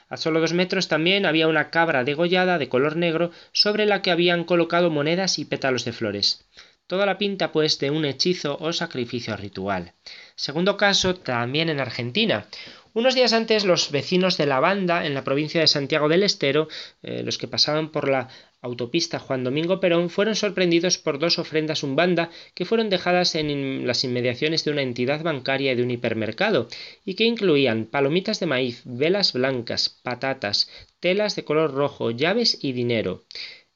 A 0.08 0.18
solo 0.18 0.40
dos 0.40 0.54
metros 0.54 0.88
también 0.88 1.28
había 1.28 1.48
una 1.48 1.70
cabra 1.70 2.04
degollada 2.04 2.58
de 2.58 2.68
color 2.68 2.96
negro 2.96 3.30
sobre 3.52 3.86
la 3.86 4.02
que 4.02 4.10
habían 4.10 4.44
colocado 4.44 4.90
monedas 4.90 5.38
y 5.38 5.46
pétalos 5.46 5.86
de 5.86 5.94
flores. 5.94 6.48
Toda 6.90 7.06
la 7.06 7.20
pinta 7.20 7.52
pues 7.52 7.78
de 7.78 7.92
un 7.92 8.04
hechizo 8.04 8.58
o 8.60 8.74
sacrificio 8.74 9.38
ritual. 9.38 9.94
Segundo 10.36 10.76
caso, 10.76 11.14
también 11.14 11.70
en 11.70 11.80
Argentina. 11.80 12.48
Unos 12.94 13.14
días 13.14 13.32
antes 13.34 13.64
los 13.64 13.92
vecinos 13.92 14.38
de 14.38 14.48
la 14.48 14.60
banda 14.60 15.06
en 15.06 15.14
la 15.14 15.24
provincia 15.24 15.62
de 15.62 15.68
Santiago 15.68 16.10
del 16.10 16.24
Estero, 16.24 16.68
eh, 17.04 17.22
los 17.22 17.38
que 17.38 17.48
pasaban 17.48 17.92
por 17.92 18.10
la 18.10 18.30
autopista 18.64 19.20
Juan 19.20 19.44
Domingo 19.44 19.80
Perón, 19.80 20.10
fueron 20.10 20.36
sorprendidos 20.36 20.98
por 20.98 21.20
dos 21.20 21.38
ofrendas 21.38 21.84
umbanda 21.84 22.32
que 22.56 22.66
fueron 22.66 22.90
dejadas 22.90 23.36
en 23.36 23.86
las 23.86 24.04
inmediaciones 24.04 24.66
de 24.66 24.72
una 24.72 24.82
entidad 24.82 25.22
bancaria 25.22 25.74
y 25.74 25.76
de 25.76 25.84
un 25.84 25.92
hipermercado, 25.92 26.70
y 27.06 27.14
que 27.14 27.26
incluían 27.26 27.86
palomitas 27.86 28.40
de 28.40 28.48
maíz, 28.48 28.82
velas 28.84 29.34
blancas, 29.34 29.90
patatas, 30.02 30.72
telas 31.00 31.36
de 31.36 31.44
color 31.44 31.72
rojo, 31.72 32.10
llaves 32.10 32.58
y 32.64 32.72
dinero. 32.72 33.26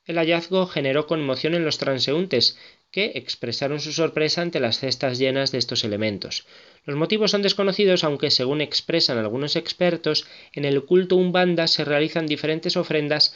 El 0.06 0.18
hallazgo 0.18 0.68
generó 0.68 1.08
conmoción 1.08 1.56
en 1.56 1.64
los 1.64 1.78
transeúntes, 1.78 2.58
que 2.94 3.14
expresaron 3.16 3.80
su 3.80 3.92
sorpresa 3.92 4.44
ante 4.44 4.60
las 4.60 4.78
cestas 4.78 5.18
llenas 5.18 5.52
de 5.52 5.58
estos 5.58 5.84
elementos. 5.84 6.46
Los 6.86 6.96
motivos 6.96 7.32
son 7.32 7.42
desconocidos, 7.42 8.04
aunque 8.04 8.30
según 8.30 8.62
expresan 8.62 9.18
algunos 9.18 9.56
expertos, 9.56 10.28
en 10.54 10.64
el 10.64 10.86
culto 10.86 11.16
umbanda 11.16 11.66
se 11.66 11.84
realizan 11.84 12.28
diferentes 12.28 12.78
ofrendas 12.78 13.36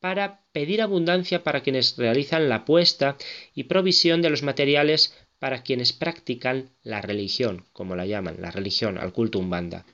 para 0.00 0.40
pedir 0.52 0.80
abundancia 0.80 1.44
para 1.44 1.62
quienes 1.62 1.98
realizan 1.98 2.48
la 2.48 2.64
puesta 2.64 3.18
y 3.54 3.64
provisión 3.64 4.22
de 4.22 4.30
los 4.30 4.42
materiales 4.42 5.14
para 5.38 5.62
quienes 5.62 5.92
practican 5.92 6.70
la 6.82 7.02
religión, 7.02 7.66
como 7.74 7.96
la 7.96 8.06
llaman, 8.06 8.36
la 8.40 8.50
religión, 8.50 8.96
al 8.96 9.12
culto 9.12 9.38
umbanda. 9.38 9.84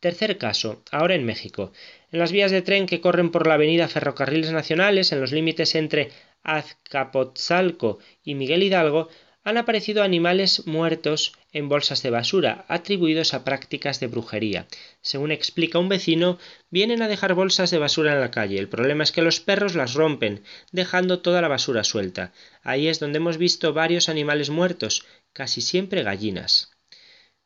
Tercer 0.00 0.36
caso, 0.36 0.82
ahora 0.92 1.14
en 1.14 1.24
México. 1.24 1.72
En 2.12 2.20
las 2.20 2.32
vías 2.32 2.52
de 2.52 2.62
tren 2.62 2.86
que 2.86 3.00
corren 3.00 3.30
por 3.30 3.46
la 3.46 3.54
avenida 3.54 3.88
Ferrocarriles 3.88 4.52
Nacionales, 4.52 5.10
en 5.10 5.20
los 5.20 5.32
límites 5.32 5.74
entre 5.74 6.10
Azcapotzalco 6.48 7.98
y 8.24 8.34
Miguel 8.34 8.62
Hidalgo, 8.62 9.08
han 9.44 9.56
aparecido 9.56 10.02
animales 10.02 10.66
muertos 10.66 11.32
en 11.52 11.68
bolsas 11.68 12.02
de 12.02 12.10
basura, 12.10 12.64
atribuidos 12.68 13.32
a 13.32 13.44
prácticas 13.44 13.98
de 14.00 14.06
brujería. 14.06 14.66
Según 15.00 15.30
explica 15.30 15.78
un 15.78 15.88
vecino, 15.88 16.38
vienen 16.70 17.00
a 17.00 17.08
dejar 17.08 17.34
bolsas 17.34 17.70
de 17.70 17.78
basura 17.78 18.12
en 18.12 18.20
la 18.20 18.30
calle. 18.30 18.58
El 18.58 18.68
problema 18.68 19.04
es 19.04 19.12
que 19.12 19.22
los 19.22 19.40
perros 19.40 19.74
las 19.74 19.94
rompen, 19.94 20.42
dejando 20.72 21.20
toda 21.20 21.40
la 21.40 21.48
basura 21.48 21.84
suelta. 21.84 22.32
Ahí 22.62 22.88
es 22.88 23.00
donde 23.00 23.18
hemos 23.18 23.38
visto 23.38 23.72
varios 23.72 24.08
animales 24.08 24.50
muertos, 24.50 25.06
casi 25.32 25.60
siempre 25.62 26.02
gallinas. 26.02 26.72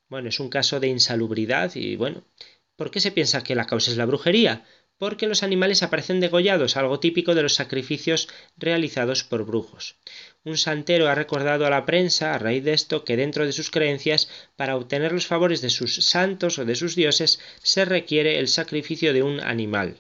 Bueno, 0.09 0.29
es 0.29 0.41
un 0.41 0.49
caso 0.49 0.81
de 0.81 0.89
insalubridad 0.89 1.75
y 1.77 1.97
bueno, 1.97 2.25
¿por 2.77 2.91
qué 2.91 3.01
se 3.01 3.13
piensa 3.13 3.45
que 3.45 3.55
la 3.55 3.67
causa 3.67 3.91
es 3.91 3.97
la 3.97 4.07
brujería? 4.07 4.65
Porque 5.03 5.27
los 5.27 5.43
animales 5.43 5.83
aparecen 5.83 6.21
degollados, 6.21 6.77
algo 6.77 7.01
típico 7.01 7.35
de 7.35 7.43
los 7.43 7.55
sacrificios 7.55 8.29
realizados 8.57 9.25
por 9.25 9.45
brujos. 9.45 9.97
Un 10.45 10.57
santero 10.57 11.09
ha 11.09 11.17
recordado 11.17 11.67
a 11.67 11.71
la 11.71 11.85
prensa, 11.85 12.33
a 12.33 12.39
raíz 12.39 12.63
de 12.63 12.73
esto, 12.73 13.03
que 13.03 13.17
dentro 13.17 13.45
de 13.45 13.51
sus 13.51 13.73
creencias, 13.73 14.31
para 14.55 14.77
obtener 14.77 15.11
los 15.11 15.27
favores 15.27 15.61
de 15.61 15.71
sus 15.71 15.97
santos 15.97 16.61
o 16.61 16.65
de 16.65 16.77
sus 16.77 16.95
dioses, 16.95 17.41
se 17.65 17.85
requiere 17.85 18.39
el 18.39 18.47
sacrificio 18.47 19.13
de 19.13 19.25
un 19.25 19.41
animal. 19.41 19.97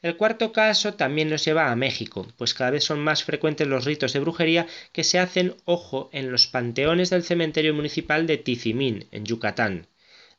El 0.00 0.16
cuarto 0.16 0.50
caso 0.50 0.94
también 0.94 1.28
nos 1.28 1.44
lleva 1.44 1.70
a 1.70 1.76
México, 1.76 2.26
pues 2.38 2.54
cada 2.54 2.70
vez 2.70 2.84
son 2.84 3.00
más 3.00 3.22
frecuentes 3.22 3.68
los 3.68 3.84
ritos 3.84 4.14
de 4.14 4.20
brujería 4.20 4.66
que 4.92 5.04
se 5.04 5.18
hacen, 5.18 5.56
ojo, 5.66 6.08
en 6.14 6.32
los 6.32 6.46
panteones 6.46 7.10
del 7.10 7.22
cementerio 7.22 7.74
municipal 7.74 8.26
de 8.26 8.38
Tizimín, 8.38 9.08
en 9.10 9.26
Yucatán. 9.26 9.89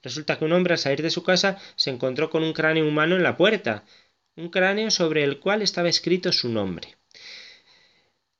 Resulta 0.03 0.37
que 0.37 0.45
un 0.45 0.53
hombre 0.53 0.73
al 0.73 0.79
salir 0.79 1.01
de 1.01 1.11
su 1.11 1.23
casa 1.23 1.57
se 1.75 1.89
encontró 1.89 2.29
con 2.29 2.43
un 2.43 2.53
cráneo 2.53 2.87
humano 2.87 3.15
en 3.15 3.23
la 3.23 3.37
puerta, 3.37 3.83
un 4.35 4.49
cráneo 4.49 4.91
sobre 4.91 5.23
el 5.23 5.39
cual 5.39 5.61
estaba 5.61 5.89
escrito 5.89 6.31
su 6.31 6.49
nombre. 6.49 6.97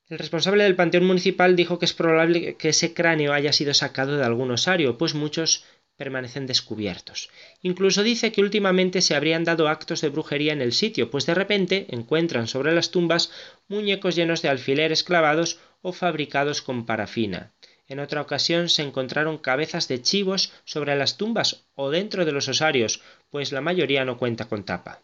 El 0.10 0.20
responsable 0.20 0.66
del 0.66 0.76
Panteón 0.76 1.06
Municipal 1.06 1.56
dijo 1.56 1.80
que 1.80 1.86
es 1.86 1.94
probable 1.94 2.56
que 2.58 2.70
ese 2.70 2.94
cráneo 2.94 3.32
haya 3.32 3.54
sido 3.54 3.74
sacado 3.74 4.18
de 4.18 4.26
algún 4.26 4.52
osario, 4.52 4.98
pues 4.98 5.14
muchos 5.14 5.64
permanecen 5.96 6.48
descubiertos. 6.48 7.30
Incluso 7.62 8.02
dice 8.04 8.32
que 8.32 8.42
últimamente 8.42 9.02
se 9.02 9.16
habrían 9.16 9.44
dado 9.44 9.70
actos 9.70 10.02
de 10.02 10.10
brujería 10.10 10.52
en 10.52 10.62
el 10.62 10.74
sitio, 10.74 11.12
pues 11.12 11.26
de 11.26 11.36
repente 11.36 11.86
encuentran 11.90 12.48
sobre 12.48 12.74
las 12.74 12.92
tumbas 12.92 13.32
muñecos 13.68 14.16
llenos 14.16 14.42
de 14.42 14.50
alfileres 14.50 15.04
clavados 15.04 15.60
o 15.82 15.94
fabricados 15.94 16.62
con 16.62 16.86
parafina. 16.86 17.54
En 17.92 18.00
otra 18.00 18.22
ocasión 18.22 18.70
se 18.70 18.84
encontraron 18.84 19.38
cabezas 19.38 19.90
de 19.90 20.02
chivos 20.02 20.54
sobre 20.64 20.96
las 20.96 21.18
tumbas 21.18 21.66
o 21.76 21.90
dentro 21.90 22.24
de 22.24 22.32
los 22.32 22.48
osarios, 22.48 23.02
pues 23.30 23.52
la 23.52 23.60
mayoría 23.60 24.06
no 24.06 24.18
cuenta 24.18 24.46
con 24.46 24.64
tapa. 24.64 25.02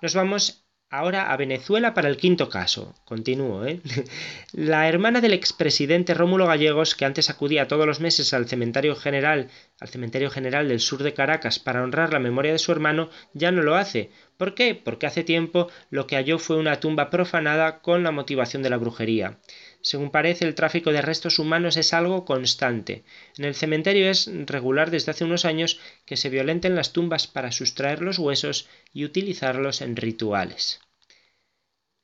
Nos 0.00 0.14
vamos 0.14 0.64
ahora 0.88 1.30
a 1.30 1.36
Venezuela 1.36 1.92
para 1.92 2.08
el 2.08 2.16
quinto 2.16 2.48
caso. 2.48 2.94
Continúo, 3.04 3.66
¿eh? 3.66 3.82
La 4.52 4.88
hermana 4.88 5.20
del 5.20 5.34
expresidente 5.34 6.14
Rómulo 6.14 6.46
Gallegos, 6.46 6.94
que 6.94 7.04
antes 7.04 7.28
acudía 7.28 7.68
todos 7.68 7.86
los 7.86 8.00
meses 8.00 8.32
al 8.32 8.48
cementerio 8.48 8.96
general, 8.96 9.50
al 9.78 9.88
cementerio 9.88 10.30
general 10.30 10.68
del 10.68 10.80
sur 10.80 11.02
de 11.02 11.12
Caracas 11.12 11.58
para 11.58 11.82
honrar 11.82 12.14
la 12.14 12.18
memoria 12.18 12.52
de 12.52 12.58
su 12.58 12.72
hermano, 12.72 13.10
ya 13.34 13.50
no 13.50 13.62
lo 13.62 13.74
hace. 13.74 14.10
¿Por 14.38 14.54
qué? 14.54 14.74
Porque 14.74 15.06
hace 15.06 15.22
tiempo 15.22 15.68
lo 15.90 16.06
que 16.06 16.16
halló 16.16 16.38
fue 16.38 16.56
una 16.56 16.80
tumba 16.80 17.10
profanada 17.10 17.80
con 17.80 18.02
la 18.04 18.10
motivación 18.10 18.62
de 18.62 18.70
la 18.70 18.78
brujería. 18.78 19.38
Según 19.84 20.10
parece, 20.10 20.46
el 20.46 20.54
tráfico 20.54 20.92
de 20.92 21.02
restos 21.02 21.38
humanos 21.38 21.76
es 21.76 21.92
algo 21.92 22.24
constante. 22.24 23.04
En 23.36 23.44
el 23.44 23.54
cementerio 23.54 24.08
es 24.08 24.30
regular 24.46 24.90
desde 24.90 25.10
hace 25.10 25.24
unos 25.24 25.44
años 25.44 25.78
que 26.06 26.16
se 26.16 26.30
violenten 26.30 26.74
las 26.74 26.94
tumbas 26.94 27.26
para 27.26 27.52
sustraer 27.52 28.00
los 28.00 28.18
huesos 28.18 28.66
y 28.94 29.04
utilizarlos 29.04 29.82
en 29.82 29.96
rituales. 29.96 30.80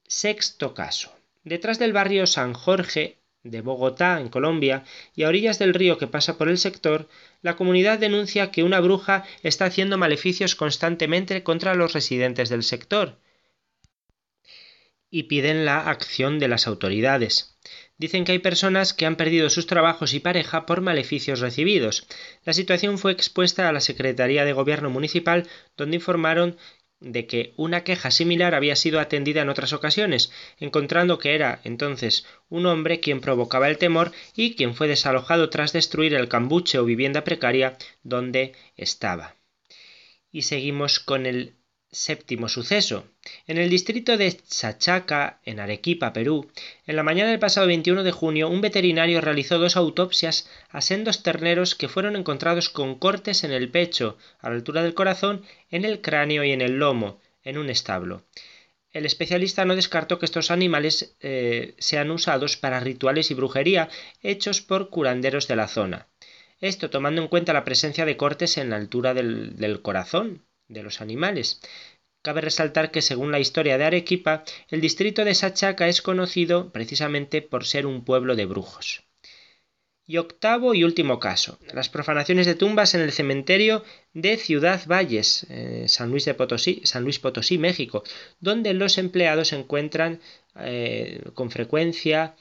Sexto 0.07 0.75
caso. 0.75 1.11
Detrás 1.43 1.79
del 1.79 1.95
barrio 1.95 2.27
San 2.27 2.53
Jorge 2.53 3.17
de 3.45 3.63
Bogotá, 3.63 4.21
en 4.21 4.29
Colombia, 4.29 4.85
y 5.17 5.23
a 5.23 5.29
orillas 5.29 5.59
del 5.59 5.73
río 5.73 5.97
que 5.97 6.07
pasa 6.07 6.37
por 6.37 6.51
el 6.51 6.59
sector, 6.59 7.09
la 7.41 7.57
comunidad 7.57 7.99
denuncia 7.99 8.51
que 8.51 8.63
una 8.63 8.81
bruja 8.81 9.25
está 9.43 9.65
haciendo 9.65 9.97
maleficios 9.97 10.55
constantemente 10.55 11.43
contra 11.43 11.75
los 11.75 11.95
residentes 11.95 12.51
del 12.51 12.63
sector 12.63 13.17
y 15.11 15.25
piden 15.25 15.65
la 15.65 15.81
acción 15.81 16.39
de 16.39 16.49
las 16.49 16.67
autoridades. 16.67 17.59
Dicen 17.99 18.25
que 18.25 18.33
hay 18.33 18.39
personas 18.39 18.95
que 18.95 19.05
han 19.05 19.17
perdido 19.17 19.51
sus 19.51 19.67
trabajos 19.67 20.15
y 20.15 20.21
pareja 20.21 20.65
por 20.65 20.81
maleficios 20.81 21.41
recibidos. 21.41 22.07
La 22.45 22.55
situación 22.55 22.97
fue 22.99 23.13
expuesta 23.13 23.69
a 23.69 23.73
la 23.73 23.81
Secretaría 23.81 24.45
de 24.45 24.55
Gobierno 24.55 24.89
Municipal, 24.89 25.47
donde 25.77 25.97
informaron 25.97 26.57
de 27.01 27.27
que 27.27 27.55
una 27.57 27.83
queja 27.83 28.11
similar 28.11 28.55
había 28.55 28.77
sido 28.77 29.01
atendida 29.01 29.43
en 29.43 29.49
otras 29.49 29.73
ocasiones, 29.73 30.31
encontrando 30.59 31.19
que 31.19 31.35
era 31.35 31.61
entonces 31.65 32.27
un 32.49 32.67
hombre 32.67 33.01
quien 33.01 33.21
provocaba 33.21 33.69
el 33.69 33.79
temor 33.79 34.13
y 34.37 34.55
quien 34.55 34.75
fue 34.75 34.87
desalojado 34.87 35.51
tras 35.51 35.73
destruir 35.73 36.15
el 36.15 36.29
cambuche 36.29 36.79
o 36.79 36.85
vivienda 36.85 37.25
precaria 37.25 37.77
donde 38.03 38.55
estaba. 38.77 39.37
Y 40.31 40.43
seguimos 40.43 41.01
con 41.01 41.27
el 41.27 41.60
Séptimo 41.93 42.49
suceso. 42.49 43.09
En 43.49 43.59
el 43.59 43.69
distrito 43.69 44.17
de 44.17 44.37
Chachaca, 44.37 45.41
en 45.45 45.59
Arequipa, 45.59 46.13
Perú, 46.13 46.49
en 46.87 46.95
la 46.95 47.03
mañana 47.03 47.31
del 47.31 47.41
pasado 47.41 47.67
21 47.67 48.05
de 48.05 48.13
junio, 48.13 48.49
un 48.49 48.61
veterinario 48.61 49.21
realizó 49.21 49.59
dos 49.59 49.77
autopsias 49.77 50.49
a 50.69 50.83
sendos 50.83 51.25
terneros 51.25 51.75
que 51.75 51.89
fueron 51.89 52.15
encontrados 52.15 52.69
con 52.69 52.97
cortes 52.97 53.43
en 53.43 53.51
el 53.51 53.71
pecho, 53.71 54.17
a 54.39 54.51
la 54.51 54.55
altura 54.55 54.85
del 54.85 54.95
corazón, 54.95 55.43
en 55.69 55.85
el 55.85 56.01
cráneo 56.01 56.45
y 56.45 56.53
en 56.53 56.61
el 56.61 56.79
lomo, 56.79 57.21
en 57.43 57.59
un 57.59 57.71
establo. 57.71 58.23
El 58.93 59.05
especialista 59.05 59.65
no 59.65 59.75
descartó 59.75 60.21
que 60.21 60.27
estos 60.27 60.53
animales 60.53 61.17
eh, 61.21 61.75
sean 61.79 62.13
usados 62.13 62.57
para 62.57 62.79
rituales 62.79 63.33
y 63.33 63.35
brujería 63.35 63.89
hechos 64.23 64.61
por 64.61 64.91
curanderos 64.91 65.49
de 65.49 65.57
la 65.57 65.67
zona. 65.67 66.07
Esto 66.61 66.89
tomando 66.89 67.21
en 67.21 67.27
cuenta 67.27 67.53
la 67.53 67.65
presencia 67.65 68.05
de 68.05 68.17
cortes 68.17 68.59
en 68.59 68.71
la 68.71 68.77
altura 68.77 69.13
del 69.13 69.81
corazón, 69.83 70.45
de 70.71 70.83
los 70.83 71.01
animales. 71.01 71.61
Cabe 72.23 72.41
resaltar 72.41 72.91
que 72.91 73.03
según 73.03 73.33
la 73.33 73.41
historia 73.41 73.79
de 73.79 73.85
Arequipa, 73.85 74.45
el 74.69 74.81
distrito 74.81 75.25
de 75.25 75.35
Sachaca 75.35 75.89
es 75.89 76.03
conocido 76.03 76.71
precisamente 76.71 77.43
por 77.43 77.65
ser 77.65 77.87
un 77.87 78.05
pueblo 78.05 78.37
de 78.37 78.47
brujos. 78.47 79.05
Y 80.07 80.17
octavo 80.17 80.75
y 80.75 80.83
último 80.83 81.21
caso, 81.21 81.59
las 81.73 81.89
profanaciones 81.89 82.45
de 82.45 82.57
tumbas 82.57 82.95
en 82.95 83.01
el 83.01 83.13
cementerio 83.13 83.85
de 84.13 84.37
Ciudad 84.37 84.83
Valles, 84.87 85.47
eh, 85.51 85.85
San, 85.87 86.11
Luis 86.11 86.25
de 86.25 86.35
Potosí, 86.35 86.81
San 86.85 87.05
Luis 87.05 87.21
Potosí, 87.21 87.59
México, 87.59 88.03
donde 88.41 88.75
los 88.75 88.99
empleados 88.99 89.53
encuentran 89.53 90.21
eh, 90.57 91.23
con 91.35 91.53
frecuencia 91.53 92.35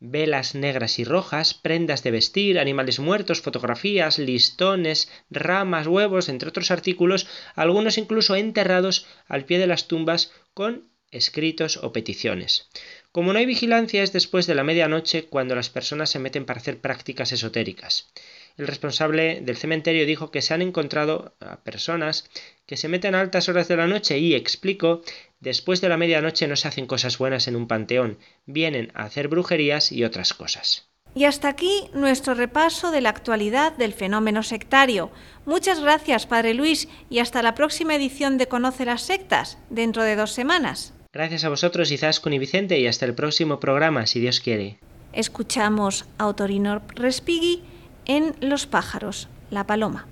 velas 0.00 0.54
negras 0.54 0.98
y 0.98 1.04
rojas, 1.04 1.54
prendas 1.54 2.02
de 2.02 2.10
vestir, 2.10 2.58
animales 2.58 2.98
muertos, 2.98 3.42
fotografías, 3.42 4.18
listones, 4.18 5.10
ramas, 5.30 5.86
huevos, 5.86 6.28
entre 6.28 6.48
otros 6.48 6.70
artículos, 6.70 7.26
algunos 7.54 7.98
incluso 7.98 8.34
enterrados 8.34 9.06
al 9.28 9.44
pie 9.44 9.58
de 9.58 9.66
las 9.66 9.86
tumbas 9.86 10.32
con 10.54 10.90
escritos 11.10 11.76
o 11.82 11.92
peticiones. 11.92 12.68
Como 13.12 13.32
no 13.32 13.38
hay 13.40 13.46
vigilancia 13.46 14.02
es 14.02 14.12
después 14.12 14.46
de 14.46 14.54
la 14.54 14.64
medianoche 14.64 15.24
cuando 15.24 15.56
las 15.56 15.68
personas 15.68 16.10
se 16.10 16.20
meten 16.20 16.44
para 16.44 16.60
hacer 16.60 16.78
prácticas 16.78 17.32
esotéricas. 17.32 18.12
El 18.56 18.68
responsable 18.68 19.40
del 19.40 19.56
cementerio 19.56 20.06
dijo 20.06 20.30
que 20.30 20.42
se 20.42 20.54
han 20.54 20.62
encontrado 20.62 21.34
a 21.40 21.62
personas 21.62 22.30
que 22.66 22.76
se 22.76 22.88
meten 22.88 23.14
a 23.14 23.20
altas 23.20 23.48
horas 23.48 23.68
de 23.68 23.76
la 23.76 23.86
noche 23.86 24.18
y 24.18 24.34
explicó 24.34 25.02
Después 25.40 25.80
de 25.80 25.88
la 25.88 25.96
medianoche 25.96 26.46
no 26.46 26.54
se 26.54 26.68
hacen 26.68 26.86
cosas 26.86 27.16
buenas 27.16 27.48
en 27.48 27.56
un 27.56 27.66
panteón, 27.66 28.18
vienen 28.44 28.92
a 28.94 29.04
hacer 29.04 29.28
brujerías 29.28 29.90
y 29.90 30.04
otras 30.04 30.34
cosas. 30.34 30.90
Y 31.14 31.24
hasta 31.24 31.48
aquí 31.48 31.88
nuestro 31.94 32.34
repaso 32.34 32.90
de 32.90 33.00
la 33.00 33.08
actualidad 33.08 33.72
del 33.72 33.94
fenómeno 33.94 34.42
sectario. 34.42 35.10
Muchas 35.46 35.80
gracias, 35.80 36.26
Padre 36.26 36.52
Luis, 36.52 36.88
y 37.08 37.20
hasta 37.20 37.42
la 37.42 37.54
próxima 37.54 37.96
edición 37.96 38.36
de 38.36 38.48
Conoce 38.48 38.84
las 38.84 39.02
Sectas, 39.02 39.58
dentro 39.70 40.04
de 40.04 40.14
dos 40.14 40.32
semanas. 40.32 40.92
Gracias 41.12 41.44
a 41.44 41.48
vosotros, 41.48 41.90
Izaskun 41.90 42.34
y 42.34 42.38
Vicente, 42.38 42.78
y 42.78 42.86
hasta 42.86 43.06
el 43.06 43.14
próximo 43.14 43.58
programa, 43.58 44.06
si 44.06 44.20
Dios 44.20 44.40
quiere. 44.40 44.78
Escuchamos 45.12 46.04
a 46.18 46.26
Otorinor 46.26 46.82
Respighi 46.94 47.64
en 48.04 48.36
Los 48.40 48.66
pájaros, 48.66 49.28
la 49.50 49.66
paloma. 49.66 50.06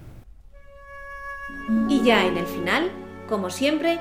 Y 1.89 2.03
ya 2.03 2.26
en 2.26 2.39
el 2.39 2.47
final, 2.47 2.91
como 3.29 3.51
siempre, 3.51 4.01